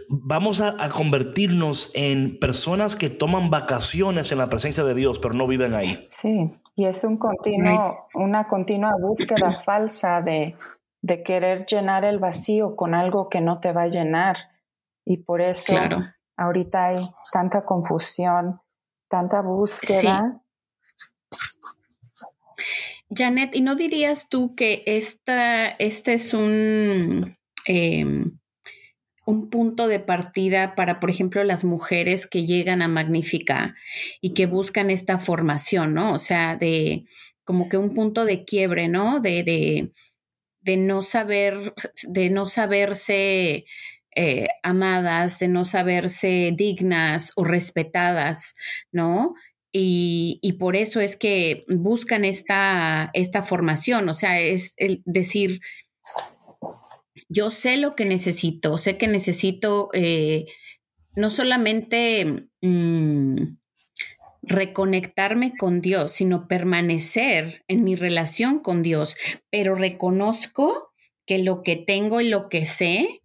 vamos 0.10 0.62
a, 0.62 0.76
convertirnos 0.90 1.92
en 1.96 2.38
personas 2.40 2.96
que 2.96 3.10
toman 3.10 3.50
vacaciones 3.50 4.32
en 4.32 4.38
la 4.40 4.50
presencia 4.50 4.84
de 4.84 4.94
Dios, 4.94 5.20
pero 5.20 5.34
no 5.34 5.48
viven 5.48 5.74
ahí. 5.74 6.06
Sí, 6.10 6.54
y 6.76 6.86
es 6.86 7.04
un 7.04 7.18
continuo, 7.18 8.08
una 8.14 8.48
continua 8.48 8.94
búsqueda 9.00 9.52
falsa 9.66 10.22
de, 10.22 10.56
de 11.02 11.24
querer 11.24 11.66
llenar 11.66 12.04
el 12.04 12.20
vacío 12.20 12.76
con 12.76 12.94
algo 12.94 13.30
que 13.30 13.42
no 13.42 13.60
te 13.60 13.72
va 13.72 13.84
a 13.84 13.88
llenar. 13.88 14.38
Y 15.06 15.18
por 15.18 15.42
eso 15.42 15.74
ahorita 16.38 16.86
hay 16.88 17.10
tanta 17.34 17.66
confusión, 17.66 18.62
tanta 19.10 19.42
búsqueda 19.42 20.42
Janet, 23.10 23.56
¿y 23.56 23.62
no 23.62 23.76
dirías 23.76 24.30
tú 24.30 24.56
que 24.56 24.84
esta, 24.86 25.68
este 25.68 26.14
es 26.14 26.34
un, 26.34 27.38
em, 27.66 28.38
un 29.26 29.50
punto 29.50 29.88
de 29.88 30.00
partida 30.00 30.76
para, 30.76 31.00
por 31.00 31.10
ejemplo, 31.10 31.44
las 31.44 31.64
mujeres 31.64 32.28
que 32.28 32.46
llegan 32.46 32.82
a 32.82 32.88
Magnífica 32.88 33.76
y 34.22 34.34
que 34.34 34.46
buscan 34.46 34.90
esta 34.90 35.20
formación, 35.20 35.94
¿no? 35.94 36.14
O 36.14 36.20
sea, 36.20 36.58
de 36.58 37.06
como 37.44 37.70
que 37.70 37.78
un 37.78 37.94
punto 37.94 38.26
de 38.26 38.44
quiebre, 38.44 38.90
¿no? 38.90 39.20
De, 39.22 39.44
de, 39.44 39.94
de 40.62 40.78
no 40.78 41.04
saber, 41.04 41.74
de 42.10 42.30
no 42.30 42.48
saberse 42.48 43.66
eh, 44.20 44.48
amadas, 44.64 45.38
de 45.38 45.48
no 45.48 45.64
saberse 45.64 46.52
dignas 46.56 47.34
o 47.36 47.44
respetadas, 47.44 48.56
¿no? 48.92 49.36
Y, 49.72 50.56
por 50.60 50.76
eso 50.76 51.02
es 51.02 51.18
que 51.18 51.66
buscan 51.68 52.26
esta, 52.26 53.12
esta 53.14 53.44
formación, 53.44 54.10
o 54.10 54.16
sea, 54.16 54.40
es 54.40 54.74
el 54.78 55.04
decir, 55.06 55.62
yo 57.30 57.52
sé 57.52 57.78
lo 57.78 57.96
que 57.96 58.06
necesito, 58.06 58.80
sé 58.80 58.98
que 58.98 59.08
necesito 59.08 59.90
eh, 59.94 60.46
no 61.16 61.30
solamente 61.30 62.48
mm, 62.62 63.58
reconectarme 64.42 65.56
con 65.56 65.80
Dios, 65.80 66.14
sino 66.14 66.48
permanecer 66.48 67.64
en 67.68 67.84
mi 67.84 67.96
relación 67.96 68.62
con 68.62 68.82
Dios, 68.82 69.16
pero 69.52 69.76
reconozco 69.76 70.92
que 71.28 71.38
lo 71.44 71.62
que 71.62 71.76
tengo 71.76 72.20
y 72.20 72.30
lo 72.30 72.50
que 72.50 72.66
sé 72.66 73.22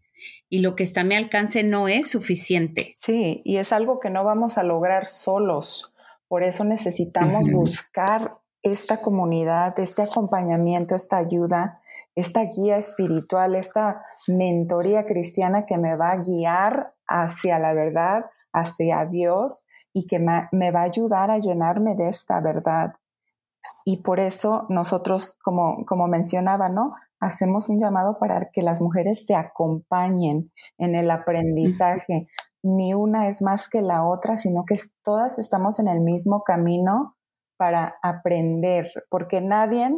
y 0.53 0.59
lo 0.59 0.77
que 0.77 0.85
está 0.85 1.01
a 1.01 1.05
mi 1.05 1.15
alcance 1.15 1.65
no 1.65 1.89
es 1.89 2.11
suficiente. 2.11 2.93
Sí, 2.99 3.41
y 3.43 3.57
es 3.57 3.73
algo 3.73 3.99
que 4.01 4.11
no 4.11 4.23
vamos 4.23 4.59
a 4.59 4.63
lograr 4.63 5.09
solos. 5.09 5.91
Por 6.29 6.43
eso 6.43 6.65
necesitamos 6.65 7.51
buscar 7.51 8.33
esta 8.63 9.01
comunidad, 9.01 9.81
este 9.81 10.03
acompañamiento, 10.03 10.95
esta 10.95 11.17
ayuda, 11.17 11.81
esta 12.15 12.43
guía 12.45 12.77
espiritual, 12.77 13.55
esta 13.55 14.03
mentoría 14.29 15.07
cristiana 15.07 15.65
que 15.65 15.79
me 15.79 15.97
va 15.97 16.11
a 16.11 16.19
guiar 16.19 16.93
hacia 17.09 17.59
la 17.59 17.73
verdad, 17.73 18.27
hacia 18.53 19.07
Dios 19.07 19.65
y 19.95 20.07
que 20.07 20.19
me, 20.19 20.71
va 20.71 20.81
a 20.81 20.85
ayudar 20.85 21.31
a 21.31 21.39
llenarme 21.39 21.95
de 21.95 22.11
esta 22.11 22.43
verdad. 22.43 22.93
Y 23.87 24.03
por 24.03 24.21
eso 24.21 24.67
nosotros, 24.69 25.39
como, 25.43 25.87
como 25.87 26.09
mencionaba, 26.09 26.69
¿no? 26.69 26.93
Hacemos 27.23 27.69
un 27.69 27.79
llamado 27.79 28.19
para 28.19 28.51
que 28.53 28.63
las 28.63 28.81
mujeres 28.81 29.25
se 29.25 29.37
acompañen 29.37 30.51
en 30.77 30.97
el 30.97 31.09
aprendizaje. 31.09 32.27
Ni 32.65 32.95
una 32.95 33.29
es 33.29 33.43
más 33.43 33.69
que 33.69 33.81
la 33.81 34.05
otra, 34.05 34.37
sino 34.37 34.65
que 34.67 34.75
todas 35.05 35.39
estamos 35.39 35.79
en 35.79 35.87
el 35.87 36.01
mismo 36.01 36.43
camino 36.43 37.17
para 37.57 37.95
aprender, 38.03 38.89
porque 39.09 39.41
nadie 39.41 39.89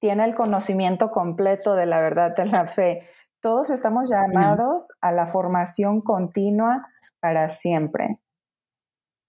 tiene 0.00 0.24
el 0.24 0.34
conocimiento 0.34 1.10
completo 1.10 1.74
de 1.74 1.84
la 1.84 2.00
verdad 2.00 2.34
de 2.34 2.46
la 2.46 2.66
fe. 2.66 3.00
Todos 3.42 3.68
estamos 3.68 4.08
llamados 4.08 4.92
a 5.02 5.12
la 5.12 5.26
formación 5.26 6.00
continua 6.00 6.86
para 7.20 7.50
siempre. 7.50 8.20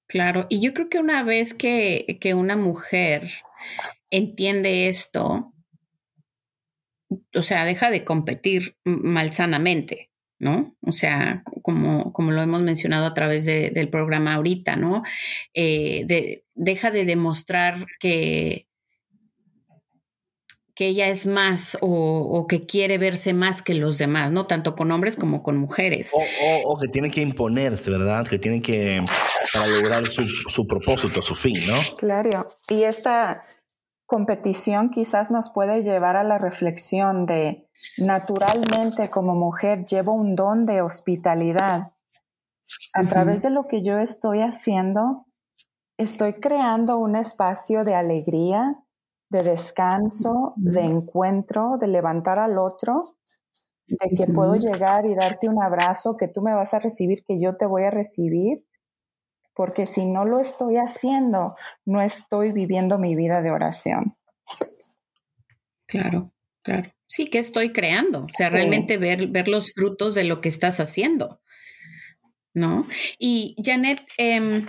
Claro, 0.08 0.46
y 0.48 0.62
yo 0.62 0.74
creo 0.74 0.88
que 0.88 1.00
una 1.00 1.24
vez 1.24 1.54
que, 1.54 2.18
que 2.22 2.34
una 2.34 2.56
mujer 2.56 3.30
entiende 4.10 4.88
esto, 4.88 5.52
o 7.34 7.44
sea, 7.44 7.66
deja 7.66 7.92
de 7.92 8.04
competir 8.04 8.78
malsanamente. 8.84 10.12
¿no? 10.38 10.76
O 10.82 10.92
sea, 10.92 11.44
como, 11.62 12.12
como 12.12 12.32
lo 12.32 12.42
hemos 12.42 12.62
mencionado 12.62 13.06
a 13.06 13.14
través 13.14 13.46
del 13.46 13.90
programa 13.90 14.34
ahorita, 14.34 14.76
¿no? 14.76 15.02
Eh, 15.54 16.42
deja 16.54 16.92
de 16.92 17.06
demostrar 17.06 17.86
que, 18.00 18.68
que 20.76 20.88
ella 20.88 21.08
es 21.08 21.26
más 21.26 21.78
o, 21.82 22.46
que 22.48 22.66
quiere 22.66 22.98
verse 22.98 23.34
más 23.34 23.62
que 23.62 23.76
los 23.76 23.98
demás, 23.98 24.32
¿no? 24.34 24.46
Tanto 24.46 24.76
con 24.76 24.92
hombres 24.92 25.16
como 25.16 25.42
con 25.42 25.58
mujeres. 25.58 26.12
O, 26.66 26.78
que 26.78 26.90
tiene 26.90 27.10
que 27.10 27.22
imponerse, 27.22 27.90
¿verdad? 27.90 28.28
Que 28.28 28.38
tiene 28.38 28.62
que, 28.62 29.04
para 29.54 29.68
lograr 29.68 30.06
su, 30.08 30.28
su 30.48 30.68
propósito, 30.68 31.22
su 31.22 31.34
fin, 31.34 31.56
¿no? 31.66 31.78
Claro. 31.98 32.60
Y 32.68 32.84
esta 32.84 33.46
competición 34.06 34.90
quizás 34.90 35.32
nos 35.32 35.50
puede 35.50 35.84
llevar 35.84 36.16
a 36.16 36.24
la 36.24 36.38
reflexión 36.38 37.26
de 37.26 37.68
naturalmente 37.98 39.10
como 39.10 39.36
mujer 39.36 39.86
llevo 39.86 40.14
un 40.14 40.36
don 40.36 40.66
de 40.66 40.82
hospitalidad. 40.82 41.92
A 42.94 43.04
través 43.04 43.42
de 43.44 43.50
lo 43.50 43.68
que 43.68 43.84
yo 43.84 44.00
estoy 44.00 44.42
haciendo, 44.42 45.26
estoy 45.98 46.34
creando 46.34 46.98
un 46.98 47.16
espacio 47.16 47.84
de 47.84 47.96
alegría, 47.96 48.84
de 49.30 49.44
descanso, 49.44 50.54
de 50.58 50.82
encuentro, 50.82 51.78
de 51.80 51.88
levantar 51.88 52.40
al 52.40 52.58
otro, 52.58 53.04
de 53.88 54.16
que 54.16 54.32
puedo 54.32 54.56
llegar 54.56 55.06
y 55.06 55.16
darte 55.16 55.48
un 55.48 55.62
abrazo, 55.62 56.18
que 56.18 56.28
tú 56.28 56.42
me 56.42 56.54
vas 56.54 56.74
a 56.74 56.80
recibir, 56.80 57.24
que 57.26 57.40
yo 57.40 57.56
te 57.56 57.66
voy 57.66 57.84
a 57.84 57.92
recibir. 57.92 58.66
Porque 59.56 59.86
si 59.86 60.06
no 60.06 60.26
lo 60.26 60.40
estoy 60.40 60.76
haciendo, 60.78 61.56
no 61.86 62.02
estoy 62.02 62.52
viviendo 62.52 63.00
mi 63.00 63.16
vida 63.16 63.42
de 63.42 63.52
oración. 63.52 64.18
Claro, 65.88 66.32
claro 66.62 66.96
sí, 67.08 67.28
que 67.28 67.40
estoy 67.40 67.72
creando? 67.72 68.26
O 68.26 68.30
sea, 68.30 68.50
realmente 68.50 68.98
ver, 68.98 69.28
ver 69.28 69.48
los 69.48 69.72
frutos 69.72 70.16
de 70.16 70.26
lo 70.26 70.42
que 70.42 70.50
estás 70.50 70.80
haciendo, 70.80 71.42
¿no? 72.54 72.86
Y 73.18 73.56
Janet, 73.64 74.02
em, 74.18 74.66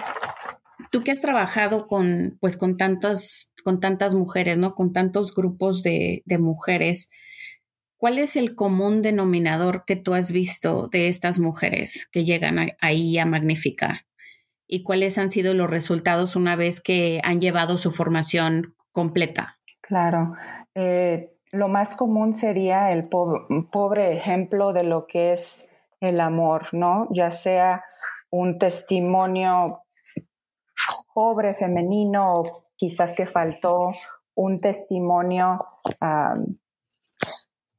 tú 0.93 1.03
que 1.03 1.11
has 1.11 1.21
trabajado 1.21 1.87
con, 1.89 2.39
pues, 2.41 2.57
con 2.57 2.77
tantas, 2.77 3.53
con 3.65 3.81
tantas 3.81 4.15
mujeres, 4.15 4.59
¿no? 4.59 4.75
Con 4.75 4.93
tantos 4.93 5.35
grupos 5.35 5.83
de, 5.83 6.23
de 6.25 6.39
mujeres, 6.39 7.11
¿cuál 7.97 8.19
es 8.19 8.37
el 8.37 8.55
común 8.55 9.03
denominador 9.03 9.85
que 9.85 9.97
tú 9.97 10.15
has 10.15 10.31
visto 10.33 10.89
de 10.89 11.09
estas 11.09 11.39
mujeres 11.39 12.09
que 12.13 12.25
llegan 12.25 12.59
ahí 12.81 13.19
a 13.19 13.27
magnificar? 13.27 14.06
¿Y 14.67 14.83
cuáles 14.83 15.19
han 15.19 15.31
sido 15.31 15.55
los 15.55 15.71
resultados 15.71 16.37
una 16.37 16.57
vez 16.57 16.81
que 16.81 17.21
han 17.25 17.41
llevado 17.41 17.79
su 17.79 17.91
formación 17.91 18.75
completa? 18.93 19.59
Claro. 19.81 20.35
Eh, 20.75 21.33
lo 21.53 21.69
más 21.69 21.95
común 21.95 22.33
sería 22.35 22.89
el 22.89 23.09
pobre 23.09 24.17
ejemplo 24.17 24.73
de 24.73 24.85
lo 24.85 25.07
que 25.07 25.33
es 25.33 25.69
el 26.01 26.21
amor, 26.21 26.69
¿no? 26.73 27.09
Ya 27.11 27.31
sea 27.31 27.85
un 28.31 28.59
testimonio 28.59 29.83
pobre 31.15 31.55
femenino 31.55 32.35
o 32.35 32.43
quizás 32.77 33.15
que 33.15 33.27
faltó 33.27 33.93
un 34.35 34.59
testimonio 34.59 35.65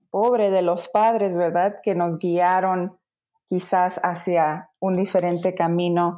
pobre 0.10 0.50
de 0.50 0.62
los 0.64 0.88
padres, 0.88 1.38
¿verdad? 1.38 1.76
Que 1.84 1.94
nos 1.94 2.18
guiaron 2.18 2.98
quizás 3.46 4.00
hacia 4.04 4.72
un 4.80 4.96
diferente 4.96 5.54
camino. 5.54 6.18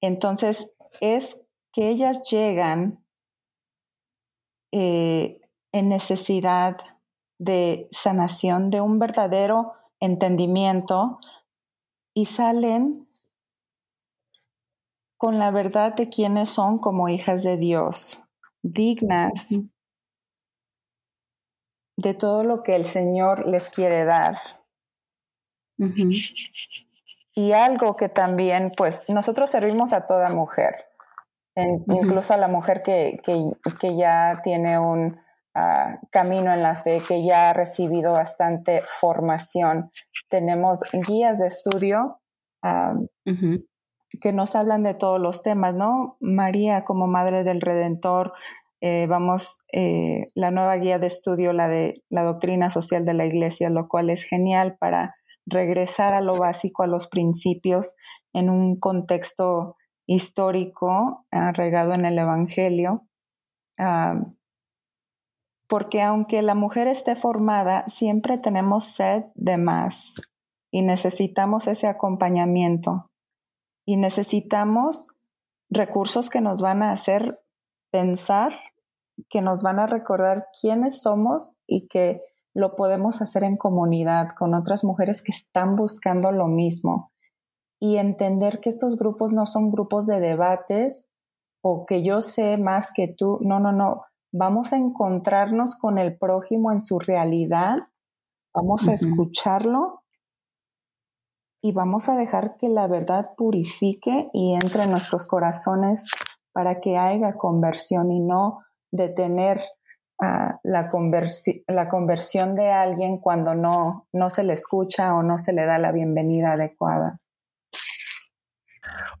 Entonces, 0.00 0.74
es 1.00 1.46
que 1.72 1.88
ellas 1.88 2.22
llegan 2.30 3.04
eh, 4.72 5.40
en 5.72 5.88
necesidad 5.88 6.76
de 7.38 7.88
sanación, 7.90 8.70
de 8.70 8.80
un 8.80 8.98
verdadero 8.98 9.72
entendimiento 10.00 11.18
y 12.14 12.26
salen 12.26 13.08
con 15.16 15.38
la 15.38 15.50
verdad 15.50 15.94
de 15.94 16.08
quiénes 16.08 16.50
son 16.50 16.78
como 16.78 17.08
hijas 17.08 17.44
de 17.44 17.56
Dios, 17.56 18.24
dignas 18.62 19.60
de 21.96 22.14
todo 22.14 22.44
lo 22.44 22.62
que 22.62 22.74
el 22.74 22.86
Señor 22.86 23.46
les 23.46 23.68
quiere 23.70 24.04
dar. 24.04 24.36
Y 27.34 27.52
algo 27.52 27.94
que 27.94 28.08
también, 28.08 28.72
pues 28.76 29.04
nosotros 29.08 29.50
servimos 29.50 29.92
a 29.92 30.06
toda 30.06 30.32
mujer, 30.32 30.86
incluso 31.54 32.34
a 32.34 32.36
la 32.36 32.48
mujer 32.48 32.82
que, 32.82 33.20
que 33.80 33.96
ya 33.96 34.40
tiene 34.42 34.78
un, 34.78 35.20
camino 36.10 36.52
en 36.52 36.62
la 36.62 36.76
fe, 36.76 37.02
que 37.06 37.24
ya 37.24 37.50
ha 37.50 37.52
recibido 37.52 38.12
bastante 38.12 38.82
formación. 39.00 39.90
Tenemos 40.28 40.82
guías 40.92 41.38
de 41.38 41.48
estudio 41.48 42.20
que 44.20 44.32
nos 44.32 44.56
hablan 44.56 44.82
de 44.82 44.94
todos 44.94 45.20
los 45.20 45.42
temas, 45.42 45.74
¿no? 45.74 46.16
María 46.20 46.84
como 46.84 47.06
Madre 47.06 47.44
del 47.44 47.60
Redentor, 47.60 48.32
eh, 48.80 49.06
vamos, 49.08 49.58
eh, 49.72 50.26
la 50.34 50.50
nueva 50.50 50.76
guía 50.76 50.98
de 50.98 51.06
estudio, 51.06 51.52
la 51.52 51.68
de 51.68 52.02
la 52.08 52.22
doctrina 52.22 52.70
social 52.70 53.04
de 53.04 53.14
la 53.14 53.26
Iglesia, 53.26 53.70
lo 53.70 53.88
cual 53.88 54.10
es 54.10 54.24
genial 54.24 54.76
para 54.78 55.16
regresar 55.46 56.14
a 56.14 56.20
lo 56.20 56.36
básico, 56.36 56.82
a 56.82 56.86
los 56.86 57.06
principios, 57.08 57.94
en 58.32 58.50
un 58.50 58.78
contexto 58.78 59.76
histórico 60.06 61.26
arraigado 61.30 61.94
en 61.94 62.04
el 62.04 62.18
Evangelio 62.18 63.06
porque 65.70 66.02
aunque 66.02 66.42
la 66.42 66.56
mujer 66.56 66.88
esté 66.88 67.14
formada, 67.14 67.84
siempre 67.86 68.38
tenemos 68.38 68.86
sed 68.86 69.26
de 69.36 69.56
más 69.56 70.20
y 70.72 70.82
necesitamos 70.82 71.68
ese 71.68 71.86
acompañamiento 71.86 73.08
y 73.86 73.96
necesitamos 73.96 75.08
recursos 75.70 76.28
que 76.28 76.40
nos 76.40 76.60
van 76.60 76.82
a 76.82 76.90
hacer 76.90 77.40
pensar 77.92 78.52
que 79.28 79.42
nos 79.42 79.62
van 79.62 79.78
a 79.78 79.86
recordar 79.86 80.48
quiénes 80.60 81.02
somos 81.02 81.54
y 81.68 81.86
que 81.86 82.20
lo 82.54 82.76
podemos 82.76 83.22
hacer 83.22 83.44
en 83.44 83.56
comunidad 83.56 84.28
con 84.36 84.54
otras 84.54 84.84
mujeres 84.84 85.22
que 85.22 85.32
están 85.32 85.76
buscando 85.76 86.32
lo 86.32 86.46
mismo 86.46 87.12
y 87.80 87.96
entender 87.96 88.60
que 88.60 88.68
estos 88.68 88.96
grupos 88.96 89.32
no 89.32 89.46
son 89.46 89.70
grupos 89.70 90.06
de 90.06 90.20
debates 90.20 91.08
o 91.62 91.86
que 91.86 92.02
yo 92.02 92.22
sé 92.22 92.58
más 92.58 92.92
que 92.92 93.08
tú. 93.08 93.38
No, 93.40 93.60
no, 93.60 93.72
no. 93.72 94.02
Vamos 94.32 94.72
a 94.72 94.76
encontrarnos 94.76 95.76
con 95.76 95.98
el 95.98 96.16
prójimo 96.16 96.70
en 96.72 96.80
su 96.80 96.98
realidad, 96.98 97.78
vamos 98.54 98.88
a 98.88 98.92
escucharlo 98.92 100.02
y 101.62 101.72
vamos 101.72 102.08
a 102.08 102.16
dejar 102.16 102.56
que 102.56 102.68
la 102.68 102.86
verdad 102.86 103.30
purifique 103.36 104.30
y 104.32 104.54
entre 104.54 104.84
en 104.84 104.92
nuestros 104.92 105.26
corazones 105.26 106.06
para 106.52 106.80
que 106.80 106.96
haya 106.96 107.36
conversión 107.36 108.10
y 108.10 108.20
no 108.20 108.60
detener 108.92 109.60
la, 110.20 110.90
la 111.66 111.88
conversión 111.88 112.54
de 112.54 112.70
alguien 112.70 113.18
cuando 113.18 113.54
no, 113.54 114.08
no 114.12 114.30
se 114.30 114.44
le 114.44 114.52
escucha 114.52 115.14
o 115.14 115.22
no 115.22 115.38
se 115.38 115.52
le 115.52 115.64
da 115.64 115.78
la 115.78 115.92
bienvenida 115.92 116.52
adecuada. 116.52 117.16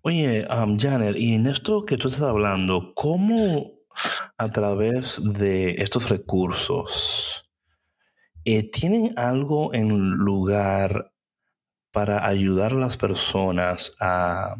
Oye, 0.02 0.46
um, 0.50 0.78
Janet, 0.78 1.16
y 1.16 1.34
en 1.34 1.46
esto 1.46 1.84
que 1.84 1.96
tú 1.96 2.08
estás 2.08 2.22
hablando, 2.22 2.92
¿cómo 2.94 3.72
a 4.38 4.48
través 4.50 5.20
de 5.22 5.72
estos 5.72 6.08
recursos 6.08 7.50
eh, 8.44 8.70
tienen 8.70 9.12
algo 9.16 9.74
en 9.74 10.12
lugar 10.12 11.12
para 11.92 12.26
ayudar 12.26 12.72
a 12.72 12.76
las 12.76 12.96
personas 12.96 13.96
a... 14.00 14.56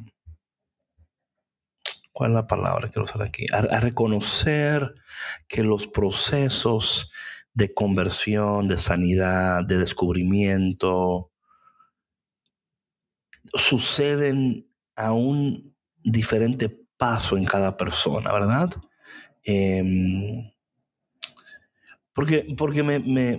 ¿Cuál 2.20 2.32
es 2.32 2.34
la 2.34 2.46
palabra 2.46 2.86
que 2.86 2.92
quiero 2.92 3.04
usar 3.04 3.22
aquí? 3.22 3.46
A, 3.50 3.80
reconocer 3.80 4.92
que 5.48 5.62
los 5.62 5.86
procesos 5.86 7.10
de 7.54 7.72
conversión, 7.72 8.68
de 8.68 8.76
sanidad, 8.76 9.64
de 9.64 9.78
descubrimiento, 9.78 11.30
suceden 13.54 14.70
a 14.96 15.12
un 15.12 15.74
diferente 16.04 16.68
paso 16.98 17.38
en 17.38 17.46
cada 17.46 17.78
persona, 17.78 18.30
¿verdad? 18.34 18.68
Em, 19.42 20.52
porque, 22.12 22.48
porque 22.54 22.82
me, 22.82 22.98
me, 22.98 23.38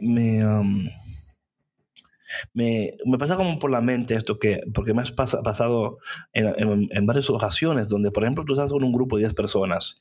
me, 0.00 0.46
um, 0.46 0.88
me, 2.52 2.96
me, 3.04 3.18
pasa 3.18 3.36
como 3.36 3.58
por 3.58 3.70
la 3.70 3.80
mente 3.80 4.14
esto 4.14 4.36
que, 4.36 4.60
porque 4.72 4.94
me 4.94 5.02
ha 5.02 5.14
pasado 5.14 5.98
en, 6.32 6.88
en, 6.90 7.06
varias 7.06 7.30
ocasiones 7.30 7.88
donde, 7.88 8.10
por 8.10 8.24
ejemplo, 8.24 8.44
tú 8.44 8.52
estás 8.52 8.72
con 8.72 8.84
un 8.84 8.92
grupo 8.92 9.16
de 9.16 9.22
10 9.22 9.34
personas 9.34 10.00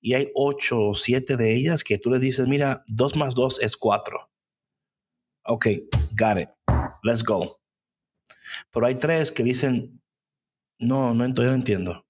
y 0.00 0.14
hay 0.14 0.30
8 0.34 0.80
o 0.80 0.94
7 0.94 1.36
de 1.36 1.54
ellas 1.54 1.84
que 1.84 1.98
tú 1.98 2.10
le 2.10 2.18
dices, 2.18 2.48
mira, 2.48 2.84
2 2.88 3.16
más 3.16 3.34
2 3.34 3.60
es 3.60 3.76
4. 3.76 4.30
Ok, 5.44 5.66
got 6.16 6.38
it, 6.38 6.48
let's 7.02 7.24
go. 7.24 7.60
Pero 8.70 8.86
hay 8.86 8.96
tres 8.96 9.32
que 9.32 9.42
dicen, 9.42 10.00
no, 10.78 11.14
no, 11.14 11.26
yo 11.26 11.44
no 11.44 11.54
entiendo. 11.54 12.06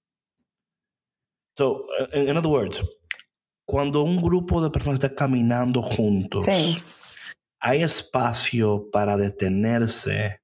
So, 1.55 1.85
in, 2.13 2.35
other 2.35 2.49
words, 2.49 2.83
cuando 3.65 4.01
un 4.01 4.21
grupo 4.21 4.61
de 4.61 4.71
personas 4.71 4.95
está 4.95 5.13
caminando 5.13 5.81
juntos, 5.81 6.45
hay 7.63 7.81
espacio 7.81 8.89
para 8.91 9.15
detenerse 9.15 10.41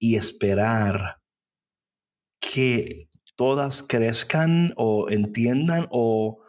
y 0.00 0.16
esperar 0.16 1.20
que 2.40 3.08
todas 3.36 3.84
crezcan 3.84 4.74
o 4.76 5.08
entiendan 5.08 5.86
o 5.90 6.42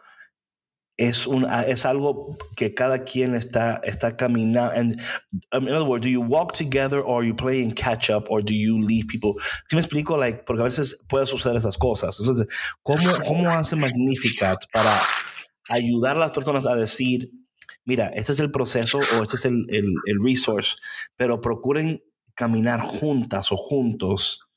es, 0.96 1.28
un, 1.28 1.46
es 1.48 1.86
algo 1.86 2.36
que 2.56 2.74
cada 2.74 3.04
quien 3.04 3.36
está, 3.36 3.80
está 3.84 4.16
caminando. 4.16 4.74
And, 4.74 5.00
um, 5.52 5.68
in 5.68 5.74
other 5.74 5.88
words, 5.88 6.04
do 6.04 6.10
you 6.10 6.20
walk 6.20 6.54
together 6.54 7.00
or 7.00 7.24
you 7.24 7.32
play 7.32 7.62
in 7.62 7.72
catch 7.72 8.10
up 8.10 8.28
or 8.28 8.42
do 8.42 8.52
you 8.52 8.78
leave 8.80 9.06
people? 9.06 9.34
Si 9.68 9.76
me 9.76 9.80
explico, 9.80 10.18
like, 10.18 10.44
porque 10.44 10.60
a 10.60 10.64
veces 10.64 10.98
puede 11.08 11.26
suceder 11.26 11.56
esas 11.56 11.78
cosas. 11.78 12.18
Entonces, 12.18 12.48
¿cómo, 12.82 13.08
cómo 13.26 13.48
hace 13.48 13.76
Magnificat 13.76 14.58
para 14.72 14.92
ayudar 15.68 16.16
a 16.16 16.20
las 16.20 16.32
personas 16.32 16.66
a 16.66 16.74
decir, 16.74 17.30
mira, 17.90 18.06
este 18.14 18.30
es 18.30 18.38
el 18.38 18.52
proceso 18.52 18.98
o 18.98 19.24
este 19.24 19.34
es 19.34 19.44
el, 19.46 19.66
el, 19.68 19.92
el 20.06 20.24
resource, 20.24 20.76
pero 21.16 21.40
procuren 21.40 22.00
caminar 22.36 22.80
juntas 22.80 23.50
o 23.50 23.56
juntos 23.56 24.48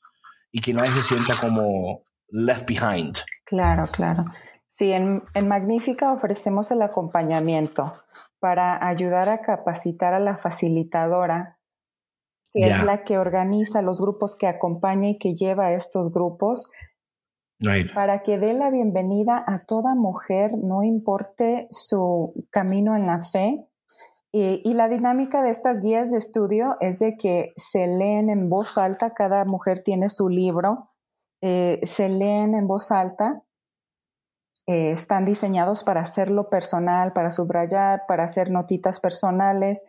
y 0.52 0.60
que 0.60 0.72
nadie 0.72 0.92
se 0.92 1.02
sienta 1.02 1.34
como 1.40 2.04
left 2.28 2.68
behind? 2.68 3.18
Claro, 3.44 3.88
claro. 3.90 4.26
Sí, 4.66 4.92
en, 4.92 5.24
Magnífica 5.46 6.12
ofrecemos 6.12 6.70
el 6.70 6.82
acompañamiento 6.82 7.92
para 8.38 8.86
ayudar 8.86 9.28
a 9.28 9.40
capacitar 9.40 10.14
a 10.14 10.20
la 10.20 10.36
facilitadora, 10.36 11.58
que 12.52 12.68
es 12.68 12.84
la 12.84 13.02
que 13.02 13.18
organiza 13.18 13.82
los 13.82 14.00
grupos, 14.00 14.36
que 14.36 14.46
acompaña 14.46 15.08
y 15.08 15.18
que 15.18 15.34
lleva 15.34 15.66
a 15.66 15.72
estos 15.72 16.12
grupos, 16.12 16.70
para 17.94 18.22
que 18.22 18.38
dé 18.38 18.52
la 18.52 18.70
bienvenida 18.70 19.42
a 19.46 19.64
toda 19.64 19.94
mujer, 19.94 20.52
no 20.56 20.82
importe 20.82 21.66
su 21.70 22.34
camino 22.50 22.96
en 22.96 23.06
la 23.06 23.22
fe. 23.22 23.66
Y, 24.32 24.74
la 24.74 24.88
dinámica 24.88 25.42
de 25.42 25.50
estas 25.50 25.80
guías 25.80 26.10
de 26.10 26.18
estudio 26.18 26.76
es 26.80 26.98
de 26.98 27.16
que 27.16 27.52
se 27.56 27.86
leen 27.86 28.30
en 28.30 28.48
voz 28.48 28.78
alta, 28.78 29.14
cada 29.14 29.44
mujer 29.44 29.78
tiene 29.78 30.08
su 30.08 30.28
libro, 30.28 30.88
eh, 31.40 31.78
se 31.84 32.08
leen 32.08 32.56
en 32.56 32.66
voz 32.66 32.90
alta 32.90 33.44
eh, 34.66 34.92
están 34.92 35.26
diseñados 35.26 35.84
para 35.84 36.00
hacerlo 36.00 36.48
personal, 36.48 37.12
para 37.12 37.30
subrayar, 37.30 38.04
para 38.08 38.24
hacer 38.24 38.50
notitas 38.50 38.98
personales. 38.98 39.86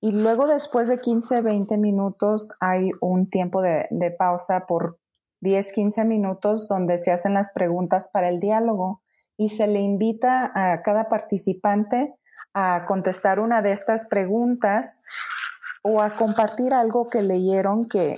Y 0.00 0.20
luego 0.20 0.48
después 0.48 0.88
de 0.88 0.98
15, 0.98 1.42
20 1.42 1.78
minutos 1.78 2.52
hay 2.60 2.90
un 3.00 3.30
tiempo 3.30 3.62
de, 3.62 3.86
de 3.90 4.10
pausa 4.10 4.66
por 4.66 4.98
10, 5.40 5.72
15 5.72 6.04
minutos 6.04 6.68
donde 6.68 6.98
se 6.98 7.12
hacen 7.12 7.34
las 7.34 7.52
preguntas 7.52 8.10
para 8.12 8.28
el 8.28 8.40
diálogo 8.40 9.02
y 9.36 9.50
se 9.50 9.66
le 9.66 9.80
invita 9.80 10.50
a 10.54 10.82
cada 10.82 11.08
participante 11.08 12.14
a 12.54 12.86
contestar 12.86 13.38
una 13.38 13.62
de 13.62 13.72
estas 13.72 14.06
preguntas 14.06 15.02
o 15.82 16.02
a 16.02 16.10
compartir 16.10 16.74
algo 16.74 17.08
que 17.08 17.22
leyeron 17.22 17.86
que, 17.86 18.16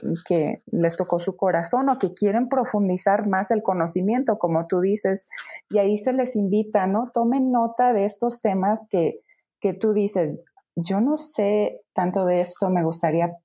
les 0.67 0.97
tocó 0.97 1.21
su 1.21 1.37
corazón 1.37 1.91
o 1.91 1.99
que 1.99 2.15
quieren 2.15 2.49
profundizar 2.49 3.27
más 3.27 3.51
el 3.51 3.63
conocimiento, 3.63 4.39
como 4.39 4.67
tú 4.67 4.81
dices. 4.81 5.29
Y 5.69 5.77
ahí 5.77 5.99
se 5.99 6.15
les 6.15 6.35
invita, 6.35 6.87
¿no? 6.87 7.11
Tomen 7.13 7.53
nota 7.53 7.93
de 7.93 8.07
estos 8.07 8.41
temas 8.41 8.87
que, 8.91 9.21
que 9.61 9.75
tú 9.75 9.93
dices, 9.93 10.45
yo 10.77 11.03
no 11.03 11.19
sé 11.19 11.83
tanto 11.93 12.25
de 12.25 12.41
esto, 12.41 12.71
me 12.71 12.85
gustaría 12.85 13.37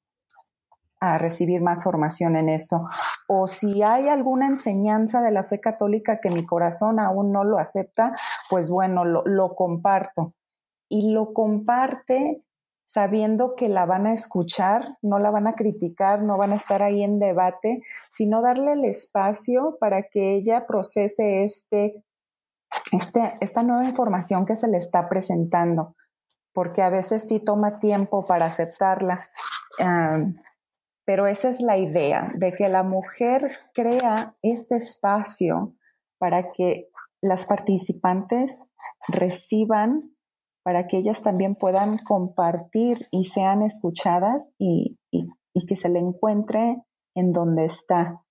a 1.03 1.17
recibir 1.17 1.61
más 1.61 1.83
formación 1.83 2.37
en 2.37 2.47
esto. 2.47 2.85
O 3.27 3.45
si 3.45 3.83
hay 3.83 4.07
alguna 4.07 4.47
enseñanza 4.47 5.21
de 5.21 5.31
la 5.31 5.43
fe 5.43 5.59
católica 5.59 6.21
que 6.21 6.29
mi 6.29 6.45
corazón 6.45 6.97
aún 6.97 7.33
no 7.33 7.43
lo 7.43 7.57
acepta, 7.57 8.15
pues 8.49 8.69
bueno, 8.69 9.03
lo, 9.03 9.55
comparto. 9.55 10.33
Y 10.87 11.11
lo 11.11 11.33
comparte 11.33 12.45
sabiendo 12.85 13.55
que 13.55 13.67
la 13.67 13.85
van 13.85 14.07
a 14.07 14.13
escuchar, 14.13 14.97
no 15.01 15.19
la 15.19 15.29
van 15.29 15.47
a 15.47 15.55
criticar, 15.55 16.23
no 16.23 16.37
van 16.37 16.53
a 16.53 16.55
estar 16.55 16.81
ahí 16.81 17.03
en 17.03 17.19
debate, 17.19 17.81
sino 18.07 18.41
darle 18.41 18.73
el 18.73 18.85
espacio 18.85 19.75
para 19.81 20.03
que 20.03 20.35
ella 20.35 20.65
procese 20.67 21.43
este, 21.43 22.01
este, 22.93 23.33
esta 23.41 23.61
nueva 23.61 23.83
información 23.83 24.45
que 24.45 24.55
se 24.55 24.69
le 24.69 24.77
está 24.77 25.09
presentando, 25.09 25.97
porque 26.53 26.81
a 26.81 26.89
veces 26.89 27.27
sí 27.27 27.41
toma 27.41 27.79
tiempo 27.79 28.25
para 28.25 28.45
aceptarla. 28.45 29.19
Pero 31.05 31.27
esa 31.27 31.49
es 31.49 31.61
la 31.61 31.77
idea, 31.77 32.31
de 32.35 32.51
que 32.51 32.69
la 32.69 32.83
mujer 32.83 33.49
crea 33.73 34.35
este 34.41 34.75
espacio 34.75 35.75
para 36.17 36.51
que 36.51 36.89
las 37.21 37.45
participantes 37.45 38.71
reciban 39.09 40.13
para 40.63 40.87
que 40.87 40.97
ellas 40.97 41.21
también 41.21 41.55
puedan 41.55 41.97
compartir 41.97 43.07
y 43.11 43.23
sean 43.25 43.61
escuchadas 43.61 44.53
y, 44.57 44.97
que 45.67 45.75
se 45.75 45.89
le 45.89 45.99
encuentre 45.99 46.83
en 47.15 47.31
donde 47.31 47.65
está, 47.65 48.25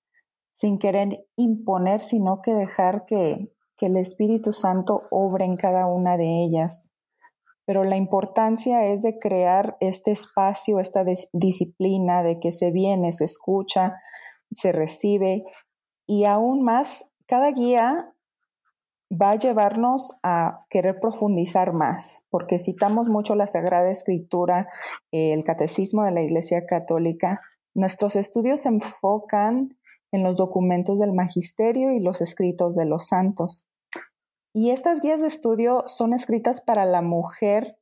sin 0.50 0.78
querer 0.78 1.26
imponer, 1.36 2.00
sino 2.00 2.42
que 2.42 2.52
dejar 2.52 3.04
que, 3.06 3.52
el 3.80 3.96
Espíritu 3.96 4.52
Santo 4.52 5.02
obre 5.10 5.44
en 5.44 5.56
cada 5.56 5.88
una 5.88 6.16
de 6.16 6.44
ellas. 6.44 6.91
Pero 7.72 7.84
la 7.84 7.96
importancia 7.96 8.84
es 8.84 9.00
de 9.00 9.18
crear 9.18 9.78
este 9.80 10.10
espacio, 10.10 10.78
esta 10.78 11.06
disciplina 11.32 12.22
de 12.22 12.38
que 12.38 12.52
se 12.52 12.70
viene, 12.70 13.12
se 13.12 13.24
escucha, 13.24 13.94
se 14.50 14.72
recibe 14.72 15.42
y 16.06 16.26
aún 16.26 16.62
más, 16.62 17.14
cada 17.26 17.50
guía 17.50 18.14
va 19.10 19.30
a 19.30 19.36
llevarnos 19.36 20.18
a 20.22 20.66
querer 20.68 21.00
profundizar 21.00 21.72
más, 21.72 22.26
porque 22.28 22.58
citamos 22.58 23.08
mucho 23.08 23.36
la 23.36 23.46
Sagrada 23.46 23.90
Escritura, 23.90 24.68
el 25.10 25.42
Catecismo 25.42 26.04
de 26.04 26.12
la 26.12 26.20
Iglesia 26.20 26.66
Católica. 26.66 27.40
Nuestros 27.72 28.16
estudios 28.16 28.60
se 28.60 28.68
enfocan 28.68 29.78
en 30.10 30.22
los 30.22 30.36
documentos 30.36 31.00
del 31.00 31.14
Magisterio 31.14 31.90
y 31.90 32.00
los 32.00 32.20
escritos 32.20 32.74
de 32.74 32.84
los 32.84 33.06
santos. 33.06 33.66
Y 34.55 34.70
estas 34.70 35.00
guías 35.00 35.22
de 35.22 35.28
estudio 35.28 35.84
son 35.86 36.12
escritas 36.12 36.61
para 36.61 36.84
la 36.84 37.00
mujer 37.00 37.78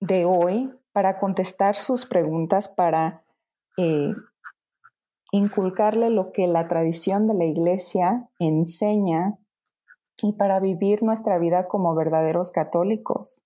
de 0.00 0.24
hoy, 0.24 0.70
para 0.92 1.18
contestar 1.18 1.76
sus 1.76 2.04
preguntas, 2.04 2.68
para 2.68 3.24
eh, 3.78 4.12
inculcarle 5.32 6.10
lo 6.10 6.32
que 6.32 6.46
la 6.46 6.68
tradición 6.68 7.26
de 7.26 7.34
la 7.34 7.44
iglesia 7.44 8.28
enseña 8.38 9.38
y 10.22 10.32
para 10.32 10.60
vivir 10.60 11.02
nuestra 11.02 11.38
vida 11.38 11.68
como 11.68 11.94
verdaderos 11.94 12.50
católicos. 12.50 13.40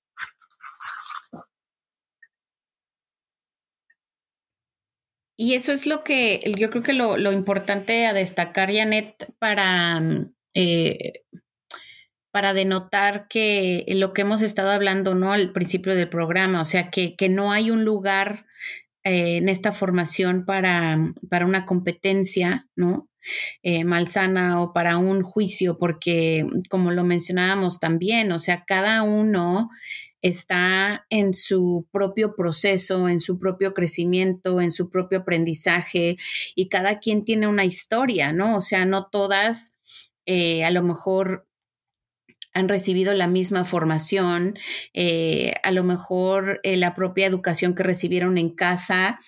Y 5.39 5.55
eso 5.55 5.73
es 5.73 5.87
lo 5.87 6.03
que 6.03 6.41
yo 6.59 6.71
creo 6.71 6.83
que 6.83 6.95
lo, 6.95 7.33
importante 7.33 8.07
a 8.07 8.15
destacar, 8.15 8.73
Janet, 8.73 9.35
para, 9.39 10.01
mm, 10.01 10.35
eh, 10.59 11.25
para 12.33 12.55
denotar 12.55 13.29
que 13.29 13.85
lo 13.89 14.13
que 14.15 14.23
hemos 14.23 14.41
estado 14.41 14.71
hablando, 14.71 15.15
¿no? 15.15 15.33
Al 15.35 15.53
principio 15.53 15.95
del 15.95 16.09
programa, 16.09 16.63
o 16.63 16.65
sea, 16.65 16.91
que, 16.91 17.15
que 17.15 17.29
no 17.29 17.53
hay 17.53 17.71
un 17.71 17.85
lugar 17.85 18.47
eh, 19.05 19.37
en 19.37 19.51
esta 19.51 19.73
formación 19.73 20.47
para, 20.47 20.99
para 21.29 21.45
una 21.45 21.67
competencia, 21.67 22.69
¿no? 22.75 23.11
Eh, 23.63 23.85
malsana 23.85 24.63
o 24.63 24.73
para 24.73 24.97
un 24.97 25.23
juicio, 25.23 25.79
porque 25.79 26.47
como 26.71 26.91
lo 26.91 27.05
mencionábamos 27.05 27.79
también, 27.79 28.33
o 28.33 28.39
sea, 28.41 28.65
cada 28.67 29.03
uno 29.03 29.69
está 30.23 31.07
en 31.11 31.35
su 31.35 31.87
propio 31.93 32.35
proceso, 32.35 33.09
en 33.09 33.21
su 33.21 33.39
propio 33.39 33.75
crecimiento, 33.75 34.61
en 34.61 34.71
su 34.71 34.89
propio 34.91 35.19
aprendizaje 35.19 36.17
y 36.55 36.69
cada 36.69 36.99
quien 36.99 37.25
tiene 37.25 37.47
una 37.47 37.65
historia, 37.65 38.33
¿no? 38.33 38.57
O 38.57 38.61
sea, 38.61 38.87
no 38.87 39.09
todas 39.11 39.76
eh, 40.27 40.65
a 40.65 40.71
lo 40.71 40.83
mejor 40.83 41.47
han 42.53 42.69
recibido 42.69 43.13
la 43.13 43.29
misma 43.29 43.67
formación, 43.67 44.59
eh, 44.95 45.53
a 45.63 45.71
lo 45.73 45.85
mejor 45.85 46.59
eh, 46.63 46.79
la 46.79 46.95
propia 46.95 47.27
educación 47.27 47.75
que 47.75 47.83
recibieron 47.83 48.39
en 48.39 48.55
casa 48.55 49.21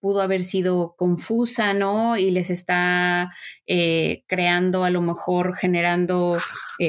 pudo 0.00 0.20
haber 0.20 0.42
sido 0.42 0.96
confusa, 0.98 1.72
¿no? 1.72 2.16
Y 2.16 2.32
les 2.32 2.50
está 2.50 3.30
creando, 4.26 4.82
a 4.82 4.90
lo 4.90 5.00
mejor 5.00 5.54
generando 5.54 6.36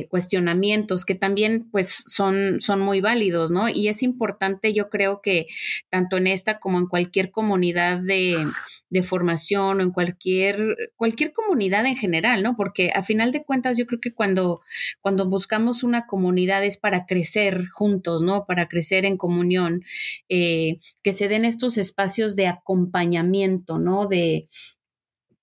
cuestionamientos 0.10 1.06
que 1.06 1.14
también 1.14 1.70
pues 1.70 2.04
son, 2.08 2.60
son 2.60 2.80
muy 2.80 3.02
válidos, 3.02 3.52
¿no? 3.52 3.70
Y 3.70 3.88
es 3.88 4.02
importante, 4.02 4.74
yo 4.74 4.90
creo 4.90 5.22
que 5.22 5.46
tanto 5.92 6.18
en 6.18 6.26
esta 6.26 6.60
como 6.60 6.80
en 6.80 6.88
cualquier 6.88 7.30
comunidad 7.30 8.00
de, 8.00 8.48
de 8.90 9.04
formación 9.04 9.80
o 9.80 9.84
en 9.84 9.92
cualquier, 9.92 10.76
cualquier 10.96 11.32
comunidad 11.32 11.86
en 11.86 11.96
general, 11.96 12.44
¿no? 12.44 12.56
Porque 12.56 12.92
a 12.94 13.04
final 13.04 13.32
de 13.32 13.44
cuentas 13.44 13.78
yo 13.78 13.86
creo 13.86 14.00
que 14.00 14.14
cuando, 14.14 14.62
cuando 15.02 15.30
buscamos 15.30 15.84
una 15.84 16.08
comunidad 16.08 16.64
es 16.64 16.78
para 16.78 17.06
crecer 17.06 17.68
juntos, 17.74 18.22
¿no? 18.22 18.46
Para 18.46 18.68
crecer 18.68 19.06
en 19.06 19.18
comunión, 19.18 19.84
que 20.28 20.80
se 21.14 21.28
den 21.28 21.46
estos 21.46 21.78
espacios 21.78 22.36
de 22.36 22.48
acompañamiento, 22.48 23.80
¿no? 23.80 24.08
De, 24.08 24.48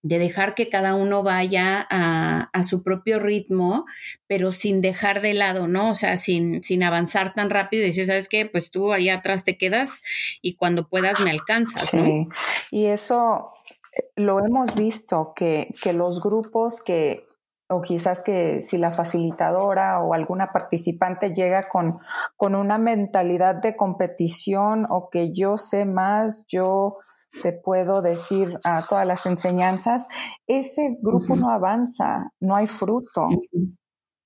de 0.06 0.20
dejar 0.20 0.54
que 0.54 0.68
cada 0.68 0.94
uno 0.94 1.24
vaya 1.24 1.84
a, 1.90 2.64
su 2.64 2.82
propio 2.82 3.18
ritmo, 3.18 3.84
pero 4.28 4.52
sin 4.52 4.80
dejar 4.80 5.20
de 5.20 5.34
lado, 5.34 5.66
¿no? 5.66 5.90
O 5.90 5.94
sea, 5.94 6.16
sin, 6.16 6.62
sin 6.62 6.82
avanzar 6.82 7.34
tan 7.34 7.50
rápido 7.50 7.82
y 7.82 7.88
decir, 7.88 8.06
¿sabes 8.06 8.28
qué? 8.28 8.46
Pues 8.46 8.70
tú 8.70 8.92
allá 8.92 9.16
atrás 9.16 9.44
te 9.44 9.58
quedas 9.58 10.02
y 10.42 10.54
cuando 10.54 10.88
puedas 10.88 11.20
me 11.20 11.30
alcanzas, 11.30 11.92
¿no? 11.94 12.28
Y 12.70 12.86
eso 12.86 13.52
eh, 13.96 14.04
lo 14.16 14.38
hemos 14.44 14.74
visto, 14.74 15.32
que, 15.34 15.74
que 15.82 15.92
los 15.92 16.20
grupos 16.20 16.82
que 16.82 17.26
o 17.68 17.82
quizás 17.82 18.22
que 18.22 18.62
si 18.62 18.78
la 18.78 18.92
facilitadora 18.92 20.00
o 20.00 20.14
alguna 20.14 20.52
participante 20.52 21.32
llega 21.32 21.68
con, 21.68 21.98
con 22.36 22.54
una 22.54 22.78
mentalidad 22.78 23.56
de 23.56 23.74
competición 23.74 24.86
o 24.88 25.10
que 25.10 25.32
yo 25.32 25.58
sé 25.58 25.84
más, 25.84 26.46
yo 26.46 26.98
te 27.42 27.52
puedo 27.52 28.02
decir 28.02 28.58
a 28.64 28.86
todas 28.86 29.06
las 29.06 29.26
enseñanzas, 29.26 30.08
ese 30.46 30.96
grupo 31.00 31.36
no 31.36 31.50
avanza, 31.50 32.32
no 32.40 32.56
hay 32.56 32.66
fruto. 32.66 33.28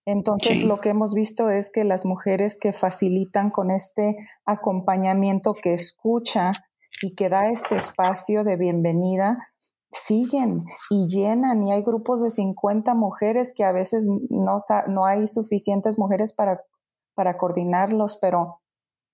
Entonces 0.07 0.65
lo 0.65 0.81
que 0.81 0.91
hemos 0.91 1.15
visto 1.15 1.51
es 1.51 1.71
que 1.71 1.85
las 1.85 2.05
mujeres 2.05 2.59
que 2.61 2.73
facilitan 2.73 3.51
con 3.51 3.71
este 3.71 4.17
acompañamiento 4.45 5.55
que 5.55 5.75
escucha 5.75 6.53
y 7.03 7.15
que 7.15 7.29
da 7.29 7.49
este 7.49 7.77
espacio 7.77 8.45
de 8.45 8.57
bienvenida, 8.57 9.39
siguen 9.91 10.65
y 10.89 11.09
llenan 11.09 11.63
y 11.65 11.73
hay 11.73 11.83
grupos 11.83 12.23
de 12.23 12.31
50 12.31 12.95
mujeres 12.95 13.53
que 13.57 13.65
a 13.65 13.73
veces 13.73 14.09
no, 14.29 14.57
no 14.89 15.05
hay 15.05 15.27
suficientes 15.27 15.99
mujeres 15.99 16.33
para, 16.33 16.63
para 17.15 17.37
coordinarlos, 17.37 18.19
pero, 18.21 18.61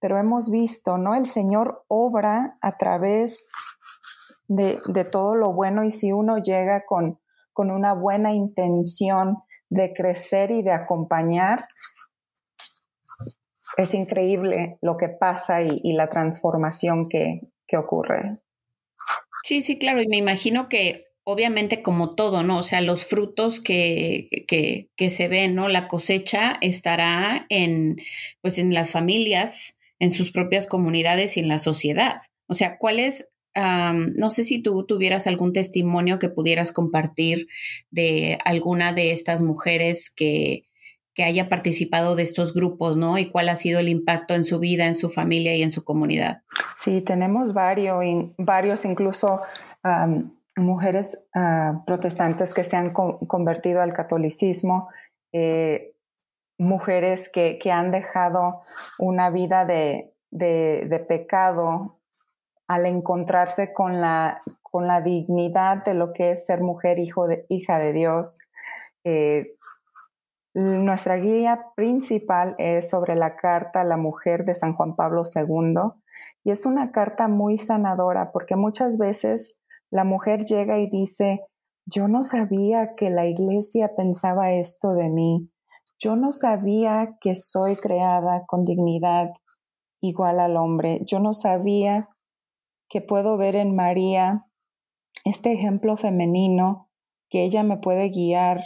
pero 0.00 0.18
hemos 0.18 0.50
visto, 0.50 0.98
¿no? 0.98 1.14
El 1.14 1.26
Señor 1.26 1.84
obra 1.88 2.58
a 2.60 2.76
través 2.76 3.48
de, 4.48 4.78
de 4.86 5.04
todo 5.04 5.34
lo 5.34 5.52
bueno 5.52 5.84
y 5.84 5.90
si 5.90 6.12
uno 6.12 6.38
llega 6.38 6.84
con, 6.86 7.18
con 7.52 7.70
una 7.70 7.92
buena 7.94 8.32
intención 8.32 9.38
de 9.68 9.92
crecer 9.92 10.50
y 10.50 10.62
de 10.62 10.72
acompañar, 10.72 11.68
es 13.76 13.94
increíble 13.94 14.78
lo 14.80 14.96
que 14.96 15.08
pasa 15.08 15.62
y, 15.62 15.80
y 15.82 15.92
la 15.92 16.08
transformación 16.08 17.08
que, 17.08 17.40
que 17.66 17.76
ocurre. 17.76 18.38
Sí, 19.42 19.62
sí, 19.62 19.78
claro, 19.78 20.02
y 20.02 20.08
me 20.08 20.16
imagino 20.16 20.68
que 20.68 21.06
obviamente 21.24 21.82
como 21.82 22.14
todo, 22.14 22.44
¿no? 22.44 22.58
O 22.58 22.62
sea, 22.62 22.80
los 22.80 23.04
frutos 23.04 23.60
que, 23.60 24.28
que, 24.46 24.90
que 24.96 25.10
se 25.10 25.26
ven, 25.26 25.56
¿no? 25.56 25.68
La 25.68 25.88
cosecha 25.88 26.56
estará 26.60 27.46
en, 27.48 27.96
pues, 28.42 28.58
en 28.58 28.72
las 28.72 28.92
familias, 28.92 29.78
en 29.98 30.10
sus 30.10 30.30
propias 30.30 30.66
comunidades 30.66 31.36
y 31.36 31.40
en 31.40 31.48
la 31.48 31.58
sociedad. 31.58 32.18
O 32.46 32.54
sea, 32.54 32.78
¿cuál 32.78 33.00
es 33.00 33.32
no 33.56 34.30
sé 34.30 34.44
si 34.44 34.62
tú 34.62 34.84
tuvieras 34.84 35.26
algún 35.26 35.52
testimonio 35.52 36.18
que 36.18 36.28
pudieras 36.28 36.72
compartir 36.72 37.48
de 37.90 38.38
alguna 38.44 38.92
de 38.92 39.12
estas 39.12 39.42
mujeres 39.42 40.10
que, 40.10 40.66
que 41.14 41.24
haya 41.24 41.48
participado 41.48 42.14
de 42.14 42.22
estos 42.22 42.52
grupos, 42.52 42.98
¿no? 42.98 43.16
Y 43.16 43.26
cuál 43.26 43.48
ha 43.48 43.56
sido 43.56 43.80
el 43.80 43.88
impacto 43.88 44.34
en 44.34 44.44
su 44.44 44.58
vida, 44.58 44.84
en 44.84 44.94
su 44.94 45.08
familia 45.08 45.56
y 45.56 45.62
en 45.62 45.70
su 45.70 45.82
comunidad. 45.82 46.42
Sí, 46.76 47.00
tenemos 47.00 47.54
varios, 47.54 48.04
varios 48.36 48.84
incluso 48.84 49.40
mujeres 50.56 51.26
ah, 51.34 51.82
protestantes 51.86 52.52
que 52.52 52.64
se 52.64 52.76
han 52.76 52.92
convertido 52.92 53.82
al 53.82 53.92
catolicismo, 53.92 54.88
eh, 55.32 55.94
mujeres 56.58 57.28
que, 57.28 57.58
que, 57.58 57.70
han 57.70 57.90
dejado 57.90 58.62
una 58.98 59.30
vida 59.30 59.64
de, 59.64 60.12
de, 60.30 61.04
pecado 61.08 61.95
al 62.68 62.86
encontrarse 62.86 63.72
con 63.72 64.00
la, 64.00 64.42
con 64.62 64.86
la 64.86 65.00
dignidad 65.00 65.84
de 65.84 65.94
lo 65.94 66.12
que 66.12 66.30
es 66.30 66.46
ser 66.46 66.60
mujer, 66.60 66.98
hijo 66.98 67.26
de, 67.28 67.46
hija 67.48 67.78
de 67.78 67.92
Dios. 67.92 68.40
Eh, 69.04 69.56
nuestra 70.54 71.16
guía 71.16 71.66
principal 71.76 72.54
es 72.56 72.88
sobre 72.88 73.14
la 73.14 73.36
carta 73.36 73.84
la 73.84 73.98
mujer 73.98 74.46
de 74.46 74.54
San 74.54 74.74
Juan 74.74 74.96
Pablo 74.96 75.22
II 75.22 75.74
y 76.44 76.50
es 76.50 76.64
una 76.64 76.92
carta 76.92 77.28
muy 77.28 77.58
sanadora 77.58 78.32
porque 78.32 78.56
muchas 78.56 78.96
veces 78.96 79.60
la 79.90 80.04
mujer 80.04 80.44
llega 80.44 80.78
y 80.78 80.88
dice, 80.88 81.42
yo 81.84 82.08
no 82.08 82.24
sabía 82.24 82.94
que 82.94 83.10
la 83.10 83.26
iglesia 83.26 83.94
pensaba 83.94 84.52
esto 84.52 84.94
de 84.94 85.10
mí, 85.10 85.50
yo 85.98 86.16
no 86.16 86.32
sabía 86.32 87.18
que 87.20 87.34
soy 87.34 87.76
creada 87.76 88.44
con 88.46 88.64
dignidad 88.64 89.32
igual 90.00 90.40
al 90.40 90.56
hombre, 90.56 91.00
yo 91.04 91.20
no 91.20 91.34
sabía 91.34 92.08
que 92.88 93.00
puedo 93.00 93.36
ver 93.36 93.56
en 93.56 93.74
María 93.74 94.46
este 95.24 95.52
ejemplo 95.52 95.96
femenino, 95.96 96.90
que 97.28 97.44
ella 97.44 97.62
me 97.62 97.78
puede 97.78 98.08
guiar 98.10 98.62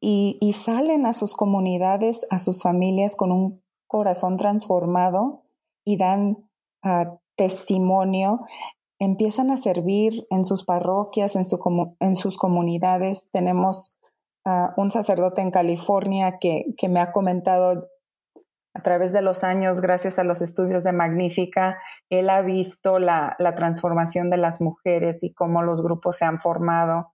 y, 0.00 0.52
salen 0.52 1.06
a 1.06 1.12
sus 1.12 1.34
comunidades, 1.34 2.26
a 2.30 2.38
sus 2.38 2.62
familias 2.62 3.16
con 3.16 3.30
un 3.32 3.62
corazón 3.86 4.36
transformado 4.36 5.44
y 5.84 5.96
dan 5.96 6.48
ah, 6.82 7.18
testimonio, 7.36 8.40
empiezan 8.98 9.50
a 9.50 9.56
servir 9.56 10.26
en 10.30 10.44
sus 10.44 10.64
parroquias, 10.64 11.36
en, 11.36 11.44
en 12.00 12.16
sus 12.16 12.36
comunidades. 12.36 13.30
Tenemos 13.32 13.96
uh, 14.44 14.68
un 14.76 14.90
sacerdote 14.90 15.40
en 15.40 15.50
California 15.50 16.38
que, 16.38 16.66
que, 16.76 16.88
me 16.88 17.00
ha 17.00 17.12
comentado 17.12 17.88
a 18.72 18.82
través 18.82 19.12
de 19.12 19.22
los 19.22 19.44
años, 19.44 19.80
gracias 19.80 20.18
a 20.18 20.24
los 20.24 20.42
estudios 20.42 20.84
de 20.84 20.92
Magnífica, 20.92 21.78
él 22.08 22.30
ha 22.30 22.42
visto 22.42 22.98
la, 22.98 23.34
la 23.38 23.54
transformación 23.54 24.30
de 24.30 24.36
las 24.36 24.60
mujeres 24.60 25.22
y 25.24 25.34
cómo 25.34 25.62
los 25.62 25.82
grupos 25.82 26.18
se 26.18 26.24
han 26.24 26.38
formado 26.38 27.12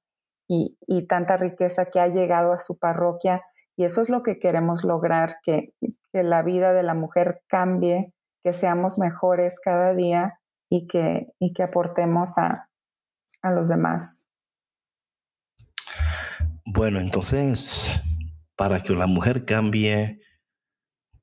y, 0.48 1.06
tanta 1.08 1.36
riqueza 1.36 1.86
que 1.86 2.00
ha 2.00 2.08
llegado 2.08 2.52
a 2.52 2.60
su 2.60 2.78
parroquia. 2.78 3.42
Y 3.76 3.84
eso 3.84 4.00
es 4.00 4.08
lo 4.08 4.22
que 4.22 4.38
queremos 4.38 4.84
lograr, 4.84 5.36
que, 5.42 5.74
la 6.12 6.42
vida 6.42 6.72
de 6.72 6.82
la 6.82 6.94
mujer 6.94 7.42
cambie, 7.46 8.14
que 8.42 8.54
seamos 8.54 8.98
mejores 8.98 9.60
cada 9.60 9.92
día 9.92 10.40
y 10.70 10.86
que, 10.86 11.26
y 11.38 11.52
que 11.52 11.62
aportemos 11.62 12.38
a, 12.38 12.70
a 13.42 13.50
los 13.50 13.68
demás. 13.68 14.26
Bueno, 16.64 17.00
entonces, 17.00 18.00
para 18.56 18.80
que 18.80 18.94
la 18.94 19.06
mujer 19.06 19.44
cambie, 19.44 20.22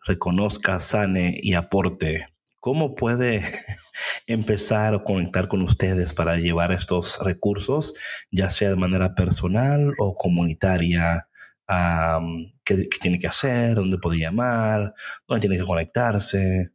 reconozca, 0.05 0.79
sane 0.79 1.37
y 1.41 1.53
aporte, 1.53 2.27
¿cómo 2.59 2.95
puede 2.95 3.41
empezar 4.27 4.95
a 4.95 5.03
conectar 5.03 5.47
con 5.47 5.61
ustedes 5.61 6.13
para 6.13 6.37
llevar 6.37 6.71
estos 6.71 7.19
recursos, 7.23 7.93
ya 8.31 8.49
sea 8.49 8.69
de 8.69 8.75
manera 8.75 9.15
personal 9.15 9.93
o 9.97 10.13
comunitaria? 10.13 11.27
¿qué, 12.63 12.87
tiene 13.01 13.17
que 13.19 13.27
hacer? 13.27 13.75
¿Dónde 13.75 13.97
puede 13.97 14.19
llamar? 14.19 14.93
¿Dónde 15.27 15.41
tiene 15.41 15.57
que 15.57 15.65
conectarse? 15.65 16.69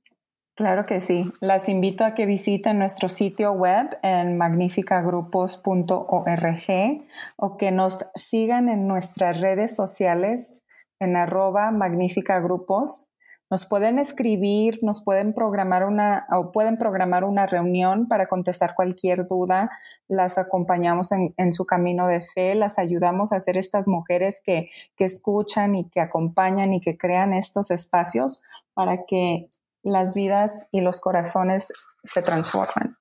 Claro 0.55 0.85
que 0.85 1.01
sí. 1.01 1.33
Las 1.41 1.69
invito 1.69 2.05
a 2.05 2.15
que 2.15 2.27
visiten 2.27 2.81
nuestro 2.81 3.09
sitio 3.09 3.53
web 3.53 3.97
en 4.03 4.37
magnificagrupos.org 4.37 7.07
o 7.37 7.57
que 7.57 7.71
nos 7.71 8.11
sigan 8.17 8.69
en 8.69 8.89
nuestras 8.89 9.41
redes 9.41 9.77
sociales 9.77 10.65
en 10.99 11.17
arroba 11.17 11.71
magnificagrupos. 11.71 13.08
Nos 13.51 13.65
pueden 13.65 13.99
escribir, 13.99 14.81
nos 14.83 15.03
pueden 15.03 15.33
programar 15.33 15.85
una 15.85 16.27
o 16.31 16.53
pueden 16.53 16.77
programar 16.77 17.25
una 17.25 17.47
reunión 17.47 18.07
para 18.07 18.27
contestar 18.27 18.75
cualquier 18.75 19.27
duda. 19.27 19.71
Las 20.07 20.37
acompañamos 20.37 21.13
en, 21.13 21.53
su 21.53 21.65
camino 21.65 22.07
de 22.07 22.23
fe, 22.23 22.55
las 22.55 22.79
ayudamos 22.79 23.33
a 23.33 23.41
ser 23.41 23.57
estas 23.57 23.89
mujeres 23.89 24.43
que, 24.45 24.71
que 24.97 25.05
escuchan 25.05 25.77
y 25.77 25.89
que 25.89 26.01
acompañan 26.01 26.75
y 26.75 26.81
que 26.81 26.99
crean 26.99 27.33
estos 27.33 27.71
espacios 27.71 28.43
para 28.75 29.05
que 29.07 29.49
las 29.83 30.15
vidas 30.15 30.69
y 30.71 30.83
los 30.83 31.01
corazones 31.01 31.73
se 32.03 32.23
transforman. 32.23 32.99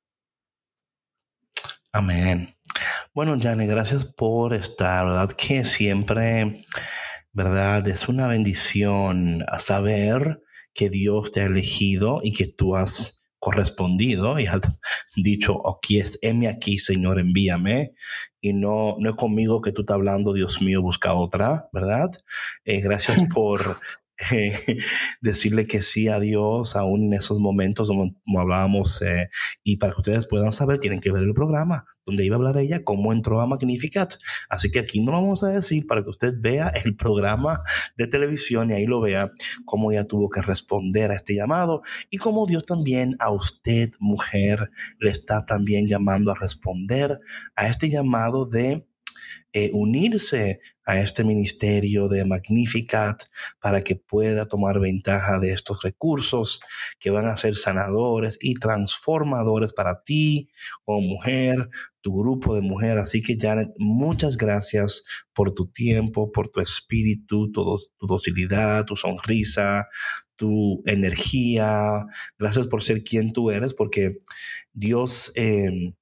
Amén. 1.91 2.55
Bueno, 3.13 3.35
Jane, 3.39 3.65
gracias 3.65 4.05
por 4.05 4.53
estar, 4.53 5.05
¿verdad? 5.05 5.29
Que 5.31 5.65
siempre, 5.65 6.63
¿verdad? 7.37 7.87
Es 7.87 8.09
una 8.09 8.25
bendición 8.25 9.45
saber 9.59 10.41
que 10.73 10.89
Dios 10.89 11.31
te 11.31 11.41
ha 11.41 11.45
elegido 11.45 12.19
y 12.23 12.33
que 12.33 12.47
tú 12.47 12.75
has 12.75 13.21
correspondido 13.37 14.39
y 14.39 14.47
has 14.47 14.61
dicho, 15.15 15.61
aquí 15.69 15.99
es, 15.99 16.17
heme 16.23 16.47
aquí, 16.47 16.79
Señor, 16.79 17.19
envíame. 17.19 17.93
Y 18.41 18.53
no, 18.53 18.95
no 18.97 19.11
es 19.11 19.15
conmigo 19.15 19.61
que 19.61 19.71
tú 19.71 19.81
estás 19.81 19.93
hablando, 19.93 20.33
Dios 20.33 20.63
mío, 20.63 20.81
busca 20.81 21.13
otra, 21.13 21.69
¿verdad? 21.71 22.09
Eh, 22.65 22.81
gracias 22.81 23.23
por 23.31 23.77
decirle 25.21 25.67
que 25.67 25.81
sí 25.81 26.07
a 26.07 26.19
Dios 26.19 26.75
aún 26.75 27.05
en 27.05 27.13
esos 27.13 27.39
momentos 27.39 27.89
como, 27.89 28.15
hablábamos 28.39 29.01
eh, 29.01 29.29
y 29.63 29.77
para 29.77 29.93
que 29.93 30.01
ustedes 30.01 30.27
puedan 30.27 30.51
saber 30.51 30.79
tienen 30.79 30.99
que 30.99 31.11
ver 31.11 31.23
el 31.23 31.33
programa 31.33 31.85
donde 32.07 32.25
iba 32.25 32.35
a 32.35 32.37
hablar 32.37 32.57
ella 32.57 32.83
cómo 32.85 33.11
entró 33.11 33.41
a 33.41 33.47
Magnificat. 33.47 34.13
Así 34.49 34.71
que 34.71 34.79
aquí 34.79 35.03
no 35.03 35.11
vamos 35.11 35.43
a 35.43 35.49
decir 35.49 35.85
para 35.85 36.03
que 36.03 36.09
usted 36.09 36.33
vea 36.39 36.69
el 36.69 36.95
programa 36.95 37.61
de 37.97 38.07
televisión 38.07 38.71
y 38.71 38.73
ahí 38.73 38.85
lo 38.85 39.01
vea 39.01 39.31
cómo 39.65 39.91
ella 39.91 40.07
tuvo 40.07 40.29
que 40.29 40.41
responder 40.41 41.11
a 41.11 41.15
este 41.15 41.35
llamado 41.35 41.81
y 42.09 42.17
cómo 42.17 42.47
Dios 42.47 42.65
también 42.65 43.17
a 43.19 43.29
usted 43.31 43.91
mujer 43.99 44.71
le 44.99 45.11
está 45.11 45.45
también 45.45 45.85
llamando 45.85 46.31
a 46.31 46.35
responder 46.35 47.19
a 47.55 47.67
este 47.67 47.89
llamado 47.89 48.45
de 48.45 48.86
eh, 49.59 49.71
unirse 49.73 50.59
a 50.85 50.99
este 50.99 51.23
ministerio 51.23 52.07
de 52.07 52.25
Magnificat 52.25 53.23
para 53.59 53.83
que 53.83 53.95
pueda 53.95 54.47
tomar 54.47 54.79
ventaja 54.79 55.39
de 55.39 55.51
estos 55.51 55.81
recursos 55.81 56.59
que 56.99 57.09
van 57.09 57.25
a 57.25 57.35
ser 57.35 57.55
sanadores 57.55 58.37
y 58.39 58.53
transformadores 58.53 59.73
para 59.73 60.03
ti 60.03 60.51
como 60.85 61.01
mujer, 61.01 61.69
tu 62.01 62.19
grupo 62.21 62.53
de 62.53 62.61
mujer. 62.61 62.99
Así 62.99 63.23
que 63.23 63.35
Janet, 63.39 63.69
muchas 63.79 64.37
gracias 64.37 65.03
por 65.33 65.55
tu 65.55 65.65
tiempo, 65.71 66.31
por 66.31 66.49
tu 66.49 66.61
espíritu, 66.61 67.51
tu, 67.51 67.63
tu 67.97 68.05
docilidad, 68.05 68.85
tu 68.85 68.95
sonrisa, 68.95 69.87
tu 70.35 70.83
energía. 70.85 72.05
Gracias 72.37 72.67
por 72.67 72.83
ser 72.83 73.03
quien 73.03 73.33
tú 73.33 73.49
eres, 73.49 73.73
porque 73.73 74.19
Dios... 74.71 75.31
Eh, 75.35 75.95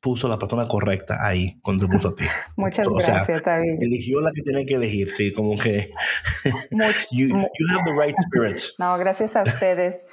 puso 0.00 0.28
la 0.28 0.38
persona 0.38 0.66
correcta 0.66 1.18
ahí 1.20 1.58
cuando 1.62 1.86
te 1.86 1.92
puso 1.92 2.08
a 2.08 2.14
ti. 2.14 2.24
Muchas 2.56 2.86
gracias, 2.88 3.42
David. 3.42 3.78
Eligió 3.80 4.20
la 4.20 4.32
que 4.32 4.42
tiene 4.42 4.64
que 4.66 4.74
elegir, 4.74 5.10
sí, 5.10 5.32
como 5.32 5.56
que 5.56 5.90
you, 7.10 7.34
have 7.34 7.84
the 7.84 7.92
right 7.92 8.16
spirit. 8.18 8.60
No, 8.78 8.96
gracias 8.98 9.36
a 9.36 9.42
ustedes 9.42 10.06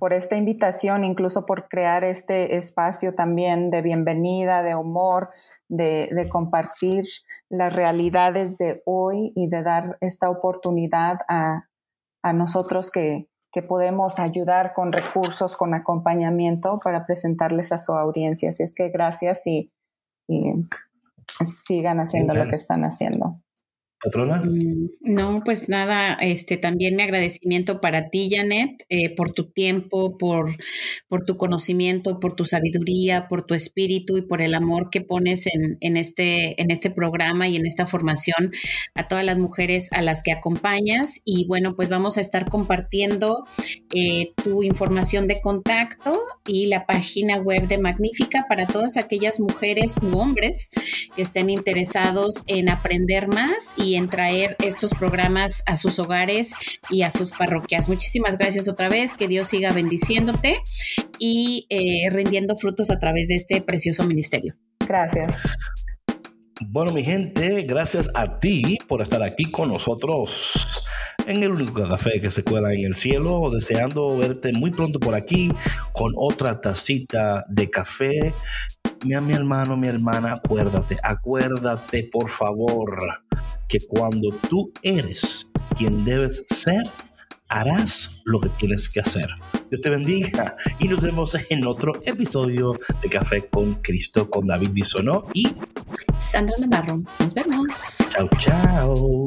por 0.00 0.12
esta 0.12 0.34
invitación, 0.34 1.04
incluso 1.04 1.46
por 1.46 1.68
crear 1.68 2.02
este 2.02 2.56
espacio 2.56 3.14
también 3.14 3.70
de 3.70 3.82
bienvenida, 3.82 4.64
de 4.64 4.74
humor, 4.74 5.30
de, 5.68 6.08
de 6.10 6.28
compartir 6.28 7.04
las 7.48 7.72
realidades 7.72 8.58
de 8.58 8.82
hoy 8.84 9.32
y 9.36 9.48
de 9.48 9.62
dar 9.62 9.96
esta 10.00 10.28
oportunidad 10.28 11.18
a, 11.28 11.68
a 12.22 12.32
nosotros 12.32 12.90
que, 12.90 13.28
que 13.52 13.62
podemos 13.62 14.18
ayudar 14.18 14.74
con 14.74 14.92
recursos, 14.92 15.56
con 15.56 15.74
acompañamiento 15.74 16.78
para 16.82 17.06
presentarles 17.06 17.72
a 17.72 17.78
su 17.78 17.92
audiencia. 17.92 18.50
Así 18.50 18.62
es 18.62 18.74
que 18.74 18.90
gracias 18.90 19.46
y, 19.46 19.72
sigan 21.42 22.00
haciendo 22.00 22.34
lo 22.34 22.48
que 22.48 22.56
están 22.56 22.84
haciendo. 22.84 23.40
Patrona. 24.02 24.42
Mm, 24.44 24.90
no, 25.00 25.42
pues 25.44 25.68
nada, 25.68 26.14
este 26.20 26.56
también 26.56 26.94
mi 26.94 27.02
agradecimiento 27.02 27.80
para 27.80 28.10
ti, 28.10 28.28
Janet, 28.30 28.84
eh, 28.88 29.14
por 29.14 29.32
tu 29.32 29.50
tiempo, 29.50 30.16
por, 30.16 30.56
por 31.08 31.24
tu 31.24 31.36
conocimiento, 31.36 32.20
por 32.20 32.36
tu 32.36 32.44
sabiduría, 32.44 33.26
por 33.28 33.44
tu 33.44 33.54
espíritu 33.54 34.16
y 34.16 34.22
por 34.22 34.40
el 34.40 34.54
amor 34.54 34.90
que 34.90 35.00
pones 35.00 35.46
en, 35.46 35.78
en, 35.80 35.96
este, 35.96 36.60
en 36.62 36.70
este 36.70 36.90
programa 36.90 37.48
y 37.48 37.56
en 37.56 37.66
esta 37.66 37.86
formación 37.86 38.52
a 38.94 39.08
todas 39.08 39.24
las 39.24 39.38
mujeres 39.38 39.92
a 39.92 40.00
las 40.00 40.22
que 40.22 40.32
acompañas. 40.32 41.20
Y 41.24 41.46
bueno, 41.46 41.74
pues 41.74 41.88
vamos 41.88 42.18
a 42.18 42.20
estar 42.20 42.48
compartiendo 42.48 43.46
eh, 43.94 44.32
tu 44.42 44.62
información 44.62 45.26
de 45.26 45.40
contacto 45.40 46.20
y 46.46 46.66
la 46.66 46.86
página 46.86 47.38
web 47.38 47.66
de 47.66 47.78
Magnífica 47.78 48.46
para 48.48 48.66
todas 48.66 48.96
aquellas 48.96 49.40
mujeres 49.40 49.94
u 50.00 50.16
hombres 50.18 50.70
que 51.16 51.22
estén 51.22 51.50
interesados 51.50 52.44
en 52.46 52.68
aprender 52.68 53.28
más 53.28 53.74
y 53.76 53.87
en 53.94 54.08
traer 54.08 54.56
estos 54.64 54.94
programas 54.94 55.62
a 55.66 55.76
sus 55.76 55.98
hogares 55.98 56.52
y 56.90 57.02
a 57.02 57.10
sus 57.10 57.32
parroquias. 57.32 57.88
Muchísimas 57.88 58.38
gracias 58.38 58.68
otra 58.68 58.88
vez, 58.88 59.14
que 59.14 59.28
Dios 59.28 59.48
siga 59.48 59.72
bendiciéndote 59.72 60.60
y 61.18 61.66
eh, 61.70 62.10
rindiendo 62.10 62.56
frutos 62.56 62.90
a 62.90 62.98
través 62.98 63.28
de 63.28 63.36
este 63.36 63.60
precioso 63.60 64.04
ministerio. 64.04 64.54
Gracias. 64.86 65.38
Bueno, 66.60 66.92
mi 66.92 67.04
gente, 67.04 67.62
gracias 67.62 68.10
a 68.14 68.40
ti 68.40 68.78
por 68.88 69.00
estar 69.00 69.22
aquí 69.22 69.50
con 69.50 69.68
nosotros 69.68 70.84
en 71.26 71.42
el 71.42 71.52
único 71.52 71.86
café 71.86 72.20
que 72.20 72.32
se 72.32 72.42
cuela 72.42 72.72
en 72.72 72.84
el 72.84 72.96
cielo, 72.96 73.50
deseando 73.50 74.16
verte 74.16 74.52
muy 74.52 74.72
pronto 74.72 74.98
por 74.98 75.14
aquí 75.14 75.52
con 75.92 76.12
otra 76.16 76.60
tacita 76.60 77.44
de 77.48 77.70
café. 77.70 78.34
Mi, 79.04 79.14
mi 79.20 79.34
hermano, 79.34 79.76
mi 79.76 79.86
hermana, 79.86 80.32
acuérdate, 80.32 80.96
acuérdate 81.02 82.08
por 82.10 82.28
favor 82.28 83.27
que 83.68 83.78
cuando 83.86 84.30
tú 84.48 84.72
eres 84.82 85.46
quien 85.76 86.04
debes 86.04 86.44
ser, 86.48 86.82
harás 87.48 88.20
lo 88.24 88.40
que 88.40 88.48
tienes 88.50 88.88
que 88.88 89.00
hacer. 89.00 89.28
Dios 89.70 89.80
te 89.82 89.90
bendiga 89.90 90.56
y 90.78 90.88
nos 90.88 91.00
vemos 91.00 91.36
en 91.50 91.66
otro 91.66 92.00
episodio 92.04 92.78
de 93.02 93.08
Café 93.08 93.48
con 93.48 93.74
Cristo 93.76 94.30
con 94.30 94.46
David 94.46 94.70
Bisonó 94.72 95.26
y 95.34 95.48
Sandra 96.18 96.54
Navarro. 96.60 97.02
Nos 97.18 97.34
vemos. 97.34 97.98
Chao, 98.10 98.28
chao. 98.38 99.26